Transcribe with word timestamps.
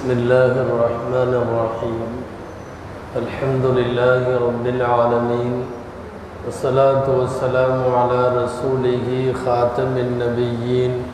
بسم 0.00 0.16
الله 0.16 0.52
الرحمن 0.64 1.32
الرحيم. 1.44 2.10
الحمد 3.20 3.64
لله 3.78 4.22
رب 4.46 4.64
العالمين. 4.66 5.54
والصلاة 6.44 7.04
والسلام 7.04 7.76
على 7.84 8.20
رسوله 8.40 9.34
خاتم 9.44 9.92
النبيين 10.06 11.04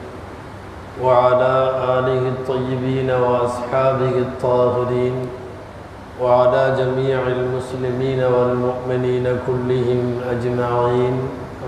وعلى 1.03 1.55
آله 1.99 2.23
الطيبين 2.37 3.11
وأصحابه 3.11 4.15
الطاهرين 4.27 5.15
وعلى 6.23 6.63
جميع 6.79 7.21
المسلمين 7.27 8.21
والمؤمنين 8.23 9.27
كلهم 9.47 10.03
أجمعين. 10.31 11.15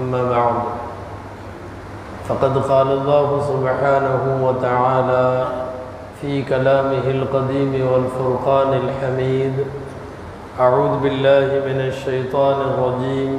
أما 0.01 0.23
بعد 0.31 0.59
فقد 2.29 2.55
قال 2.59 2.89
الله 2.99 3.29
سبحانه 3.51 4.23
وتعالى 4.47 5.27
في 6.21 6.43
كلامه 6.43 7.07
القديم 7.07 7.73
والفرقان 7.93 8.71
الحميد. 8.75 9.55
أعوذ 10.61 10.99
بالله 10.99 11.49
من 11.63 11.79
الشيطان 11.81 12.59
الرجيم. 12.61 13.39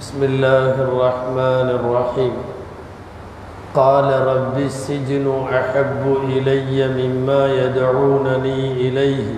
بسم 0.00 0.24
الله 0.24 0.74
الرحمن 0.80 1.68
الرحيم. 1.76 2.34
قال 3.74 4.08
رب 4.26 4.56
السجن 4.58 5.26
أحب 5.52 6.16
إلي 6.24 6.88
مما 6.88 7.42
يدعونني 7.52 8.72
إليه 8.72 9.28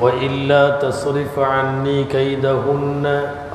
وإلا 0.00 0.70
تصرف 0.70 1.38
عني 1.38 2.04
كيدهن 2.04 3.04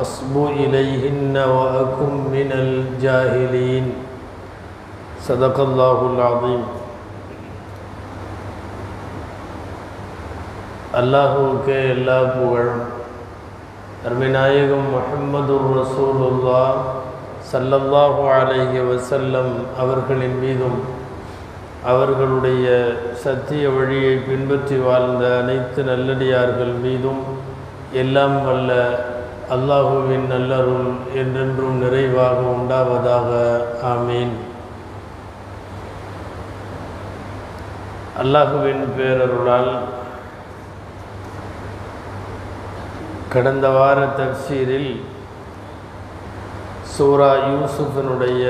أصب 0.01 0.45
إليهن 0.47 1.37
وأكن 1.37 2.13
من 2.33 2.49
الجاهلين. 2.51 3.85
صدق 5.21 5.59
الله 5.59 5.99
العظيم. 6.17 6.82
அல்லாஹுவுக்கு 10.93 11.75
எல்லா 11.93 12.17
புகழும் 12.29 12.83
அருமைநாயகம் 14.05 14.89
முஹம்மதுர் 14.89 15.69
ரசூலுல்லா 15.77 16.59
சல்லல்லாஹு 17.51 18.25
அலைஹி 18.33 18.81
வசல்லம் 18.89 19.49
அவர்களின் 19.77 20.37
மீதும் 20.39 20.77
அவர்களுடைய 21.85 22.67
சத்திய 23.23 23.63
வழியை 23.69 24.13
பின்பற்றி 24.19 24.77
வாழ்ந்த 24.79 25.23
அனைத்து 25.39 25.81
நல்லடியார்கள் 25.83 26.75
மீதும் 26.83 27.23
எல்லாம் 27.93 28.37
வல்ல 28.45 28.71
அல்லாஹுவின் 29.51 30.27
நல்லருள் 30.27 30.87
என்றென்றும் 31.15 31.81
நிறைவாக 31.81 32.39
உண்டாவதாக 32.53 33.31
ஆமீன் 33.87 34.35
அல்லாஹுவின் 38.19 38.85
பேரருளால் 38.97 39.73
கடந்த 43.33 43.67
வார 43.75 43.99
தப்சீரில் 44.17 44.91
சூரா 46.95 47.29
யூசுஃபினுடைய 47.51 48.43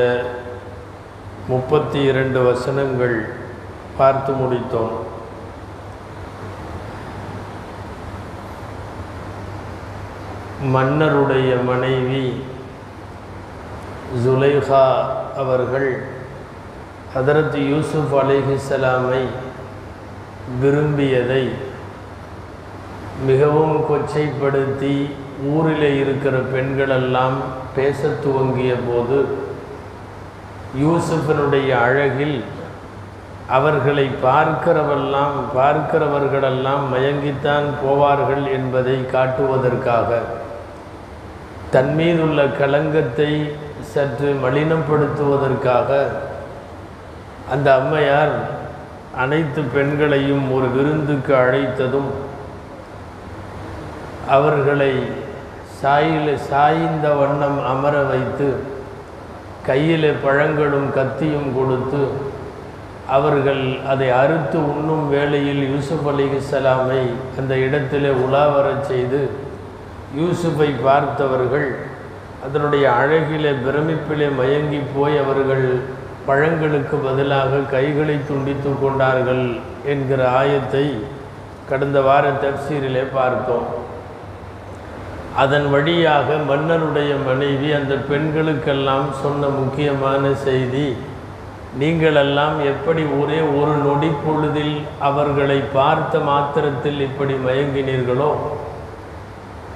முப்பத்தி 1.51 1.99
இரண்டு 2.09 2.39
வசனங்கள் 2.47 3.16
பார்த்து 3.97 4.31
முடித்தோம். 4.39 4.95
மன்னருடைய 10.75 11.51
மனைவி 11.69 12.25
ஜுலைஹா 14.25 14.85
அவர்கள் 15.43 15.89
ஹதரத் 17.16 17.59
யூசுஃப் 17.72 18.16
அலிஹிசலாமை 18.23 19.23
விரும்பியதை 20.61 21.43
மிகவும் 23.22 23.75
கொச்சைப்படுத்தி 23.88 24.96
ஊரில் 25.51 25.88
இருக்கிற 26.00 26.35
பெண்களெல்லாம் 26.51 27.38
பேச 27.75 28.09
துவங்கிய 28.24 28.74
போது 28.88 29.18
யூசுஃபனுடைய 30.79 31.69
அழகில் 31.79 32.38
அவர்களை 33.50 34.06
பார்க்கிறவெல்லாம் 34.23 35.35
பார்க்கிறவர்களெல்லாம் 35.56 36.84
மயங்கித்தான் 36.91 37.68
போவார்கள் 37.81 38.46
என்பதை 38.52 38.97
காட்டுவதற்காக 39.12 40.19
தன் 41.69 41.94
மீதுள்ள 41.96 42.41
களங்கத்தை 42.57 43.31
சற்று 43.94 44.29
மலினப்படுத்துவதற்காக 44.44 45.90
அந்த 47.52 47.68
அம்மையார் 47.75 48.35
அனைத்து 49.16 49.62
பெண்களையும் 49.73 50.46
ஒரு 50.52 50.68
விருந்துக்கு 50.68 51.34
அழைத்ததும் 51.35 52.12
அவர்களை 54.29 54.94
சாயில 55.81 56.35
சாய்ந்த 56.50 57.07
வண்ணம் 57.19 57.59
அமர 57.72 57.95
வைத்து 58.11 58.47
கையில் 59.67 60.07
பழங்களும் 60.23 60.89
கத்தியும் 60.97 61.50
கொடுத்து 61.57 62.01
அவர்கள் 63.09 63.63
அதை 63.91 64.09
அறுத்து 64.11 64.57
உண்ணும் 64.73 65.09
வேளையில் 65.09 65.63
யூசுப் 65.72 66.07
அலிஹலாமை 66.11 67.01
அந்த 67.39 67.53
இடத்திலே 67.56 68.09
உலாவரச் 68.25 68.88
செய்து 68.91 69.22
யூசுஃபை 70.19 70.69
பார்த்தவர்கள் 70.85 71.67
அதனுடைய 72.45 72.85
அழகிலே 72.91 73.51
பிரமிப்பிலே 73.66 74.29
மயங்கி 74.40 74.79
போய் 74.95 75.17
அவர்கள் 75.17 75.67
பழங்களுக்கு 76.28 76.95
பதிலாக 77.07 77.57
கைகளை 77.57 78.17
துண்டித்து 78.29 78.72
கொண்டார்கள் 78.81 79.45
என்கிற 79.85 80.22
ஆயத்தை 80.40 80.85
கடந்த 81.69 82.01
வார 82.01 82.29
தப்சீரிலே 82.44 83.03
பார்த்தோம். 83.13 83.67
அதன் 85.35 85.69
வழியாக 85.69 86.33
மன்னருடைய 86.49 87.13
மனைவி 87.25 87.71
அந்த 87.71 87.94
பெண்களுக்கெல்லாம் 87.94 89.11
சொன்ன 89.21 89.47
முக்கியமான 89.47 90.33
செய்தி 90.33 90.97
நீங்களெல்லாம் 91.79 92.63
எப்படி 92.66 93.03
ஒரே 93.21 93.39
ஒரு 93.39 93.72
நொடி 93.72 94.07
பொழுதில் 94.25 94.81
அவர்களை 94.99 95.59
பார்த்த 95.73 96.19
மாத்திரத்தில் 96.19 96.99
இப்படி 96.99 97.33
மயங்கினீர்களோ? 97.33 98.31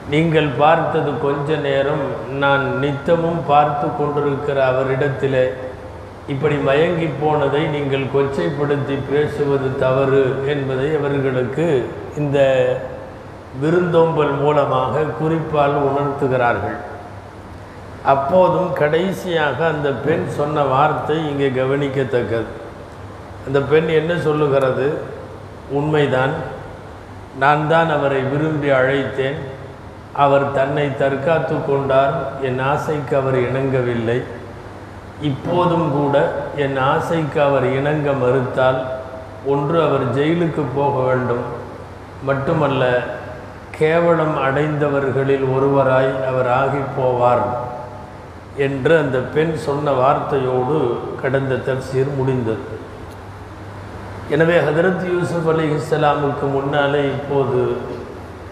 நீங்கள் 0.09 0.49
பார்த்தது 0.57 1.11
கொஞ்ச 1.21 1.55
நேரம் 1.55 2.05
நான் 2.39 2.79
நித்தமும் 2.79 3.41
பார்த்து 3.47 3.87
கொண்டிருக்கிற 3.97 4.67
அவரிடத்தில். 4.67 5.53
இப்படி 6.27 6.55
மயங்கி 6.55 7.09
போனதை 7.21 7.65
நீங்கள் 7.65 8.05
கொச்சைப்படுத்தி 8.15 8.97
பேசுவது 9.11 9.77
தவறு 9.79 10.35
என்பதை 10.47 10.95
அவர்களுக்கு 10.95 11.89
இந்த 12.17 12.39
விருந்தோம்பல் 13.61 14.33
மூலமாக 14.41 15.01
குறிப்பால் 15.19 15.75
உணர்த்துகிறார்கள். 15.89 16.77
அப்போதும் 18.03 18.73
கடைசியாக 18.73 19.67
அந்த 19.67 19.89
பெண் 19.91 20.25
சொன்ன 20.29 20.63
வார்த்தை 20.63 21.15
இங்கே 21.29 21.49
கவனிக்கத்தக்கது. 21.49 22.49
அந்த 23.47 23.59
பெண் 23.61 23.87
என்ன 23.87 24.17
சொல்லுகிறது? 24.17 24.87
உண்மைதான். 25.71 26.33
நான் 27.39 27.67
தான் 27.67 27.89
அவரை 27.89 28.21
விரும்பி 28.21 28.69
அழைத்தேன். 28.69 29.39
அவர் 30.13 30.45
தன்னை 30.51 30.87
தற்காத்து 30.87 31.55
கொண்டார். 31.65 32.15
என் 32.41 32.59
ஆசைக்கு 32.59 33.15
அவர் 33.17 33.37
இணங்கவில்லை. 33.47 34.19
இப்போதும் 35.21 35.91
கூட 35.91 36.15
என் 36.55 36.77
ஆசைக்கு 36.77 37.41
அவர் 37.41 37.65
இணங்க 37.73 38.11
மறுத்தால் 38.11 38.79
ஒன்று 39.45 39.77
அவர் 39.83 40.05
ஜெயிலுக்கு 40.15 40.63
போக 40.75 40.99
வேண்டும். 40.99 41.45
மட்டுமல்ல 42.23 42.83
கேவலம் 43.79 44.35
அடைந்தவர்களில் 44.45 45.45
ஒருவராய் 45.55 46.11
அவர் 46.29 46.49
ஆகி 46.59 46.81
போவார் 46.97 47.45
என்று 48.65 48.93
அந்த 48.97 49.17
பெண் 49.35 49.55
சொன்ன 49.67 49.91
வார்த்தையோடு 49.91 50.77
கடந்த 51.21 51.55
தப்சீர் 51.67 52.09
முடிந்தது. 52.17 52.65
எனவே 54.29 54.55
ஹதரத் 54.67 55.03
யூசுப் 55.11 55.49
அலி 55.49 55.65
இஸ்லாமுக்கு 55.75 56.47
முன்னாலே 56.55 57.03
இப்போது 57.17 57.59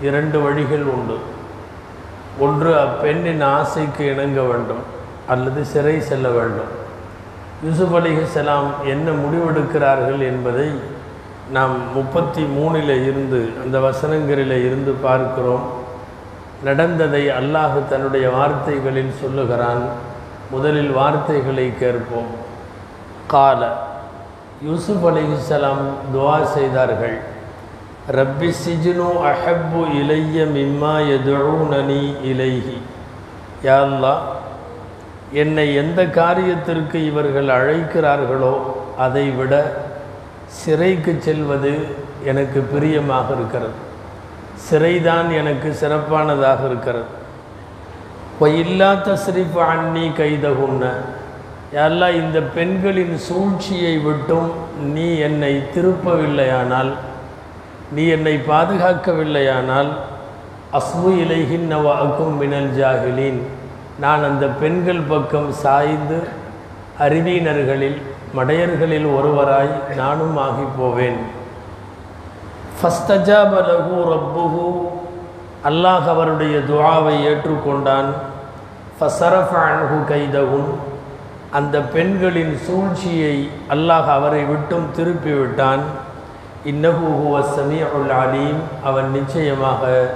இரண்டு 0.01 0.37
வழிகள் 0.43 0.85
உண்டு. 0.95 1.17
ஒன்று 2.39 2.71
அப்பெண்ணின் 2.79 3.41
ஆசைக்கு 3.41 4.03
இணங்க 4.13 4.41
வேண்டும் 4.41 4.83
அல்லது 5.33 5.65
சிறை 5.65 5.95
செல்ல 6.09 6.27
வேண்டும். 6.29 6.71
யூசுப் 7.63 7.95
அலி 7.95 8.11
இஸ்லாம் 8.21 8.69
என்ன 8.93 9.07
முடிவெடுக்கிறார்கள் 9.23 10.21
என்பதை 10.31 10.67
நாம் 11.51 11.93
முப்பத்தி 11.93 12.43
மூணில் 12.43 13.03
இருந்து 13.07 13.49
அந்த 13.63 13.79
வசனங்களில் 13.79 14.65
இருந்து 14.65 14.91
பார்க்கிறோம். 14.91 15.61
நடந்ததை 16.63 17.27
அல்லாஹு 17.27 17.87
தன்னுடைய 17.89 18.29
வார்த்தைகளில் 18.29 19.13
சொல்லுகிறான். 19.21 19.83
முதலில் 20.51 20.89
வார்த்தைகளை 20.89 21.77
கேட்போம். 21.79 22.43
கால 23.27 23.77
யூசுப் 24.61 25.05
அலிஹலாம் 25.05 25.85
துவா 26.15 26.43
செய்தார்கள். 26.43 27.19
ரப்பி 28.11 28.53
சிஜினு 28.65 29.09
அஹப்பு 29.31 29.85
இலைய 29.93 30.45
மிம்மா 30.45 30.99
எதுனி 31.17 32.15
இலைஹி. 32.23 32.77
யாழ்லா 33.63 34.13
என்னை 35.31 35.75
எந்த 35.75 36.03
காரியத்திற்கு 36.03 36.93
இவர்கள் 36.93 37.45
அழைக்கிறார்களோ 37.45 38.57
அதைவிட 38.97 39.83
சிறைக்கு 40.59 41.13
செல்வது 41.27 41.73
எனக்கு 42.31 42.59
பிரியமாக 42.73 43.27
இருக்கிறது. 43.37 43.75
சிறைதான் 44.67 45.29
எனக்கு 45.41 45.69
சிறப்பானதாக 45.81 46.61
இருக்கிறது. 46.69 47.11
இல்லா 48.63 48.91
தஸ்ரிஃப் 49.07 49.59
அன்னி 49.71 50.05
கைதகுன்ன. 50.19 50.83
யாரெல்லாம் 51.75 52.17
இந்த 52.21 52.39
பெண்களின் 52.55 53.15
சூழ்ச்சியை 53.27 53.93
விட்டும் 54.07 54.49
நீ 54.93 55.07
என்னை 55.27 55.53
திருப்பவில்லையானால் 55.75 56.91
நீ 57.95 58.03
என்னை 58.15 58.35
பாதுகாக்கவில்லையானால் 58.49 59.91
அஸ்மு 60.79 61.11
இலைகின் 61.23 61.67
நவாக்கும் 61.73 62.35
மினல் 62.41 62.71
ஜாகிலீன் 62.79 63.41
நான் 64.03 64.23
அந்த 64.29 64.45
பெண்கள் 64.61 65.03
பக்கம் 65.09 65.49
சாய்ந்து 65.63 66.17
அறிவியினர்களில் 67.05 67.99
மடையர்களில் 68.37 69.07
ஒருவராய் 69.17 69.73
நானும் 69.95 70.37
ஆகி 70.37 70.65
போவேன் 70.77 71.19
ஃபஸ்தஜாபலகு 72.77 73.97
ரப்புகு 74.13 74.67
அல்லாஹ் 75.69 76.07
அவருடைய 76.13 76.55
துவாவை 76.69 77.13
ஏற்றுக்கொண்டான். 77.29 78.09
ஃபசரஃப் 78.97 79.55
அன்ஹு 79.61 80.63
அந்த 81.51 81.81
பெண்களின் 81.81 82.57
சூழ்ச்சியை 82.57 83.49
அல்லாஹ் 83.69 84.09
அவரை 84.17 84.43
விட்டும் 84.43 84.87
திருப்பிவிட்டான். 84.97 85.83
இன்னஹு 86.71 87.07
ஹுவ 87.21 87.33
சமீஉல் 87.57 88.13
அலீம். 88.21 88.61
அவன் 88.83 89.11
நிச்சயமாக 89.11 90.11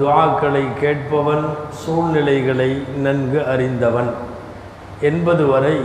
துவாக்களை 0.00 0.64
கேட்பவன் 0.80 1.44
சூழ்நிலைகளை 1.70 2.70
நன்கு 2.96 3.46
அறிந்தவன். 3.46 4.10
என்பது 5.00 5.46
வரை 5.46 5.76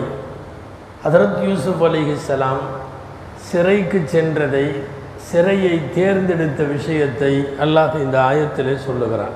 ஹதரத் 1.06 1.42
யூசுப் 1.48 1.84
அலிஹிஸ்ஸலாம் 1.84 2.62
சிறைக்கு 3.36 4.00
சென்றதை 4.14 4.64
சிறையை 5.28 5.82
தேர்ந்தெடுத்த 5.96 6.64
விஷயத்தை 6.64 7.34
அல்லாஹ் 7.60 7.96
இந்த 7.96 8.18
ஆயத்திலே 8.22 8.78
சொல்லுகிறான். 8.78 9.36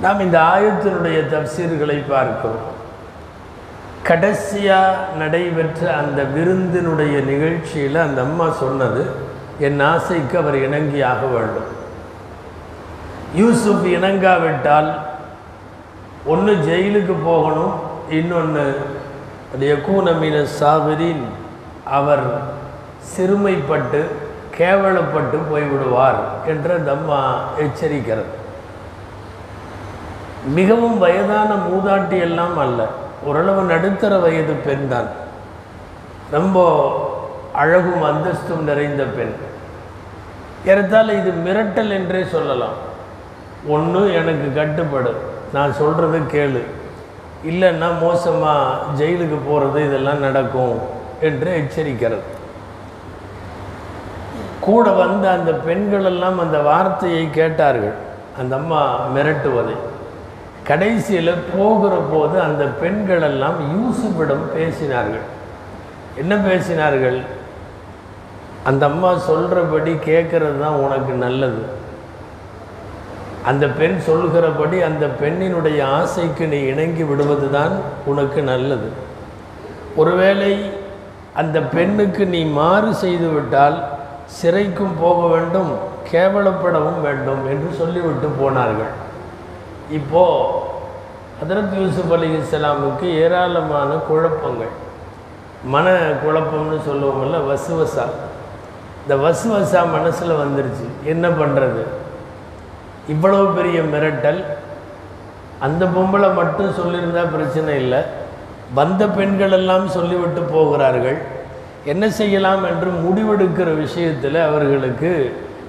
நாம் 0.00 0.20
இந்த 0.20 0.38
ஆயத்தினுடைய 0.40 1.18
தப்சீர்களை 1.34 1.98
பார்க்கிறோம். 2.08 2.66
கடைசியாக 4.02 4.96
நடைபெற்ற 5.18 5.96
அந்த 5.96 6.22
விருந்தினுடைய 6.22 7.20
நிகழ்ச்சியில் 7.20 7.96
அந்த 7.96 8.20
அம்மா 8.20 8.50
சொன்னது 8.50 9.06
என் 9.58 9.80
ஆசைக்கு 9.80 10.38
அவர் 10.38 10.54
இணங்கியாக 10.54 11.20
வேண்டும். 11.32 11.70
யூசுப் 13.34 13.86
இணங்காவிட்டால் 13.86 14.90
ஒன்று 16.24 16.54
ஜெயிலுக்கு 16.54 17.14
போகணும் 17.24 17.74
இன்னொன்று 18.10 18.64
யகூனமின 19.60 20.46
சாபிரின். 20.60 21.24
அவர் 21.84 22.42
சிறுமைப்பட்டு 23.16 24.04
கேவலப்பட்டு 24.58 25.38
போய்விடுவார் 25.52 26.18
என்ற 26.46 26.78
தம்மா 26.78 27.34
எச்சரிக்கிறது. 27.58 28.34
மிகவும் 30.46 30.98
வயதான 30.98 31.54
மூதாட்டி 31.54 32.20
எல்லாம் 32.20 32.58
அல்ல. 32.58 32.86
ஓரளவு 33.24 33.62
நடுத்தர 33.62 34.18
வயது 34.18 34.52
பெண் 34.52 34.88
தான். 34.88 35.06
ரொம்ப 36.30 36.58
அழகும் 37.52 38.02
அந்தஸ்தும் 38.02 38.64
நிறைந்த 38.64 39.04
பெண். 39.04 39.32
ஏறத்தால் 40.66 41.10
இது 41.10 41.30
மிரட்டல் 41.30 41.90
என்றே 41.90 42.24
சொல்லலாம். 42.24 42.84
ஒன்று 43.68 44.14
எனக்கு 44.14 44.60
கட்டுப்படு. 44.60 45.14
நான் 45.52 45.72
சொல்கிறது 45.72 46.18
கேளு. 46.18 46.62
இல்லைன்னா 47.44 47.88
மோசமாக 48.00 49.02
ஜெயிலுக்கு 49.02 49.38
போகிறது 49.48 49.86
இதெல்லாம் 49.86 50.18
நடக்கும் 50.18 50.78
என்று 51.20 51.50
எச்சரிக்கிறது. 51.60 52.20
கூட 54.60 54.90
வந்த 54.90 55.30
அந்த 55.30 55.52
பெண்களெல்லாம் 55.52 56.38
அந்த 56.38 56.58
வார்த்தையை 56.58 57.30
கேட்டார்கள். 57.30 57.94
அந்த 58.38 58.56
அம்மா 58.56 59.00
மிரட்டுவதை. 59.14 59.76
கடைசியில் 60.64 61.42
போகிற 61.56 61.96
போது 62.12 62.40
அந்த 62.40 62.64
பெண்களெல்லாம் 62.64 63.54
யூசுஃபிடம் 63.74 64.44
பேசினார்கள். 64.56 65.26
என்ன 66.16 66.34
பேசினார்கள்? 66.34 67.20
அந்த 68.64 68.86
அம்மா 68.86 69.18
சொல்கிறபடி 69.18 69.92
கேட்குறது 69.92 70.60
தான் 70.60 70.74
உனக்கு 70.74 71.12
நல்லது. 71.12 71.62
அந்த 73.50 73.66
பெண் 73.66 73.98
சொல்கிறபடி 73.98 74.80
அந்த 74.80 75.06
பெண்ணினுடைய 75.20 75.82
ஆசைக்கு 75.82 76.46
நீ 76.46 76.58
இணங்கி 76.60 77.02
விடுவது 77.02 77.50
தான் 77.50 77.74
உனக்கு 78.04 78.42
நல்லது. 78.42 78.88
ஒருவேளை 79.96 80.70
அந்த 81.34 81.60
பெண்ணுக்கு 81.60 82.26
நீ 82.26 82.44
மாறு 82.44 82.94
செய்துவிட்டால் 82.94 83.76
சிறைக்கும் 84.38 84.94
போக 85.00 85.26
வேண்டும் 85.26 85.70
கேவலப்படவும் 86.12 87.00
வேண்டும் 87.00 87.42
என்று 87.52 87.68
சொல்லிவிட்டு 87.76 88.28
போனார்கள். 88.40 88.92
இப்போது 89.90 90.64
ஹதரத் 91.40 91.76
யூசுப் 91.80 92.12
அலி 92.12 92.28
இஸ்லாமுக்கு 92.36 93.06
ஏராளமான 93.22 93.90
குழப்பங்கள். 94.08 94.74
மன 95.64 95.92
குழப்பம்னு 96.24 96.78
சொல்லுவோம்ல 96.88 97.38
வசுவசா. 97.50 98.06
இந்த 99.02 99.14
வசுவசா 99.26 99.80
மனசில் 99.92 100.40
வந்துருச்சு. 100.42 100.86
என்ன 101.04 101.28
பண்ணுறது 101.28 101.95
இவ்வளவு 103.08 103.46
பெரிய 103.48 103.80
மிரட்டல். 103.80 104.44
அந்த 105.60 105.84
பொம்பளை 105.84 106.34
மட்டும் 106.34 106.76
சொல்லியிருந்தால் 106.78 107.30
பிரச்சனை 107.30 107.74
இல்லை. 107.76 108.00
வந்த 108.74 109.08
பெண்கள் 109.08 109.52
எல்லாம் 109.52 109.88
சொல்லிவிட்டு 109.88 110.42
போகிறார்கள். 110.42 111.18
என்ன 111.84 112.10
செய்யலாம் 112.10 112.64
என்று 112.64 112.90
முடிவெடுக்கிற 113.04 113.76
விஷயத்தில் 113.76 114.38
அவர்களுக்கு 114.40 115.10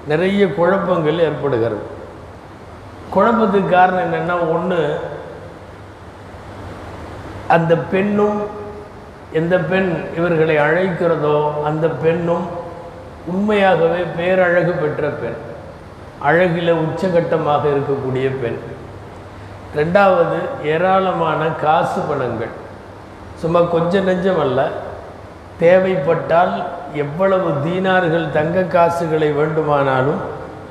நிறைய 0.06 0.54
குழப்பங்கள் 0.54 1.18
ஏற்படுகிறது. 1.18 1.82
குழப்பத்துக்கு 3.14 3.68
காரணம் 3.68 4.08
என்னென்னா 4.08 4.36
ஒன்று 4.50 5.00
அந்த 7.48 7.76
பெண்ணும் 7.76 8.38
எந்த 9.32 9.58
பெண் 9.58 10.04
இவர்களை 10.16 10.56
அழைக்கிறதோ 10.56 11.62
அந்த 11.62 11.88
பெண்ணும் 11.88 12.46
உண்மையாகவே 13.26 14.02
பேரழகு 14.16 14.72
பெற்ற 14.72 15.08
பெண். 15.08 15.38
அழகில் 16.18 16.72
உச்சகட்டமாக 16.72 17.60
இருக்கக்கூடிய 17.68 18.30
பெண். 18.42 18.58
ரெண்டாவது 19.76 20.38
ஏராளமான 20.64 21.46
காசு 21.46 22.00
பணங்கள். 22.00 22.48
சும்மா 23.34 23.60
கொஞ்சம் 23.60 24.04
நெஞ்சம் 24.04 24.40
அல்ல. 24.40 24.68
தேவைப்பட்டால் 25.58 26.64
எவ்வளவு 26.94 27.50
தீனார்கள் 27.64 28.30
தங்க 28.30 28.62
காசுகளை 28.62 29.32
வேண்டுமானாலும் 29.32 30.20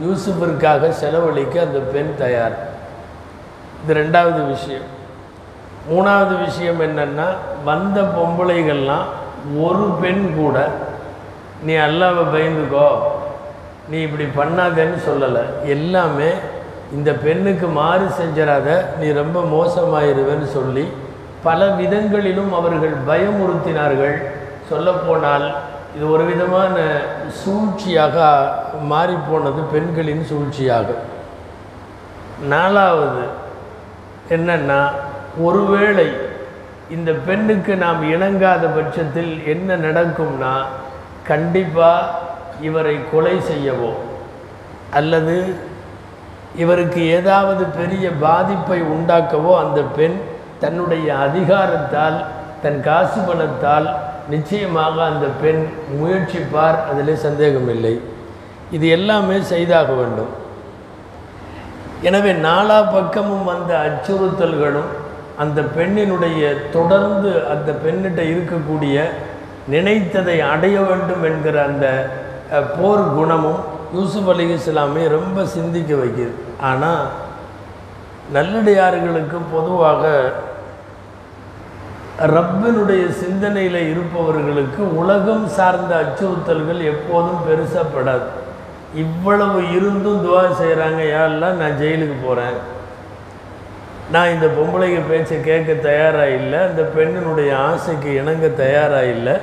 யூசுஃபிற்காக 0.06 0.90
செலவழிக்க 0.90 1.62
அந்த 1.62 1.80
பெண் 1.80 2.16
தயார். 2.18 2.58
இது 3.84 3.94
ரெண்டாவது 3.94 4.48
விஷயம். 4.48 4.96
மூணாவது 5.92 6.44
விஷயம் 6.46 6.82
என்னென்னா 6.82 7.26
வந்த 7.66 8.02
பொம்பளைகள்லாம் 8.02 9.06
ஒரு 9.60 9.96
பெண் 10.02 10.36
கூட 10.36 10.68
நீ 11.64 11.74
அல்லாவை 11.74 12.24
பயந்துக்கோ 12.34 12.90
நீ 13.92 13.98
இப்படி 14.06 14.26
பண்ணாதேன்னு 14.40 15.00
சொல்லலை. 15.10 15.44
எல்லாமே 15.76 16.30
இந்த 16.98 17.10
பெண்ணுக்கு 17.26 17.68
மாறு 17.80 18.06
செஞ்சிடாத 18.20 18.68
நீ 19.00 19.08
ரொம்ப 19.22 19.38
மோசமாயிருவேன்னு 19.56 20.48
சொல்லி 20.58 20.86
பல 21.48 21.66
விதங்களிலும் 21.80 22.52
அவர்கள் 22.60 22.96
பயமுறுத்தினார்கள். 23.10 24.16
சொல்லப்போனால் 24.70 25.48
இது 25.96 26.06
ஒரு 26.16 26.24
விதமான 26.30 26.78
சூழ்ச்சியாக 27.42 28.16
மாறிப்போனது 28.92 29.62
பெண்களின் 29.74 30.24
சூழ்ச்சியாக. 30.32 30.90
நாலாவது 32.54 33.24
என்னன்னா 34.36 34.82
ஒருவேளை 35.48 36.08
இந்த 36.96 37.12
பெண்ணுக்கு 37.28 37.74
நாம் 37.86 38.02
இணங்காத 38.16 38.66
பட்சத்தில் 38.76 39.34
என்ன 39.54 39.78
நடக்கும்னா 39.88 40.54
கண்டிப்பாக 41.32 42.26
இவரை 42.68 42.96
கொலை 43.12 43.36
செய்யவோ 43.50 43.92
அல்லது 44.98 45.36
இவருக்கு 46.64 47.02
ஏதாவது 47.18 47.64
பெரிய 47.80 48.06
பாதிப்பை 48.26 48.80
உண்டாக்கவோ 48.96 49.52
அந்த 49.64 49.82
பெண் 49.98 50.18
தன்னுடைய 50.60 51.08
அதிகாரத்தால் 51.26 52.18
தன் 52.64 52.80
காசு 52.88 53.20
பணத்தால் 53.28 53.88
நிச்சயமாக 54.34 54.96
அந்த 55.12 55.26
பெண் 55.42 55.62
முயற்சிப்பார் 56.00 56.78
அதில் 56.90 57.24
சந்தேகமில்லை. 57.26 57.96
இது 58.76 58.86
எல்லாமே 58.98 59.38
செய்தாக 59.54 59.90
வேண்டும். 59.94 60.32
எனவே 62.08 62.32
நாலா 62.48 62.80
பக்கமும் 62.96 63.46
வந்த 63.52 63.72
அச்சுறுத்தல்களும் 63.86 64.92
அந்த 65.44 65.60
பெண்ணினுடைய 65.78 66.42
தொடர்ந்து 66.72 67.32
அந்த 67.54 67.72
பெண்ணிட்ட 67.84 68.22
இருக்கக்கூடிய 68.34 68.96
நினைத்ததை 69.74 70.38
அடைய 70.54 70.78
வேண்டும் 70.90 71.24
என்கிற 71.30 71.56
அந்த 71.70 71.86
போர் 72.52 73.06
குணமும் 73.18 73.62
யூசுப் 73.94 74.30
அலி 74.34 74.46
இஸ்லாமே 74.56 75.04
ரொம்ப 75.18 75.46
சிந்திக்க 75.56 75.92
வைக்கிது 75.96 76.34
ஆனால் 76.70 77.08
நல்லடியார்களுக்கு 78.36 79.38
பொதுவாக 79.56 80.04
ரப்பினுடைய 82.36 83.04
சிந்தனையில் 83.22 83.80
இருப்பவர்களுக்கு 83.92 84.82
உலகம் 85.02 85.46
சார்ந்த 85.58 85.92
அச்சுறுத்தல்கள் 86.04 86.82
எப்போதும் 86.94 87.44
பெருசப்படாது. 87.48 88.28
இவ்வளவு 89.04 89.60
இருந்தும் 89.76 90.24
துவா 90.26 90.44
செய்கிறாங்க 90.62 91.02
யாரெல்லாம் 91.16 91.60
நான் 91.62 91.78
ஜெயிலுக்கு 91.82 92.18
போகிறேன் 92.26 92.58
நான் 94.12 94.34
இந்த 94.36 94.48
பொம்பளைங்க 94.58 95.02
பேச்சை 95.10 95.38
கேட்க 95.44 95.74
தயாராக 95.74 96.36
இல்லை 96.40 96.60
அந்த 96.60 96.82
பெண்ணினுடைய 96.96 97.52
ஆசைக்கு 97.70 98.10
இணங்க 98.22 98.48
தயாராக 98.64 99.14
இல்லை. 99.16 99.36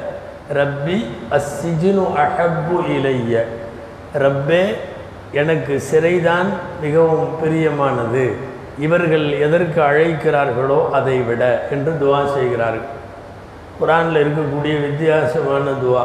ரப்பி 0.52 1.04
அசிஜுனு 1.30 2.04
அஹப்பு 2.16 2.76
இலைய 2.88 3.44
ரப்பே 4.18 4.74
எனக்கு 5.32 5.82
சிறைதான் 5.90 6.46
மிகவும் 6.80 7.28
பிரியமானது. 7.42 8.32
இவர்கள் 8.78 9.30
எதற்கு 9.30 9.80
அழைக்கிறார்களோ 9.80 10.90
அதை 10.90 11.18
விட 11.18 11.68
என்று 11.70 11.96
துவா 12.00 12.34
செய்கிறார்கள். 12.34 13.02
குரானில் 13.78 14.26
இருக்கக்கூடிய 14.26 14.80
வித்தியாசமான 14.80 15.70
துவா. 15.70 16.04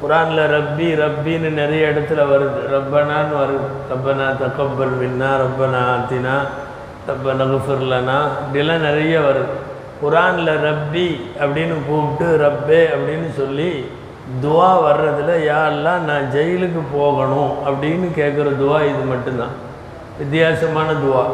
குரானில் 0.00 0.44
ரப்பி 0.56 0.88
ரப்பின்னு 1.02 1.50
நிறைய 1.50 1.88
இடத்துல 1.88 2.20
வருது. 2.32 2.60
ரப்பனான்னு 2.72 3.36
வருது. 3.42 3.68
ரப்பனா 3.90 4.28
தக்கப்பல் 4.30 4.96
மின்னா 5.02 5.30
ரப்பனா 5.42 5.82
ஆத்தினா 5.94 6.36
ரப்ப 7.06 7.32
நகுஃபுர்லனா 7.32 8.18
இப்படிலாம் 8.44 8.78
நிறைய 8.78 9.20
வருது. 9.20 9.65
குரானில் 10.02 10.52
ரப்பி 10.66 11.20
அப்படின்னு 11.40 11.76
கூப்பிட்டு 11.88 12.26
ரப்பே 12.44 12.80
அப்படின்னு 12.94 13.34
சொல்லி 13.34 13.88
துவா 14.42 14.70
வர்றதுல 14.86 15.32
யாரெல்லாம் 15.50 16.00
நான் 16.10 16.30
ஜெயிலுக்கு 16.34 16.80
போகணும் 16.92 17.52
அப்படின்னு 17.66 18.06
கேட்குற 18.20 18.48
துவா 18.62 18.78
இது 18.82 19.04
மட்டும்தான். 19.04 19.54
வித்தியாசமான 20.18 20.92
துவா. 20.92 21.24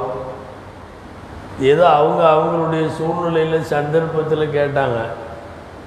ஏதோ 1.61 1.89
அவங்க 1.89 2.23
அவங்களுடைய 2.29 2.89
சூழ்நிலையில் 2.89 3.63
சந்தர்ப்பத்தில் 3.63 4.55
கேட்டாங்க. 4.59 5.01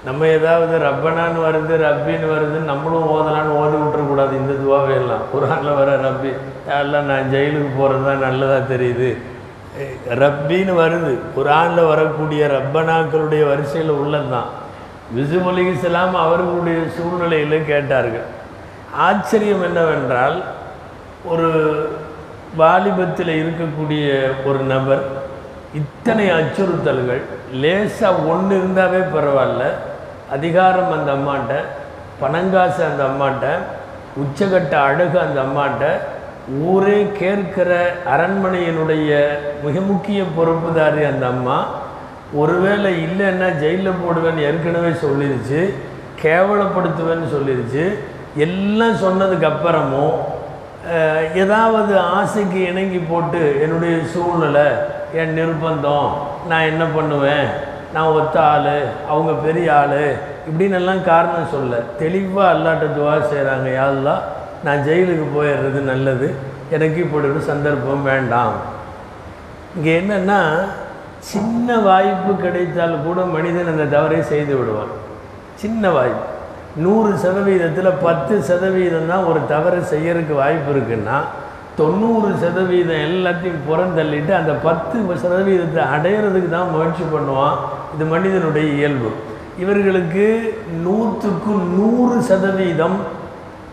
நம்ம 0.05 0.27
ஏதாவது 0.27 0.77
ரப்பனான்னு 0.77 1.39
வருது 1.47 1.73
ரப்பின்னு 1.85 2.27
வருதுன்னு 2.33 2.71
நம்மளும் 2.71 3.09
ஓதலான்னு 3.11 3.55
ஓதி 3.61 3.77
விட்டுறக்கூடாது 3.77 4.33
இந்த 4.33 4.53
துவாவே 4.63 4.93
எல்லாம். 4.95 5.23
குரானில் 5.33 5.75
வர 5.75 5.95
ரப்பி 5.97 6.31
எல்லாம் 6.79 7.05
நான் 7.05 7.31
ஜெயிலுக்கு 7.33 7.71
போகிறது 7.77 8.05
தான் 8.05 8.23
நல்லதாக 8.25 8.75
தெரியுது. 8.75 9.17
ரப்பின்னு 10.21 10.73
வருது. 10.81 11.13
குரானில் 11.35 11.87
வரக்கூடிய 11.87 12.47
ரப்பனாக்களுடைய 12.47 13.47
வரிசையில் 13.49 13.91
உள்ளதுதான். 13.91 14.49
யூசுப் 15.15 15.47
அலி 15.47 15.65
இஸ்லாம் 15.65 16.15
அவர்களுடைய 16.15 16.79
சூழ்நிலையில் 16.97 17.65
கேட்டார்கள். 17.65 18.27
ஆச்சரியம் 18.97 19.63
என்னவென்றால் 19.63 20.43
ஒரு 21.25 21.49
வாலிபத்தில் 22.55 23.31
இருக்கக்கூடிய 23.41 24.07
ஒரு 24.45 24.59
நபர் 24.59 25.03
இத்தனை 25.73 26.25
அச்சுறுத்தல்கள் 26.29 27.21
லேசாக 27.51 28.21
ஒன்று 28.33 28.57
இருந்தாவே 28.57 29.01
பரவாயில்ல. 29.15 29.63
அதிகாரம் 30.31 30.91
அந்த 30.91 31.11
அம்மாட்ட 31.11 31.53
பணங்காசு 32.21 32.81
அந்த 32.89 33.03
அம்மாட்ட 33.09 33.45
உச்சகட்ட 34.21 34.73
அழகு 34.73 35.19
அந்த 35.19 35.41
அம்மாட்ட 35.41 35.83
ஊரே 36.71 36.97
கேட்கிற 37.19 37.71
அரண்மனையினுடைய 38.15 39.11
மிக 39.63 39.79
முக்கிய 39.91 40.23
பொறுப்புதாரி 40.37 41.03
அந்த 41.11 41.25
அம்மா. 41.27 41.57
ஒருவேளை 42.41 42.91
இல்லைன்னா 43.05 43.47
ஜெயிலில் 43.61 44.01
போடுவேன்னு 44.03 44.45
ஏற்கனவே 44.49 44.91
சொல்லிருச்சு 45.05 45.61
கேவலப்படுத்துவேன்னு 46.23 47.27
சொல்லிருச்சு. 47.35 47.85
எல்லாம் 48.45 48.95
சொன்னதுக்கு 49.05 49.47
அப்புறமும் 49.51 50.15
ஏதாவது 51.43 51.93
ஆசைக்கு 51.99 52.59
இணங்கி 52.71 52.97
போட்டு 52.97 53.41
என்னுடைய 53.63 53.95
சூழ்நிலை 54.13 54.67
என் 55.21 55.35
நிர்பந்தம் 55.39 56.09
நான் 56.49 56.69
என்ன 56.71 56.83
பண்ணுவேன்? 56.95 57.47
நான் 57.93 58.13
ஒத்த 58.19 58.37
ஆள் 58.41 58.75
அவங்க 59.09 59.31
பெரிய 59.45 59.67
ஆள் 59.73 60.01
இப்படின்னு 60.49 60.79
எல்லாம் 60.81 61.03
காரணம் 61.03 61.53
சொல்ல. 61.53 61.75
தெளிவாக 61.99 62.51
அல்லாட்ட 62.53 62.87
துவா 62.97 63.15
செய்கிறாங்க 63.31 63.69
யாரெல்லாம் 63.79 64.23
நான் 64.65 64.83
ஜெயிலுக்கு 64.87 65.25
போயிடுறது 65.37 65.79
நல்லது. 65.91 66.27
எனக்கு 66.75 66.99
இப்படி 67.05 67.27
ஒரு 67.31 67.41
சந்தர்ப்பம் 67.51 68.05
வேண்டாம். 68.11 68.55
இங்கே 69.75 69.93
என்னென்னா 70.01 70.39
சின்ன 71.31 71.77
வாய்ப்பு 71.89 72.31
கிடைத்தால் 72.43 72.95
கூட 73.05 73.19
மனிதன் 73.35 73.71
அந்த 73.73 73.85
தவறை 73.95 74.19
செய்து 74.31 74.53
விடுவான். 74.57 74.93
சின்ன 75.61 75.91
வாய்ப்பு. 75.97 76.25
நூறு 76.85 77.11
சதவீதத்தில் 77.23 77.99
பத்து 78.05 78.35
சதவீதம் 78.49 79.09
தான் 79.11 79.27
ஒரு 79.31 79.41
தவறு 79.53 79.79
செய்யறதுக்கு 79.91 80.35
வாய்ப்பு 80.43 80.69
இருக்குன்னா 80.75 81.17
தொண்ணூறு 81.79 82.29
சதவீதம் 82.43 83.03
எல்லாத்தையும் 83.07 83.63
புறந்தள்ளிட்டு 83.67 84.33
அந்த 84.39 84.53
பத்து 84.67 84.97
சதவீதத்தை 85.23 85.83
அடையிறதுக்கு 85.95 86.49
தான் 86.57 86.73
முயற்சி 86.75 87.05
பண்ணுவான். 87.13 87.57
இது 87.93 88.05
மனிதனுடைய 88.13 88.67
இயல்பு. 88.77 89.11
இவர்களுக்கு 89.63 90.25
நூற்றுக்கு 90.85 91.53
நூறு 91.77 92.17
சதவீதம் 92.29 92.97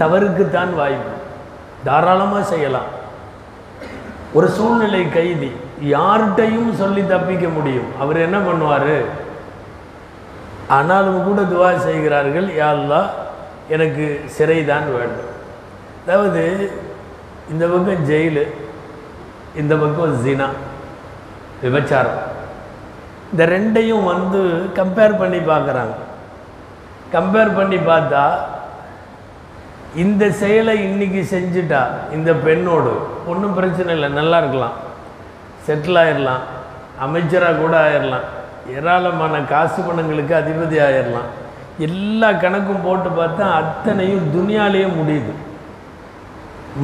தவறுக்கு 0.03 0.45
தான் 0.59 0.73
வாய்ப்பு. 0.81 1.17
தாராளமாக 1.89 2.45
செய்யலாம். 2.53 2.91
ஒரு 4.37 4.49
சூழ்நிலை 4.57 5.03
கைதி 5.17 5.51
யார்கிட்டையும் 5.95 6.71
சொல்லி 6.81 7.03
தப்பிக்க 7.13 7.47
முடியும். 7.57 7.91
அவர் 8.03 8.25
என்ன 8.27 8.39
பண்ணுவார்? 8.47 8.95
ஆனாலும் 10.77 11.19
கூட 11.27 11.41
துவா 11.53 11.71
செய்கிறார்கள் 11.87 12.49
யாரெல்லாம் 12.61 13.09
எனக்கு 13.75 14.05
சிறை 14.37 14.59
தான் 14.71 14.87
வேண்டும். 14.97 15.33
அதாவது 16.05 16.43
இந்த 17.53 17.65
பக்கம் 17.73 18.07
ஜெயிலு 18.11 18.45
இந்த 19.61 19.75
பக்கம் 19.83 20.15
ஜினா 20.25 20.49
விபச்சாரம். 21.65 22.21
இந்த 23.33 23.43
ரெண்டையும் 23.55 24.09
வந்து 24.13 24.41
கம்பேர் 24.79 25.21
பண்ணி 25.21 25.41
பார்க்குறாங்க. 25.53 25.95
கம்பேர் 27.17 27.57
பண்ணி 27.59 27.79
பார்த்தா 27.91 28.25
இந்த 30.01 30.25
செயலை 30.41 30.75
இன்னைக்கு 30.89 31.23
செஞ்சுட்டா 31.33 31.81
இந்த 32.17 32.31
பெண்ணோடு 32.45 32.93
ஒன்றும் 33.31 33.57
பிரச்சனை 33.59 33.91
இல்லை 33.97 34.09
நல்லா 34.19 34.37
இருக்கலாம். 34.43 34.77
செட்டில் 35.67 35.99
ஆயிடலாம் 36.03 36.43
அமைச்சராக 37.05 37.61
கூட 37.63 37.75
ஆயிடலாம் 37.87 38.27
ஏராளமான 38.77 39.43
காசு 39.53 39.81
பணங்களுக்கு 39.89 40.35
அதிபதி 40.41 40.79
ஆயிடலாம் 40.87 41.29
எல்லா 41.87 42.29
கணக்கும் 42.45 42.85
போட்டு 42.87 43.11
பார்த்தா 43.21 43.45
அத்தனையும் 43.61 44.27
துனியாலேயே 44.37 44.89
முடியுது. 44.99 45.33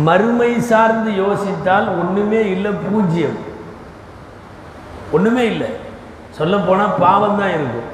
மறுமை 0.06 0.52
சார்ந்து 0.70 1.10
யோசித்தால் 1.24 1.88
ஒன்றுமே 2.00 2.40
இல்லை 2.54 2.70
பூஜ்ஜியம் 2.86 3.38
ஒன்றுமே 5.16 5.44
இல்லை. 5.52 5.68
சொல்லப்போனால் 6.38 6.96
பாவம் 7.04 7.38
தான் 7.40 7.54
இருக்கும். 7.58 7.90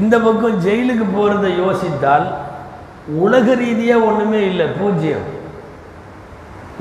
இந்த 0.00 0.14
பக்கம் 0.26 0.60
ஜெயிலுக்கு 0.66 1.06
போகிறத 1.16 1.48
யோசித்தால் 1.62 2.28
உலக 3.22 3.54
ரீதியாக 3.54 4.06
ஒன்றுமே 4.08 4.40
இல்லை 4.50 4.66
பூஜ்ஜியம் 4.78 5.26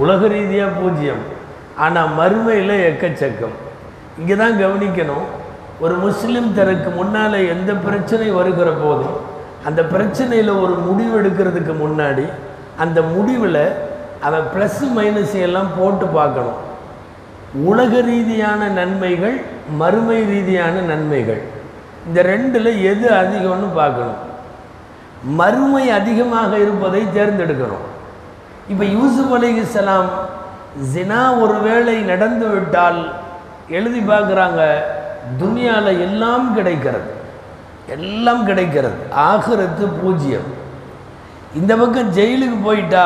உலக 0.04 0.28
ரீதியாக 0.36 0.76
பூஜ்ஜியம் 0.80 1.24
ஆனால் 1.86 2.14
மறுமையில் 2.20 2.76
எக்கச்சக்கம். 2.90 3.56
இங்கே 4.20 4.36
தான் 4.42 4.60
கவனிக்கணும் 4.64 5.26
ஒரு 5.86 5.96
முஸ்லீம் 6.06 6.50
தனக்கு 6.60 6.90
முன்னால் 7.00 7.38
எந்த 7.54 7.72
பிரச்சனை 7.88 8.28
வருகிற 8.38 8.70
போதும் 8.84 9.18
அந்த 9.68 9.82
பிரச்சனையில் 9.94 10.52
ஒரு 10.64 10.76
முடிவு 10.88 11.14
எடுக்கிறதுக்கு 11.22 11.74
முன்னாடி 11.84 12.26
அந்த 12.84 13.00
முடிவில் 13.14 13.64
அவன் 14.28 14.46
ப்ளஸ் 14.54 14.84
மைனஸ் 14.98 15.36
எல்லாம் 15.48 15.72
போட்டு 15.80 16.06
பார்க்கணும். 16.20 16.62
உலக 17.72 17.94
ரீதியான 18.12 18.62
நன்மைகள் 18.80 19.38
மறுமை 19.82 20.20
ரீதியான 20.32 20.76
நன்மைகள். 20.92 21.42
இந்த 22.08 22.20
ரெண்டில் 22.32 22.72
எது 22.92 23.08
அதிகம்னு 23.22 23.70
பார்க்கணும். 23.82 24.20
மறுமை 25.40 25.90
அதிகமாக 26.00 26.52
இருப்பதை 26.58 27.02
தேர்ந்தெடுக்கணும். 27.18 27.86
இப்போ 28.72 28.86
யூசுப் 28.98 29.34
அலைஹிஸ்ஸலாம் 29.38 30.10
ஜினா 30.94 31.22
ஒருவேளை 31.44 31.96
நடந்து 32.12 32.48
விட்டால் 32.48 33.00
எழுதி 33.78 34.00
பார்க்குறாங்க 34.00 34.62
துனியாவில் 35.40 36.02
எல்லாம் 36.08 36.48
கிடைக்கிறது. 36.58 37.10
எல்லாம் 37.96 38.44
கிடைக்கிறது. 38.46 38.98
ஆகிறது 39.28 39.86
பூஜ்ஜியம் 40.02 40.50
இந்த 41.60 41.76
பக்கம் 41.76 42.14
ஜெயிலுக்கு 42.18 42.58
போயிட்டா 42.64 43.06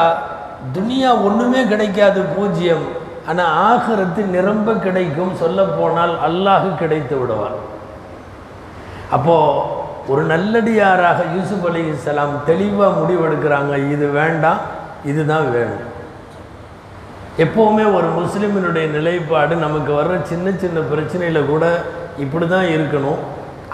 துனியா 0.77 1.11
ஒன்றுமே 1.27 1.61
கிடைக்காது 1.71 2.21
பூஜ்ஜியம் 2.35 2.85
ஆனால் 3.29 3.51
ஆகிறது 3.69 4.21
நிரம்ப 4.35 4.73
கிடைக்கும் 4.85 5.33
சொல்ல 5.41 5.63
போனால் 5.63 6.13
அல்லாஹ் 6.27 6.67
கிடைத்து 6.81 7.15
விடுவான். 7.19 7.57
அப்போது 9.15 9.79
ஒரு 10.07 10.23
நல்லடியாராக 10.23 11.23
யூசுப் 11.35 11.65
அலைஹிஸ்ஸலாம் 11.67 12.43
தெளிவாக 12.45 12.99
முடிவெடுக்கிறாங்க 13.01 13.91
இது 13.91 14.07
வேண்டாம் 14.07 14.57
இதுதான் 15.05 15.51
வேணும். 15.51 15.89
எப்போவுமே 17.37 17.93
ஒரு 17.93 18.07
முஸ்லீமினுடைய 18.19 18.89
நிலைப்பாடு 18.89 19.55
நமக்கு 19.55 19.93
வர்ற 19.93 20.21
சின்ன 20.23 20.51
சின்ன 20.57 20.79
பிரச்சனையில் 20.79 21.45
கூட 21.45 21.81
இப்படி 22.17 22.47
தான் 22.47 22.63
இருக்கணும். 22.63 23.21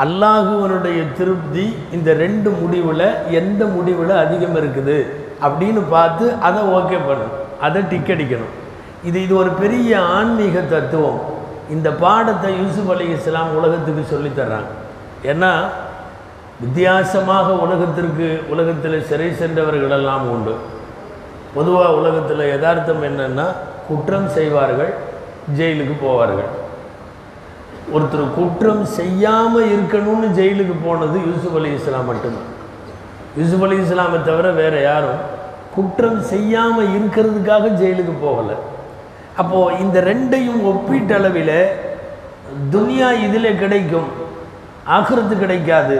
அல்லாஹுவனுடைய 0.03 1.03
திருப்தி 1.17 1.75
இந்த 1.91 2.13
ரெண்டு 2.13 2.49
முடிவில் 2.49 3.13
எந்த 3.29 3.65
முடிவில் 3.65 4.17
அதிகம் 4.17 4.55
இருக்குது 4.55 5.05
அப்படின்னு 5.41 5.81
பார்த்து 5.89 6.33
அதை 6.41 6.61
ஓகே 6.61 6.97
பண்ணணும். 7.07 7.61
அதை 7.61 7.87
டிக் 7.87 8.07
அடிக்கணும். 8.07 8.53
இது 9.03 9.23
இது 9.23 9.35
ஒரு 9.35 9.49
பெரிய 9.49 9.99
ஆன்மீக 9.99 10.59
தத்துவம். 10.59 11.21
இந்த 11.69 11.91
பாடத்தை 11.91 12.53
யூசுப் 12.57 12.91
அலி 12.91 13.09
இஸ்லாம் 13.09 13.55
உலகத்துக்கு 13.55 14.03
சொல்லித் 14.09 14.39
தர்றாங்க. 14.39 14.69
ஏன்னா 15.23 15.51
வித்தியாசமாக 16.61 17.47
உலகத்திற்கு 17.63 18.27
உலகத்தில் 18.53 19.05
சிறை 19.09 19.27
சென்றவர்களெல்லாம் 19.41 20.25
உண்டு. 20.35 20.53
பொதுவாக 21.55 21.91
உலகத்தில் 21.99 22.41
யதார்த்தம் 22.53 23.03
என்னன்னா 23.09 23.45
குற்றம் 23.89 24.29
செய்வார்கள் 24.37 24.91
ஜெயிலுக்கு 25.57 25.95
போவார்கள். 26.05 26.49
ஒருத்தர் 27.95 28.33
குற்றம் 28.37 28.83
செய்யாமல் 28.97 29.69
இருக்கணும்னு 29.75 30.29
ஜெயிலுக்கு 30.39 30.75
போனது 30.85 31.17
யூசுப் 31.29 31.57
அலி 31.59 31.69
இஸ்லாம் 31.77 32.09
மட்டும்தான் 32.11 32.49
யூசுப் 33.39 33.63
அலி 33.67 33.77
இஸ்லாமை 33.83 34.19
தவிர 34.29 34.47
வேறு 34.61 34.79
யாரும் 34.89 35.21
குற்றம் 35.75 36.21
செய்யாமல் 36.33 36.93
இருக்கிறதுக்காக 36.97 37.73
ஜெயிலுக்கு 37.81 38.15
போகலை. 38.27 38.57
அப்போது 39.41 39.79
இந்த 39.83 39.97
ரெண்டையும் 40.11 40.61
ஒப்பீட்டளவில் 40.71 41.57
துனியா 42.73 43.09
இதில் 43.25 43.59
கிடைக்கும் 43.63 44.09
ஆகிறது 44.95 45.35
கிடைக்காது. 45.43 45.97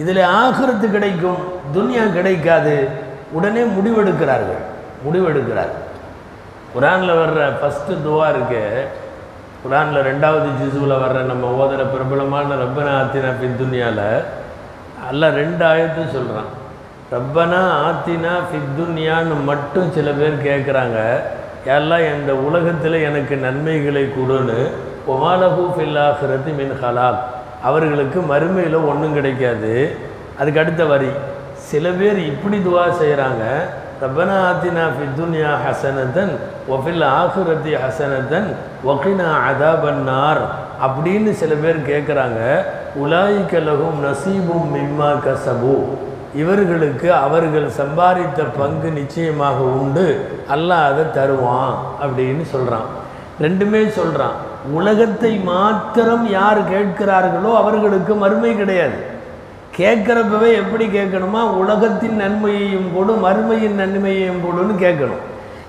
இதில் 0.00 0.20
ஆகிறது 0.40 0.86
கிடைக்கும் 0.96 1.40
துனியா 1.74 2.04
கிடைக்காது. 2.18 2.76
உடனே 3.36 3.62
முடிவெடுக்கிறார்கள். 3.76 4.62
முடிவெடுக்கிறார் 5.04 5.72
குரானில் 6.74 7.18
வர்ற 7.20 7.40
ஃபஸ்ட்டு 7.60 7.98
துவா 8.04 8.26
இருக்கு. 8.34 8.64
குரானில் 9.64 10.06
ரெண்டாவது 10.10 10.48
ஜிசுவில் 10.60 10.94
வர்ற 11.02 11.18
நம்ம 11.30 11.50
ஓதர 11.62 11.82
பிரபலமான 11.92 12.56
ரப்பனா 12.62 12.92
ஆத்தினா 13.00 13.30
பின் 13.42 13.58
துன்யாவில் 13.60 14.06
அல்ல 15.08 15.30
ரெண்டு 15.40 15.62
ஆயத்து 15.72 16.02
சொல்கிறான் 16.16 16.50
ரப்பனா 17.12 17.60
ஆத்தினா 17.86 18.32
ஃபித்துன்யான்னு 18.48 19.36
மட்டும் 19.50 19.92
சில 19.96 20.10
பேர் 20.18 20.44
கேட்குறாங்க 20.48 20.98
எல்லாம் 21.76 22.06
இந்த 22.14 22.32
உலகத்தில் 22.48 22.96
எனக்கு 23.08 23.34
நன்மைகளை 23.46 24.04
கொடுன்னு 24.16 24.58
ஒமாலஹூ 25.12 25.64
ஃபில்லாகிறது 25.76 26.50
மின் 26.60 26.74
ஹலால். 26.82 27.20
அவர்களுக்கு 27.68 28.18
மறுமையில் 28.32 28.78
ஒன்றும் 28.90 29.16
கிடைக்காது. 29.18 29.74
அதுக்கு 30.40 30.62
அடுத்த 30.62 30.82
வரி 30.92 31.10
சில 31.70 31.84
பேர் 32.00 32.18
இப்படி 32.32 32.58
துவா 32.66 32.84
செய்கிறாங்க 33.00 33.44
ரப்பனா 34.02 34.36
ஆத்தினா 34.46 34.84
ஃபித்துன்யா 34.94 35.50
ஹசனத்தன் 35.64 36.32
ஒஃபில் 36.74 37.04
ஆசுரத்தி 37.18 37.72
ஹசனத்தன் 37.82 38.48
ஒகினா 38.92 39.28
அதாபன்னார் 39.48 40.40
அப்படின்னு 40.86 41.32
சில 41.40 41.52
பேர் 41.62 41.78
கேட்குறாங்க 41.90 42.40
உலாய்கலகும் 43.02 44.00
நசீபும் 44.06 44.66
மிம்மா 44.74 45.10
கசபு 45.26 45.76
இவர்களுக்கு 46.42 47.08
அவர்கள் 47.26 47.68
சம்பாதித்த 47.78 48.46
பங்கு 48.58 48.90
நிச்சயமாக 49.00 49.58
உண்டு. 49.80 50.06
அல்லாஹ் 50.54 51.00
தருவான் 51.18 51.74
அப்படின்னு 52.02 52.44
சொல்கிறான் 52.54 52.88
ரெண்டுமே 53.44 53.82
சொல்கிறான் 53.98 54.38
உலகத்தை 54.70 55.38
மாத்திரம் 55.38 56.30
யார் 56.30 56.70
கேட்கிறார்களோ 56.70 57.56
அவர்களுக்கு 57.56 58.14
மறுமை 58.14 58.56
கிடையாது. 58.56 58.98
கேட்குறப்பவே 59.76 60.52
எப்படி 60.52 60.86
கேட்கணுமா? 60.86 61.42
உலகத்தின் 61.50 62.16
நன்மையையும் 62.16 62.88
கொடு 62.94 63.12
மறுமையின் 63.26 63.74
நன்மையையும் 63.74 64.40
கொடுன்னு 64.44 64.74
கேட்கணும். 64.84 65.22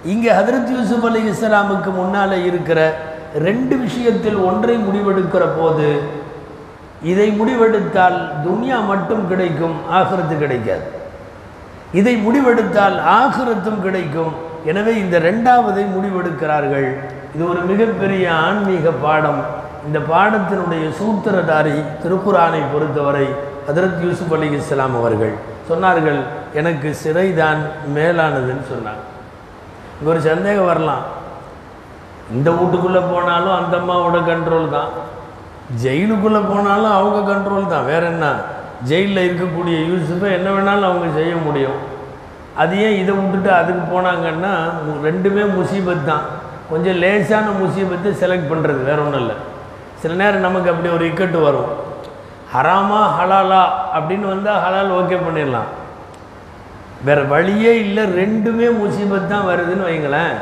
இங்கே 0.06 0.32
ஹதரத் 0.32 0.72
யூசுப் 0.76 1.06
அலி 1.06 1.22
இஸ்லாமுக்கு 1.30 1.92
முன்னால் 1.96 2.46
இருக்கிற 2.46 2.94
ரெண்டு 3.40 3.76
விஷயத்தில் 3.78 4.36
ஒன்றை 4.36 4.76
முடிவெடுக்கிற 4.78 5.44
போது 5.60 6.00
இதை 7.02 7.30
முடிவெடுத்தால் 7.30 8.30
துன்யா 8.46 8.86
மட்டும் 8.88 9.28
கிடைக்கும் 9.28 9.76
ஆகிரத்து 9.90 10.38
கிடைக்காது. 10.38 10.82
இதை 11.92 12.16
முடிவெடுத்தால் 12.16 13.00
ஆகிரத்தும் 13.02 13.82
கிடைக்கும். 13.82 14.34
எனவே 14.66 14.96
இந்த 14.96 15.20
ரெண்டாவதை 15.20 15.86
முடிவெடுக்கிறார்கள். 15.96 17.04
இது 17.36 17.50
ஒரு 17.50 17.62
மிகப்பெரிய 17.62 18.34
ஆன்மீக 18.34 18.90
பாடம். 18.92 19.42
இந்த 19.88 20.00
பாடத்தினுடைய 20.00 20.84
சூத்திரதாரி 21.00 21.76
திருக்குறானை 22.04 22.62
பொறுத்தவரை 22.74 23.28
ஹதரத் 23.68 24.04
யூசுப் 24.04 24.34
அலி 24.34 24.52
இஸ்லாம் 24.52 24.96
அவர்கள் 24.96 25.34
சொன்னார்கள் 25.70 26.20
எனக்கு 26.54 26.96
சிறைதான் 27.04 27.62
மேலானதுன்னு 27.96 28.66
சொன்னாங்க. 28.74 29.04
இங்கே 29.98 30.12
ஒரு 30.14 30.22
சந்தேகம் 30.22 30.66
வரலாம். 30.66 31.04
இந்த 32.32 32.52
வீட்டுக்குள்ளே 32.52 33.00
போனாலும் 33.00 33.56
அந்த 33.56 33.78
அம்மாவோட 33.78 34.18
கண்ட்ரோல் 34.30 34.70
தான். 34.70 34.92
ஜெயிலுக்குள்ளே 35.84 36.42
போனாலும் 36.52 36.92
அவங்க 36.92 37.20
கண்ட்ரோல் 37.32 37.68
தான். 37.68 37.86
வேற 37.86 38.06
என்ன? 38.06 38.36
ஜெயிலில் 38.84 39.26
இருக்கக்கூடிய 39.28 39.76
யூசுஃபை 39.92 40.32
என்ன 40.32 40.50
வேணாலும் 40.50 40.90
அவங்க 40.92 41.08
செய்ய 41.16 41.36
முடியும். 41.36 41.80
அது 42.56 42.84
ஏன் 42.84 42.98
இதை 43.02 43.16
விட்டுட்டு 43.16 43.52
அதுக்கு 43.52 43.84
போனாங்கன்னா 43.94 44.54
ரெண்டுமே 45.04 45.46
முசீபத் 45.58 46.06
தான். 46.06 46.42
கொஞ்சம் 46.70 46.96
லேசான 46.96 47.48
முசீபத்தை 47.62 48.12
செலக்ட் 48.22 48.52
பண்ணுறது 48.52 48.84
வேற 48.84 49.02
ஒன்றும் 49.02 49.20
இல்லை. 49.20 49.36
சில 50.02 50.14
நேரம் 50.14 50.46
நமக்கு 50.48 50.70
அப்படி 50.70 50.94
ஒரு 50.94 51.06
இக்கட்டு 51.10 51.42
வரும். 51.42 51.72
ஹராமா 52.54 53.02
ஹலாலா 53.20 53.62
அப்படின்னு 53.98 54.28
வந்தால் 54.34 54.62
ஹலால் 54.66 54.96
ஓகே 55.00 55.18
பண்ணிடலாம். 55.26 55.70
வேறு 57.06 57.28
வழியே 57.28 57.80
இல்லை 57.80 58.04
ரெண்டுமே 58.04 58.68
முசீபத் 58.82 59.28
தான் 59.28 59.48
வருதுன்னு 59.48 59.88
வைங்களேன். 59.90 60.36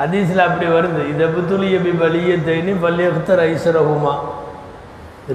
ஹதீஸில் 0.00 0.46
அப்படி 0.46 0.70
வருது. 0.70 1.08
இதை 1.08 1.26
புத்துலிய 1.26 1.76
பி 1.82 1.90
பலிய 1.90 2.36
தைனி 2.46 2.72
பல்லியத்தர் 2.84 3.42
ஐஸ்வரகுமா 3.50 4.14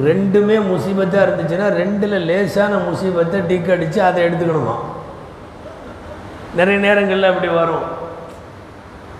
ரெண்டுமே 0.08 0.58
முசீபத்தாக 0.72 1.26
இருந்துச்சுன்னா 1.28 1.68
ரெண்டில் 1.82 2.18
லேசான 2.26 2.76
முசீபத்தை 2.76 3.48
டிக் 3.48 3.72
அடித்து 3.72 4.04
அதை 4.04 4.24
எடுத்துக்கணுமா? 4.24 4.76
நிறைய 6.56 6.80
நேரங்களில் 6.80 7.24
அப்படி 7.24 7.48
வரும். 7.48 7.99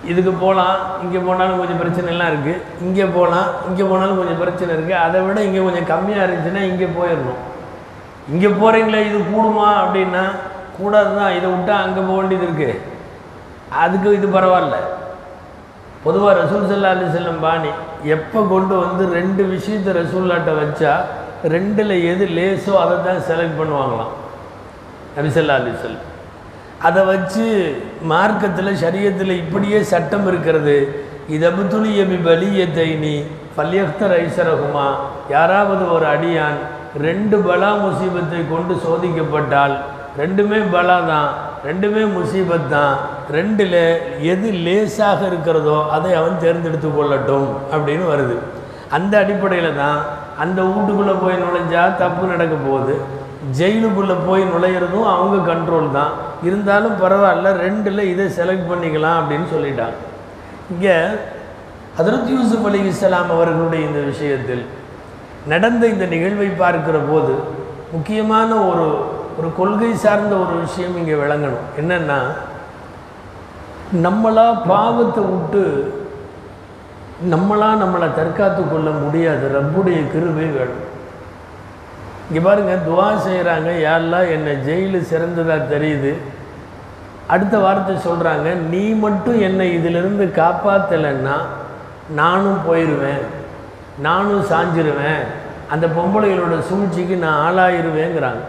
இதுக்கு 0.04 0.32
போகலாம் 0.32 0.76
இங்கே 1.02 1.18
போனாலும் 1.18 1.58
கொஞ்சம் 1.58 1.80
பிரச்சனைலாம் 1.82 2.30
இருக்குது 2.32 2.60
இங்கே 2.80 3.04
போகலாம் 3.04 3.48
இங்கே 3.68 3.82
போனாலும் 3.82 4.16
கொஞ்சம் 4.16 4.38
பிரச்சனை 4.38 4.70
இருக்குது 4.76 5.02
அதை 5.04 5.20
விட 5.20 5.40
இங்கே 5.42 5.62
கொஞ்சம் 5.62 5.88
கம்மியாக 5.90 6.26
இருந்துச்சுன்னா 6.26 6.62
இங்கே 6.70 6.88
போயிடணும். 6.98 7.40
இங்கே 8.28 8.48
போகிறீங்களே 8.48 9.00
இது 9.08 9.18
கூடுமா 9.32 9.68
அப்படின்னா 9.82 10.24
கூடாது 10.78 11.12
தான் 11.18 11.34
இதை 11.38 11.48
விட்டால் 11.50 11.82
அங்கே 11.84 12.00
போக 12.00 12.16
வேண்டியது 12.20 12.46
இருக்குது 12.48 12.76
அதுக்கு 13.82 14.16
இது 14.18 14.28
பரவாயில்ல. 14.28 14.76
பொதுவாக 16.04 16.34
ரசூல் 16.40 16.68
சல்லா 16.68 16.90
அலி 16.96 17.08
செல்லம் 17.14 17.40
பாணி 17.40 17.70
எப்போ 18.16 18.40
கொண்டு 18.42 18.74
வந்து 18.74 19.12
ரெண்டு 19.12 19.42
விஷயத்தை 19.44 19.92
ரசூல்லாட்டை 19.92 20.52
வச்சா 20.60 20.92
ரெண்டில் 21.54 21.94
எது 22.12 22.24
லேசோ 22.26 22.72
அதை 22.84 22.96
தான் 23.08 23.26
செலக்ட் 23.28 23.58
பண்ணுவாங்களாம் 23.60 24.14
நபிசல்லா 25.16 25.54
அலி 25.54 25.74
செல்லம் 25.82 26.06
அதை 26.86 27.02
வச்சு 27.12 27.46
மார்க்கத்தில் 28.12 28.80
சரியத்தில் 28.82 29.32
இப்படியே 29.42 29.78
சட்டம் 29.92 30.26
இருக்கிறது. 30.30 30.76
இதபுத்துலி 31.36 31.90
எபி 32.02 32.18
பலிய 32.26 32.62
தைனி 32.76 33.16
பல்யக்தர் 33.56 34.14
ஐசரகுமா 34.24 34.86
யாராவது 35.34 35.84
ஒரு 35.94 36.06
அடியான் 36.14 36.58
ரெண்டு 37.06 37.36
பலா 37.46 37.70
முசீபத்தை 37.82 38.40
கொண்டு 38.52 38.74
சோதிக்கப்பட்டால் 38.84 39.74
ரெண்டுமே 40.20 40.60
பலா 40.74 40.96
தான் 41.10 41.30
ரெண்டுமே 41.66 42.02
முசீபத் 42.14 42.70
தான் 42.74 42.94
ரெண்டில் 43.36 43.80
எது 44.32 44.48
லேசாக 44.66 45.20
இருக்கிறதோ 45.30 45.78
அதை 45.96 46.12
அவன் 46.20 46.40
தேர்ந்தெடுத்து 46.44 46.88
கொள்ளட்டும் 46.96 47.48
அப்படின்னு 47.74 48.06
வருது. 48.12 48.36
அந்த 48.96 49.12
அடிப்படையில் 49.22 49.78
தான் 49.82 50.00
அந்த 50.42 50.60
வீட்டுக்குள்ளே 50.70 51.14
போய் 51.22 51.42
நுழைஞ்சால் 51.42 51.98
தப்பு 52.02 52.24
நடக்க 52.32 52.54
போகுது. 52.66 52.94
ஜெயிலுக்குள்ளே 53.58 54.16
போய் 54.26 54.42
நுழையிறதும் 54.42 55.06
அவங்க 55.12 55.36
கண்ட்ரோல் 55.50 55.92
தான். 55.92 56.12
இருந்தாலும் 56.42 56.96
பரவாயில்ல 57.02 57.52
ரெண்டில் 57.64 58.08
இதை 58.12 58.26
செலக்ட் 58.38 58.68
பண்ணிக்கலாம் 58.70 59.20
அப்படின்னு 59.20 59.48
சொல்லிட்டாங்க. 59.54 59.96
இங்கே 60.72 60.96
ஹதரத் 61.98 62.28
யூசுப் 62.34 62.66
அலி 62.66 62.80
இஸ்லாம் 62.90 63.30
அவர்களுடைய 63.36 63.86
இந்த 63.86 64.00
விஷயத்தில் 64.10 64.62
நடந்த 65.46 65.82
இந்த 65.86 66.04
நிகழ்வை 66.04 66.48
பார்க்கிற 66.62 66.98
போது 66.98 67.34
முக்கியமான 67.92 68.50
ஒரு 68.70 68.86
ஒரு 69.38 69.48
கொள்கை 69.56 69.90
சார்ந்த 69.94 70.34
ஒரு 70.36 70.54
விஷயம் 70.66 70.96
இங்கே 70.96 71.16
விளங்கணும். 71.22 71.66
என்னென்னா 71.80 72.18
நம்மளாக 74.04 74.60
பாவத்தை 74.66 75.22
விட்டு 75.32 75.64
நம்மளாக 77.32 77.80
நம்மளை 77.82 78.08
தற்காத்து 78.18 78.62
கொள்ள 78.68 78.90
முடியாது. 78.90 79.44
ரப்புடைய 79.56 79.98
கிருபை 80.12 80.46
வேணும். 80.56 80.84
இங்கே 82.30 82.40
பாருங்கள் 82.42 82.84
துவா 82.88 83.06
செய்கிறாங்க 83.26 83.70
யாரெல்லாம் 83.86 84.28
என்னை 84.34 84.52
ஜெயிலு 84.66 84.98
சிறந்ததாக 85.08 85.62
தெரியுது. 85.72 86.12
அடுத்த 87.34 87.56
வார்த்தை 87.64 87.94
சொல்கிறாங்க 88.04 88.48
நீ 88.72 88.82
மட்டும் 89.04 89.38
என்னை 89.48 89.66
இதிலிருந்து 89.78 90.24
காப்பாற்றலைன்னா 90.38 91.36
நானும் 92.20 92.60
போயிடுவேன் 92.68 93.24
நானும் 94.06 94.44
சாஞ்சிருவேன் 94.52 95.24
அந்த 95.72 95.86
பொம்பளைகளோட 95.96 96.54
சூழ்ச்சிக்கு 96.70 97.16
நான் 97.24 97.42
ஆளாயிருவேங்கிறாங்க. 97.48 98.44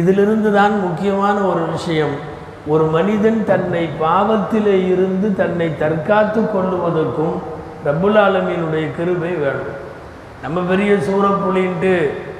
இதிலிருந்து 0.00 0.50
தான் 0.58 0.74
முக்கியமான 0.86 1.36
ஒரு 1.52 1.64
விஷயம் 1.76 2.16
ஒரு 2.72 2.84
மனிதன் 2.96 3.40
தன்னை 3.52 3.84
பாவத்திலே 4.04 4.76
இருந்து 4.92 5.28
தன்னை 5.40 5.68
தற்காத்து 5.82 6.40
கொள்ளுவதற்கும் 6.54 7.36
ரபுல் 7.88 8.20
ஆலமீனுடைய 8.26 8.86
கிருபை 8.96 9.34
வேணும் 9.42 9.74
நம்ம 10.44 10.60
பெரிய 10.70 10.92
சூறப்புலின்ட்டு 11.08 11.92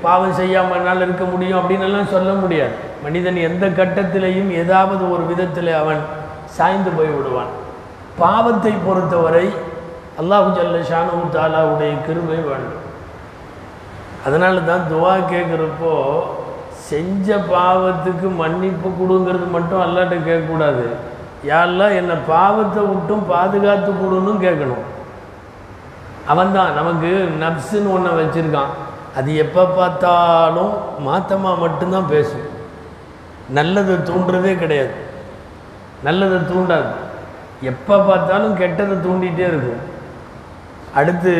பாவம் 0.06 0.38
செய்யாமல் 0.40 0.78
என்னால் 0.78 1.04
இருக்க 1.06 1.24
முடியும் 1.32 1.58
அப்படின்னு 1.60 1.86
எல்லாம் 1.88 2.12
சொல்ல 2.14 2.30
முடியாது. 2.42 2.74
மனிதன் 3.04 3.38
எந்த 3.48 3.64
கட்டத்திலையும் 3.78 4.50
ஏதாவது 4.62 5.02
ஒரு 5.14 5.24
விதத்தில் 5.30 5.70
அவன் 5.82 6.00
சாய்ந்து 6.56 6.90
போய் 6.96 7.14
விடுவான். 7.16 7.52
பாவத்தை 8.22 8.72
பொறுத்தவரை 8.86 9.46
அல்லாஹு 10.20 10.48
ஜல்ல 10.56 10.78
ஷானு 10.90 11.24
தாலாவுடைய 11.36 11.94
கிருமை 12.06 12.38
வேண்டும். 12.48 12.82
அதனால 14.26 14.60
தான் 14.70 14.86
துவா 14.92 15.14
கேட்குறப்போ 15.32 15.92
செஞ்ச 16.88 17.36
பாவத்துக்கு 17.52 18.28
மன்னிப்பு 18.40 18.88
கொடுங்கிறது 19.00 19.46
மட்டும் 19.56 19.82
அல்லாட்ட 19.84 20.16
கேட்கக்கூடாது. 20.28 20.86
யாரெல்லாம் 21.50 21.96
என்னை 22.00 22.16
பாவத்தை 22.32 22.82
விட்டும் 22.90 23.24
பாதுகாத்து 23.32 23.90
கொடுன்னு 24.02 24.32
கேட்கணும். 24.46 24.84
அவன்தான் 26.32 26.76
நமக்கு 26.78 27.10
நப்ஸுன்னு 27.42 27.92
ஒன்றை 27.96 28.12
வச்சுருக்கான். 28.20 28.72
அது 29.18 29.30
எப்போ 29.44 29.62
பார்த்தாலும் 29.78 30.72
மாத்தமாக 31.06 31.60
மட்டும்தான் 31.64 32.08
பேசும். 32.14 32.46
நல்லதை 33.58 33.94
தூண்டுறதே 34.08 34.52
கிடையாது. 34.62 34.94
நல்லதை 36.06 36.38
தூண்டாது. 36.50 36.90
எப்போ 37.70 37.96
பார்த்தாலும் 38.08 38.56
கெட்டதை 38.60 38.96
தூண்டிகிட்டே 39.06 39.44
இருக்கும். 39.52 39.84
அடுத்து 41.00 41.34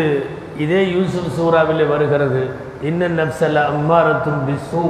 இதே 0.65 0.81
யூசுப் 0.95 1.35
சூறாவில் 1.39 1.83
வருகிறது. 1.95 2.43
இன்ன 2.89 3.09
நப்சல 3.19 3.65
அம்மாரத்தும் 3.73 4.41
பிசு 4.47 4.85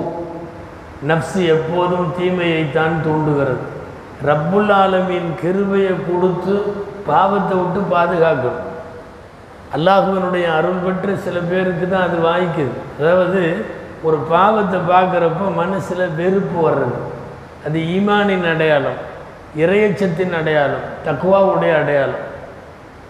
நப்சு 1.08 1.40
எப்போதும் 1.54 2.12
தீமையைத்தான் 2.18 2.94
தூண்டுகிறது. 3.06 3.64
ரப்புல் 4.28 4.72
ஆலமின் 4.82 5.30
கிருபையை 5.40 5.94
கொடுத்து 6.06 6.54
பாவத்தை 7.08 7.56
விட்டு 7.58 7.80
பாதுகாக்கணும் 7.94 8.62
அல்லாஹுவனுடைய 9.76 10.46
அருள் 10.58 10.84
பெற்று 10.84 11.12
சில 11.24 11.36
பேருக்கு 11.50 11.86
தான் 11.88 12.06
அது 12.08 12.18
வாய்க்குது. 12.28 12.74
அதாவது 13.00 13.42
ஒரு 14.06 14.18
பாவத்தை 14.32 14.78
பார்க்குறப்ப 14.92 15.50
மனசில் 15.62 16.12
வெறுப்பு 16.20 16.58
வர்றது. 16.66 16.98
அது 17.66 17.78
ஈமானின் 17.96 18.46
அடையாளம் 18.52 19.00
இறையச்சத்தின் 19.62 20.34
அடையாளம் 20.40 20.86
தக்குவாவுடைய 21.06 21.72
அடையாளம். 21.82 22.24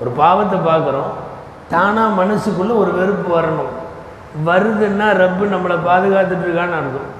ஒரு 0.00 0.10
பாவத்தை 0.22 0.58
பார்க்குறோம் 0.70 1.12
தானாக 1.74 2.16
மனசுக்குள்ளே 2.20 2.74
ஒரு 2.82 2.92
வெறுப்பு 3.00 3.28
வரணும். 3.36 3.72
வருதுன்னா 4.48 5.06
ரப்பு 5.22 5.44
நம்மளை 5.54 5.76
பாதுகாத்துட்டு 5.88 6.44
இருக்கான்னு 6.46 6.78
அர்த்தம். 6.80 7.10